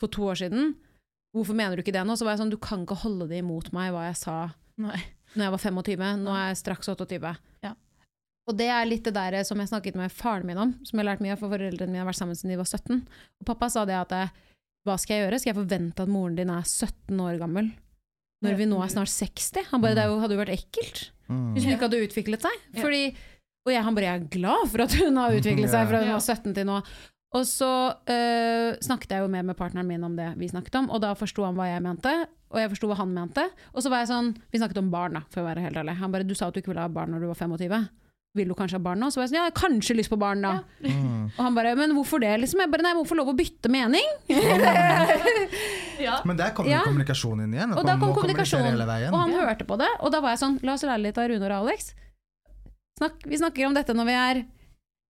for 0.00 0.12
to 0.12 0.28
år 0.32 0.42
siden. 0.42 0.74
Hvorfor 1.36 1.56
mener 1.56 1.78
du 1.78 1.84
ikke 1.84 1.94
det 1.94 2.02
nå? 2.06 2.16
Så 2.18 2.26
var 2.26 2.34
jeg 2.34 2.42
sånn, 2.42 2.52
du 2.52 2.60
kan 2.60 2.84
ikke 2.84 2.98
holde 3.04 3.30
det 3.30 3.40
imot 3.40 3.70
meg 3.76 3.92
hva 3.94 4.08
jeg 4.08 4.18
sa 4.18 4.36
Nei. 4.80 4.98
når 5.36 5.46
jeg 5.46 5.54
var 5.54 5.64
25. 5.64 6.06
Nå 6.24 6.34
er 6.34 6.48
jeg 6.50 6.60
straks 6.64 6.90
28. 6.90 7.34
Ja. 7.64 7.74
Og 8.50 8.56
det 8.58 8.66
er 8.74 8.88
litt 8.88 9.06
det 9.06 9.14
der 9.14 9.36
som 9.46 9.60
jeg 9.62 9.70
snakket 9.70 9.98
med 10.00 10.12
faren 10.12 10.48
min 10.48 10.58
om, 10.58 10.72
som 10.82 10.96
jeg 10.96 11.04
har 11.04 11.12
lært 11.12 11.22
mye 11.22 11.36
av, 11.36 11.42
for 11.42 11.52
foreldrene 11.52 11.92
mine 11.92 12.02
har 12.02 12.08
vært 12.08 12.18
sammen 12.18 12.38
siden 12.38 12.56
de 12.56 12.58
var 12.58 12.66
17. 12.66 13.04
Og 13.40 13.46
pappa 13.52 13.68
sa 13.70 13.84
det 13.86 13.94
at 13.94 14.16
eh, 14.16 14.32
hva 14.88 14.96
skal 14.98 15.16
jeg 15.16 15.26
gjøre? 15.26 15.38
Skal 15.38 15.52
jeg 15.52 15.60
forvente 15.60 16.02
at 16.02 16.10
moren 16.10 16.38
din 16.38 16.50
er 16.50 16.66
17 16.66 17.20
år 17.20 17.38
gammel? 17.38 17.70
Når 18.44 18.56
vi 18.56 18.66
nå 18.70 18.80
er 18.80 18.92
snart 18.92 19.12
60? 19.12 19.68
Han 19.70 19.82
bare, 19.84 19.96
det 19.98 20.06
hadde 20.08 20.36
jo 20.36 20.40
vært 20.40 20.54
ekkelt. 20.54 21.10
Mm. 21.28 21.52
Hvis 21.54 21.66
hun 21.66 21.74
ikke 21.74 21.86
hadde 21.88 22.02
utviklet 22.06 22.46
seg. 22.46 22.58
Ja. 22.72 22.82
Fordi, 22.82 23.02
og 23.66 23.72
jeg, 23.74 23.84
han 23.86 23.96
bare, 23.96 24.08
jeg 24.08 24.20
er 24.20 24.28
glad 24.32 24.68
for 24.72 24.84
at 24.86 24.96
hun 24.98 25.20
har 25.20 25.36
utviklet 25.36 25.72
seg 25.72 25.88
fra 25.90 26.02
hun 26.02 26.14
var 26.16 26.24
17 26.24 26.56
til 26.56 26.68
nå. 26.68 26.80
Og 27.38 27.46
så 27.46 27.70
øh, 28.10 28.70
snakket 28.82 29.12
jeg 29.14 29.22
jo 29.22 29.30
mer 29.30 29.44
med 29.46 29.58
partneren 29.58 29.86
min 29.86 30.02
om 30.02 30.16
det 30.18 30.32
vi 30.40 30.48
snakket 30.50 30.80
om, 30.80 30.88
og 30.90 30.98
da 31.04 31.12
forsto 31.14 31.44
han 31.46 31.54
hva 31.54 31.68
jeg 31.68 31.84
mente, 31.84 32.10
og 32.50 32.58
jeg 32.58 32.72
forsto 32.72 32.90
hva 32.90 32.96
han 32.98 33.12
mente. 33.14 33.44
Og 33.70 33.84
så 33.84 33.92
var 33.92 34.02
jeg 34.02 34.10
sånn, 34.10 34.32
vi 34.50 34.58
snakket 34.58 34.80
om 34.82 34.90
barn 34.90 35.14
da, 35.20 35.22
for 35.30 35.44
å 35.44 35.46
være 35.46 35.62
helt 35.68 35.78
ærlig. 35.78 35.94
Han 36.00 36.10
bare, 36.10 36.26
du 36.26 36.34
sa 36.34 36.48
at 36.48 36.56
du 36.56 36.62
ikke 36.62 36.72
ville 36.72 36.82
ha 36.82 36.90
barn 36.90 37.14
når 37.14 37.22
du 37.22 37.28
var 37.30 37.38
25. 37.38 37.86
Vil 38.38 38.46
du 38.46 38.54
kanskje 38.54 38.78
ha 38.78 38.82
barn 38.84 39.00
nå? 39.02 39.08
Så 39.10 39.18
var 39.18 39.24
jeg 39.26 39.32
sånn, 39.32 39.38
ja, 39.40 39.46
jeg 39.48 39.52
har 39.52 39.58
kanskje 39.58 39.94
lyst 39.98 40.10
på 40.12 40.18
barn 40.20 40.44
da. 40.44 40.52
Mm. 40.86 41.32
Og 41.34 41.40
han 41.42 41.56
bare, 41.56 41.72
men 41.78 41.94
hvorfor 41.96 42.22
det 42.22 42.30
liksom? 42.44 42.60
Jeg 42.62 42.70
bare, 42.70 42.84
nei, 42.86 42.92
hvorfor 42.94 43.18
lov 43.18 43.32
å 43.32 43.36
bytte 43.38 43.70
mening? 43.72 44.06
Ja. 46.00 46.14
Men 46.24 46.38
der 46.38 46.54
kom 46.56 46.64
Ja. 46.64 46.78
jo 46.78 46.84
kommunikasjon 46.88 47.42
inn 47.44 47.52
igjen. 47.52 47.74
Og 47.76 47.84
da 47.84 47.92
kom 47.98 48.08
må 48.08 48.14
kommunisere 48.16 48.62
kommunikasjon, 48.62 48.62
hele 48.64 48.86
veien. 48.88 49.12
og 49.12 49.20
han 49.20 49.32
hørte 49.36 49.66
på 49.68 49.76
det, 49.76 49.88
og 50.00 50.12
da 50.14 50.20
var 50.24 50.32
jeg 50.32 50.40
sånn, 50.40 50.54
la 50.64 50.72
oss 50.72 50.84
lære 50.88 51.02
litt 51.02 51.18
av 51.20 51.28
Rune 51.28 51.44
og 51.44 51.52
Alex. 51.58 51.90
Snakk, 52.96 53.26
vi 53.26 53.36
snakker 53.36 53.66
om 53.66 53.74
dette 53.76 53.92
når 53.92 54.08
vi 54.08 54.14
er 54.16 54.40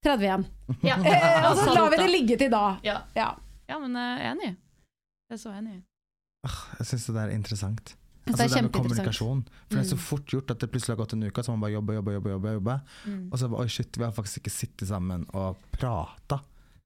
30 0.02 0.26
igjen. 0.26 0.44
Ja. 0.90 0.96
Og 1.50 1.62
så 1.62 1.74
lar 1.74 1.90
vi 1.94 1.96
det 2.00 2.10
ligge 2.10 2.36
til 2.40 2.50
da. 2.50 2.64
Ja. 2.82 3.02
Ja. 3.14 3.28
ja, 3.70 3.78
men 3.78 3.94
jeg 3.94 4.18
er 4.18 4.26
enig. 4.32 4.50
Jeg 5.30 5.38
er 5.38 5.42
så 5.44 5.54
enig. 5.54 5.78
Jeg 6.80 6.86
syns 6.90 7.06
det 7.06 7.14
der 7.14 7.28
er 7.28 7.34
interessant. 7.38 7.94
Altså 8.26 8.46
det 8.48 8.62
med 8.62 8.72
kommunikasjon. 8.72 9.42
For 9.68 9.76
det 9.76 9.80
er 9.84 9.88
så 9.90 9.96
Mm. 9.96 10.04
fort 10.04 10.26
gjort 10.26 10.50
at 10.50 10.58
det 10.60 10.70
plutselig 10.70 10.96
har 10.96 11.00
gått 11.04 11.12
en 11.14 11.22
uke, 11.22 11.42
så 11.42 11.50
man 11.50 11.60
bare 11.60 11.72
jobber, 11.72 11.94
jobber, 11.94 12.12
jobber. 12.12 12.30
jobber, 12.30 12.52
jobber. 12.52 12.80
Mm. 13.06 13.28
Og 13.32 13.38
så 13.38 13.50
oi 13.58 13.66
shit, 13.68 13.96
vi 13.96 14.04
har 14.04 14.12
faktisk 14.12 14.38
ikke 14.42 14.50
sittet 14.52 14.88
sammen 14.88 15.26
og 15.34 15.56
prata. 15.72 16.40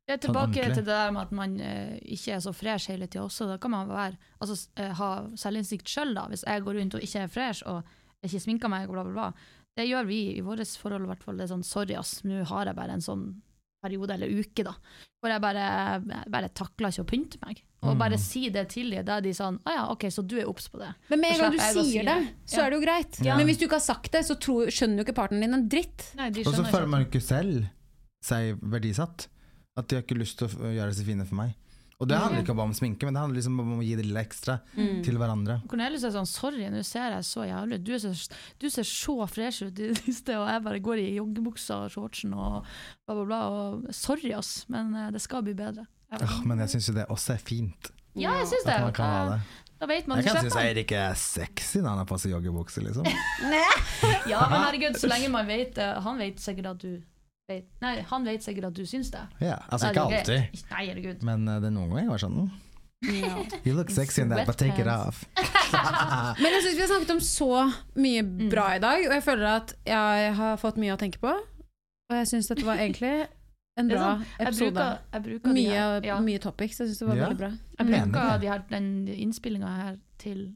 Ja, 0.07 0.16
tilbake 0.16 0.20
Sånn 0.20 0.53
tilbake 0.53 0.74
til 0.74 0.85
det 0.85 0.87
der 0.87 1.11
med 1.11 1.22
at 1.22 1.32
man 1.32 1.61
eh, 1.61 1.99
ikke 2.05 2.35
er 2.37 2.41
så 2.41 2.53
fresh 2.55 2.91
hele 2.91 3.07
tida 3.07 3.24
også. 3.24 3.47
Da 3.49 3.57
kan 3.57 3.70
man 3.70 3.89
være, 3.89 4.16
altså, 4.41 4.68
eh, 4.76 4.93
ha 4.93 5.26
selvinnsikt 5.35 5.89
sjøl, 5.89 6.14
da. 6.14 6.26
Hvis 6.28 6.45
jeg 6.45 6.62
går 6.62 6.74
rundt 6.78 6.95
og 6.95 7.01
ikke 7.01 7.22
er 7.24 7.28
fresh 7.28 7.62
og 7.66 7.82
ikke 8.22 8.41
sminker 8.41 8.68
meg, 8.68 8.89
bla, 8.89 9.03
bla, 9.03 9.12
bla. 9.12 9.32
Det 9.76 9.89
gjør 9.89 10.07
vi 10.07 10.37
i 10.37 10.41
vårt 10.45 10.61
forhold, 10.78 11.03
i 11.03 11.07
hvert 11.07 11.22
fall. 11.24 11.37
Det 11.37 11.45
er 11.49 11.55
sånn 11.57 11.64
sorry, 11.64 11.95
ass, 11.97 12.22
nå 12.22 12.45
har 12.47 12.66
jeg 12.66 12.76
bare 12.76 12.93
en 12.93 13.01
sånn 13.01 13.43
periode 13.82 14.14
eller 14.14 14.28
uke, 14.28 14.62
da. 14.62 14.74
Hvor 15.20 15.32
jeg 15.32 15.41
bare, 15.41 15.64
jeg 16.05 16.30
bare 16.30 16.49
takler 16.55 16.93
ikke 16.93 17.03
å 17.05 17.11
pynte 17.11 17.39
meg. 17.45 17.62
Og 17.85 17.95
Mm. 17.95 17.99
bare 18.01 18.18
si 18.18 18.49
det 18.51 18.68
til 18.72 18.91
dem. 18.91 19.05
Da 19.05 19.18
er 19.18 19.20
de 19.20 19.30
sånn 19.37 19.59
Å 19.66 19.70
ja, 19.74 19.82
OK, 19.93 20.07
så 20.11 20.26
du 20.26 20.39
er 20.41 20.49
obs 20.49 20.68
på 20.72 20.78
det. 20.80 20.95
Men 21.11 21.20
med 21.20 21.32
en 21.35 21.39
gang 21.45 21.53
du 21.53 21.59
sier 21.85 22.05
det, 22.09 22.18
så 22.47 22.62
er 22.64 22.70
det 22.70 22.78
jo 22.80 22.85
greit. 22.87 23.20
Ja. 23.24 23.37
Men 23.37 23.47
hvis 23.47 23.59
du 23.61 23.66
ikke 23.66 23.76
har 23.78 23.85
sagt 23.85 24.11
det, 24.12 24.24
så 24.24 24.35
tror, 24.41 24.66
skjønner 24.72 25.03
jo 25.03 25.05
ikke 25.05 25.14
partneren 25.20 25.41
din 25.45 25.55
en 25.55 25.68
dritt. 25.68 26.09
Og 26.47 26.55
så 26.55 26.64
føler 26.64 26.89
man 26.89 27.05
ikke 27.07 27.20
selv 27.22 27.66
seg 28.24 28.57
verdisatt. 28.62 29.28
At 29.76 29.89
de 29.89 29.97
har 29.97 30.03
ikke 30.07 30.16
lyst 30.18 30.39
til 30.39 30.49
å 30.49 30.70
gjøre 30.72 30.95
seg 30.95 31.05
fine 31.07 31.26
for 31.26 31.35
meg. 31.35 31.55
Og 32.03 32.09
det 32.11 32.16
handler 32.18 32.43
ikke 32.43 32.55
bare 32.59 32.66
om 32.68 32.74
sminke, 32.74 33.07
men 33.07 33.14
det 33.14 33.20
handler 33.22 33.39
liksom 33.39 33.61
om 33.62 33.78
å 33.78 33.85
gi 33.87 33.95
det 33.95 34.05
lille 34.05 34.20
ekstra 34.24 34.57
Mm. 34.76 35.03
til 35.05 35.14
hverandre. 35.16 35.61
Cornelius 35.70 36.03
er 36.05 36.11
sånn, 36.11 36.26
sorry, 36.26 36.66
nå 36.68 36.82
ser 36.85 37.11
jeg 37.14 37.22
så 37.22 37.45
jævlig 37.47 37.74
ut. 37.78 37.85
Du, 37.85 37.93
er 37.95 38.28
du 38.59 38.68
ser 38.70 38.82
så 38.82 39.28
fresh 39.30 39.62
ut 39.62 39.78
i 39.78 39.89
det 39.93 39.99
siste, 40.03 40.35
og 40.37 40.49
jeg 40.51 40.62
bare 40.64 40.80
går 40.80 40.99
i 40.99 41.14
joggebuksa 41.18 41.85
og 41.85 41.91
shortsen 41.95 42.35
og 42.35 42.64
bla, 43.07 43.14
bla, 43.14 43.24
bla. 43.24 43.41
Og 43.49 43.95
sorry, 43.95 44.32
ass, 44.32 44.66
men 44.68 44.95
eh, 44.95 45.11
det 45.12 45.22
skal 45.22 45.43
bli 45.47 45.55
bedre. 45.55 45.87
Jeg 46.21 46.47
men 46.49 46.59
jeg 46.65 46.75
syns 46.75 46.89
jo 46.89 46.95
det 46.97 47.07
også 47.12 47.33
er 47.37 47.43
fint. 47.43 47.91
ja, 48.15 48.35
jeg 48.41 48.47
syns 48.53 48.67
det. 48.67 48.75
At 48.75 48.83
man 48.87 48.93
kan 48.97 49.11
ha 49.11 49.25
det. 49.33 49.41
da 49.81 49.87
vet 49.91 50.07
man 50.07 50.21
Jeg 50.23 50.29
kan 50.29 50.41
synes 50.41 50.57
Eirik 50.61 50.93
er 50.93 51.15
sexy 51.19 51.79
når 51.83 51.89
han 51.89 51.99
har 52.05 52.09
på 52.09 52.19
seg 52.23 52.35
joggebukse, 52.37 52.85
liksom. 52.85 53.09
Ja, 54.31 54.45
men 54.51 54.61
herregud, 54.61 54.99
så 55.01 55.11
lenge 55.11 55.29
man 55.33 55.47
vet 55.49 55.75
det. 55.77 55.89
Han 56.05 56.19
vet 56.21 56.41
sikkert 56.41 56.67
at 56.75 56.83
du 56.85 56.93
vet 57.51 57.67
Nei, 57.85 57.97
han 58.09 58.25
vet 58.25 58.45
sikkert 58.45 58.71
at 58.71 58.77
du 58.79 58.87
syns 58.89 59.11
det. 59.12 59.25
Ja, 59.45 59.59
altså 59.69 59.91
ikke 59.93 60.05
alltid, 60.09 60.62
Nei, 60.71 60.85
herregud. 60.89 61.25
men 61.27 61.49
eh, 61.49 61.59
det 61.61 61.69
er 61.69 61.75
noen 61.75 61.91
ganger 61.93 62.07
jeg 62.07 62.12
var 62.15 62.23
sånn 62.23 62.39
mm, 62.41 63.59
You 63.67 63.75
look 63.77 63.91
sexy 63.93 64.23
in 64.23 64.31
that, 64.33 64.47
but 64.49 64.57
take 64.57 64.81
it 64.81 64.89
off. 64.89 65.25
Men 66.41 66.55
jeg 66.55 66.62
syns 66.65 66.77
vi 66.79 66.81
har 66.85 66.89
snakket 66.89 67.11
om 67.17 67.21
så 67.21 67.49
mye 68.01 68.23
bra 68.49 68.69
i 68.77 68.81
dag, 68.81 69.05
og 69.09 69.12
jeg 69.12 69.25
føler 69.27 69.49
at 69.51 69.75
jeg 69.89 70.31
har 70.39 70.57
fått 70.62 70.79
mye 70.81 70.95
å 70.95 71.01
tenke 71.01 71.21
på. 71.21 71.33
Og 72.09 72.17
jeg 72.21 72.29
syns 72.31 72.49
dette 72.49 72.65
var 72.65 72.81
egentlig 72.81 73.27
en 73.77 73.89
bra 73.91 74.09
episode. 74.39 74.66
Jeg 74.66 74.75
bruker, 74.75 74.99
jeg 75.12 75.22
bruker 75.29 75.53
Mye, 75.57 75.70
her, 75.70 76.05
ja, 76.07 76.18
mye 76.22 76.39
topics. 76.43 76.79
Jeg 76.81 76.89
syns 76.91 76.99
det 77.03 77.09
var 77.09 77.16
Ja. 77.16 77.25
veldig 77.29 77.39
bra. 77.39 77.51
jeg 77.79 77.87
bruker 78.12 78.39
de 78.41 78.47
her, 78.53 78.62
den 78.70 79.09
innspillinga 79.09 79.66
her 79.77 79.97
til 80.18 80.55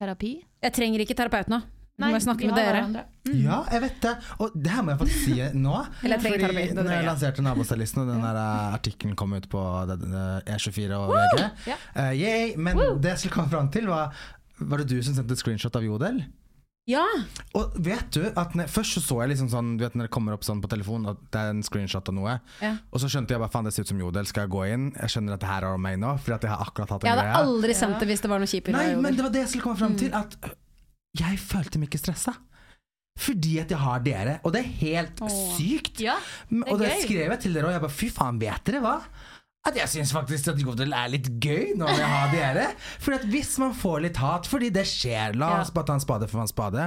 terapi. 0.00 0.32
Jeg 0.62 0.72
trenger 0.72 1.00
ikke 1.04 1.14
terapeut 1.18 1.48
nå. 1.52 1.60
Nei, 2.00 2.08
må 2.08 2.16
jeg 2.16 2.22
snakke 2.24 2.46
med 2.48 2.56
dere. 2.56 3.04
Mm. 3.28 3.42
Ja, 3.44 3.58
jeg 3.70 3.80
vet 3.82 3.96
det. 4.00 4.12
Og 4.40 4.52
det 4.56 4.70
her 4.72 4.82
må 4.82 4.94
jeg 4.94 4.98
faktisk 5.02 5.24
si 5.26 5.34
nå. 5.66 5.74
Eller 6.02 6.16
jeg 6.16 6.22
Fordi 6.24 6.38
terapi, 6.46 6.62
det 6.70 6.74
når 6.80 6.94
jeg 6.96 7.04
lanserte 7.04 7.42
Nabostylisten, 7.44 8.00
og 8.06 8.08
den 8.14 8.22
der 8.24 8.38
eh, 8.40 8.72
artikkelen 8.78 9.16
kom 9.20 9.34
ut 9.36 9.48
på 9.52 9.64
det- 9.90 10.00
det- 10.00 10.44
E24 10.48 10.96
og 10.96 11.12
VG 11.12 11.40
yeah. 11.68 11.78
uh, 11.96 12.12
yay, 12.16 12.54
Men 12.56 12.76
det 13.02 13.04
jeg 13.12 13.18
skulle 13.18 13.34
komme 13.34 13.50
fram 13.52 13.68
til, 13.68 13.86
var 13.86 14.14
Var 14.60 14.76
det 14.78 14.88
du 14.88 15.02
som 15.02 15.14
sendte 15.14 15.32
et 15.32 15.38
screenshot 15.38 15.76
av 15.76 15.82
Jodel? 15.84 16.24
Ja! 16.90 17.04
Og 17.58 17.74
vet 17.86 18.08
du 18.16 18.24
at 18.28 18.54
når, 18.58 18.68
Først 18.72 18.96
så 18.96 19.02
så 19.04 19.16
jeg 19.22 19.32
liksom 19.32 19.48
sånn 19.52 19.70
Du 19.78 19.84
vet 19.84 19.94
når 19.98 20.08
det 20.08 20.12
kommer 20.14 20.34
opp 20.36 20.44
sånn 20.46 20.60
på 20.64 20.70
telefonen 20.72 21.12
at 21.12 21.20
det 21.34 21.40
er 21.44 21.50
en 21.54 21.62
screenshot 21.66 22.08
av 22.10 22.16
noe. 22.16 22.34
Ja. 22.64 22.72
Og 22.90 23.02
så 23.02 23.10
skjønte 23.12 23.34
jeg 23.36 23.42
bare 23.42 23.52
faen 23.54 23.68
det 23.68 23.74
ser 23.76 23.86
ut 23.86 23.92
som 23.92 24.00
Jodel. 24.02 24.26
Skal 24.30 24.46
jeg 24.46 24.52
gå 24.54 24.62
inn? 24.74 24.88
Jeg 24.98 25.14
skjønner 25.14 25.36
at 25.38 25.44
det 25.44 25.50
her 25.52 25.66
er 25.68 25.76
om 25.78 25.82
meg 25.86 25.98
nå, 26.02 26.14
fordi 26.24 26.36
at 26.38 26.46
jeg 26.48 26.52
har 26.54 26.64
akkurat 26.66 26.94
hatt 26.96 27.04
en 27.04 27.10
Jeg 27.10 27.16
hadde 27.18 27.26
greie. 27.28 27.42
aldri 27.46 27.76
sendt 27.80 27.98
det 28.02 28.08
hvis 28.12 28.24
det 28.26 28.30
var 28.32 28.42
noe 28.42 28.50
kjipt. 28.50 28.72
Nei, 28.74 28.86
men 28.96 29.16
det 29.18 29.26
var 29.28 29.34
det 29.36 29.42
jeg 29.46 29.52
skulle 29.54 29.66
komme 29.70 29.80
fram 29.82 29.92
Mm. 29.96 30.00
til. 30.04 30.14
At 30.14 30.36
øh, 30.44 30.54
jeg 31.20 31.38
følte 31.42 31.78
meg 31.82 31.88
ikke 31.90 32.02
stressa. 32.04 32.36
Fordi 33.20 33.58
at 33.60 33.68
jeg 33.74 33.78
har 33.82 33.98
dere. 34.00 34.38
Og 34.46 34.52
det 34.54 34.60
er 34.64 34.70
helt 34.80 35.18
Åh. 35.20 35.28
sykt. 35.58 36.00
Ja, 36.00 36.14
det 36.48 36.62
er 36.64 36.72
og 36.72 36.78
det 36.80 36.88
gøy. 36.94 37.02
skrev 37.04 37.30
jeg 37.34 37.40
til 37.40 37.52
dere, 37.58 37.66
og 37.68 37.72
jeg 37.74 37.82
bare 37.82 37.96
fy 37.98 38.08
faen, 38.14 38.38
vet 38.40 38.64
dere 38.64 38.80
hva? 38.80 38.94
At 39.68 39.76
jeg 39.76 39.90
syns 39.92 40.12
faktisk 40.16 40.54
at 40.54 40.60
Jodel 40.62 40.94
er 40.96 41.10
litt 41.12 41.26
gøy 41.42 41.74
når 41.76 41.90
jeg 41.92 42.08
har 42.08 42.30
dere. 42.32 42.68
Fordi 43.02 43.18
at 43.18 43.26
hvis 43.28 43.50
man 43.60 43.74
får 43.76 43.98
litt 44.06 44.20
hat, 44.20 44.48
fordi 44.48 44.70
det 44.72 44.86
skjer 44.88 45.36
La 45.40 45.58
oss 45.60 45.72
bare 45.74 45.90
ta 45.90 45.98
en 45.98 46.04
spade 46.04 46.28
for 46.30 46.40
en 46.40 46.48
spade. 46.48 46.86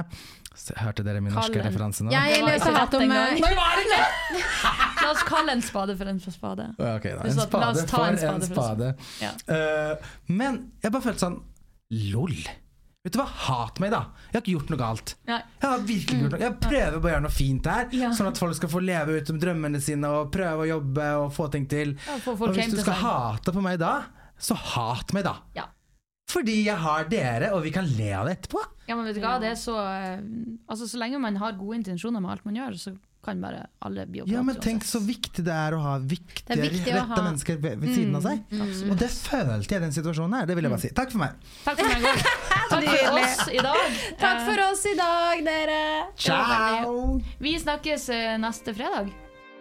Hørte 0.78 1.04
dere 1.06 1.22
min 1.22 1.34
norske 1.34 1.62
referanse 1.62 2.04
nå? 2.06 2.10
Jeg 2.14 2.42
ikke 2.42 2.74
hat 2.74 2.96
om 2.98 3.14
eh, 3.14 3.38
La 5.02 5.08
oss 5.12 5.22
kalle 5.26 5.54
en 5.54 5.62
spade 5.62 5.96
for 5.98 6.10
en 6.10 6.20
spade. 6.22 6.68
Ok, 6.78 7.08
da. 7.14 7.22
En 7.30 7.38
spade 7.38 7.86
for 7.90 8.08
en 8.08 8.18
spade 8.18 8.50
for 8.50 8.58
spade. 8.58 8.92
Ja. 9.22 9.32
Eh, 9.54 10.12
men 10.34 10.60
jeg 10.82 10.94
bare 10.94 11.06
følte 11.06 11.28
sånn 11.28 11.40
LOL. 12.10 12.36
Vet 13.04 13.12
du 13.12 13.18
hva, 13.20 13.26
hat 13.28 13.80
meg, 13.84 13.90
da. 13.92 13.98
Jeg 14.30 14.38
har 14.38 14.40
ikke 14.40 14.52
gjort 14.54 14.70
noe 14.72 14.80
galt. 14.80 15.10
Nei. 15.28 15.36
Jeg 15.60 15.68
har 15.68 15.82
virkelig 15.84 16.20
gjort 16.22 16.32
noe 16.32 16.40
Jeg 16.40 16.54
prøver 16.62 16.94
bare 16.94 17.04
å 17.04 17.12
gjøre 17.12 17.24
noe 17.26 17.34
fint 17.36 17.66
her, 17.68 17.88
Ja. 17.92 18.08
sånn 18.16 18.30
at 18.30 18.38
folk 18.40 18.56
skal 18.56 18.70
få 18.72 18.80
leve 18.80 19.18
ut 19.20 19.30
om 19.34 19.40
drømmene 19.42 19.80
sine 19.84 20.08
og 20.08 20.30
prøve 20.32 20.64
å 20.64 20.68
jobbe 20.70 21.08
og 21.20 21.26
få 21.36 21.50
ting 21.52 21.66
til. 21.68 21.92
Ja, 22.06 22.16
Og 22.32 22.48
hvis 22.56 22.70
du 22.72 22.80
skal 22.80 22.96
hate 23.02 23.52
på 23.52 23.60
meg 23.60 23.78
da, 23.78 24.06
så 24.40 24.56
hat 24.56 25.12
meg, 25.12 25.24
da. 25.28 25.36
Ja. 25.54 25.66
Fordi 26.32 26.64
jeg 26.64 26.76
har 26.80 27.04
dere, 27.04 27.52
og 27.52 27.62
vi 27.66 27.70
kan 27.76 27.84
le 27.84 28.08
av 28.16 28.24
det 28.26 28.38
etterpå. 28.40 28.64
Ja, 28.88 28.96
men 28.96 29.04
vet 29.04 29.16
du 29.16 29.20
hva, 29.20 29.36
det 29.38 29.50
er 29.52 29.60
så 29.60 29.76
eh, 29.76 30.20
Altså, 30.68 30.88
så 30.88 30.96
lenge 30.98 31.20
man 31.20 31.36
har 31.36 31.52
gode 31.60 31.76
intensjoner 31.76 32.20
med 32.24 32.30
alt 32.32 32.44
man 32.48 32.56
gjør, 32.56 32.72
så 32.80 32.96
kan 33.24 33.40
bare 33.42 33.64
alle 33.84 34.04
Ja, 34.28 34.42
men 34.46 34.58
tenk 34.62 34.84
så 34.86 35.00
viktig 35.02 35.44
det 35.46 35.54
er 35.54 35.76
å 35.76 35.80
ha 35.82 35.94
viktige, 35.98 36.58
viktig 36.60 36.92
rette 36.92 37.08
ha- 37.10 37.22
mennesker 37.24 37.58
ved, 37.62 37.80
ved 37.82 37.94
siden 37.96 38.14
av 38.18 38.26
seg. 38.26 38.44
Og 38.90 38.96
det 39.00 39.10
følte 39.10 39.74
jeg 39.74 39.80
i 39.80 39.84
den 39.86 39.96
situasjonen 39.96 40.38
her. 40.40 40.46
Det 40.50 40.56
vil 40.58 40.68
jeg 40.68 40.74
bare 40.76 40.84
si. 40.84 40.92
Takk 40.94 41.12
for 41.14 41.24
meg. 41.24 41.36
Takk 41.64 41.80
for 41.80 41.88
meg. 41.88 42.24
Takk 42.74 42.86
for 42.88 43.18
oss 43.18 43.42
i 43.48 43.60
dag. 43.64 43.98
Takk 44.20 44.40
for 44.48 44.64
oss 44.68 44.86
i 44.90 44.94
dag, 45.00 45.44
dere! 45.48 45.82
Ciao! 46.16 46.94
Vi 47.42 47.56
snakkes 47.60 48.08
eh, 48.14 48.34
neste 48.40 48.74
fredag. 48.76 49.12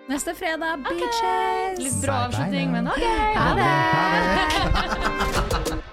Neste 0.10 0.36
fredag, 0.36 0.84
bitches! 0.84 1.80
Litt 1.80 2.02
brå 2.04 2.12
Bye, 2.12 2.28
bye 2.28 2.28
avslutning, 2.28 2.76
men 2.76 2.92
ok. 2.92 3.08
Ha 3.40 3.50
det! 3.60 3.72
Ha 4.76 5.64
det. 5.64 5.82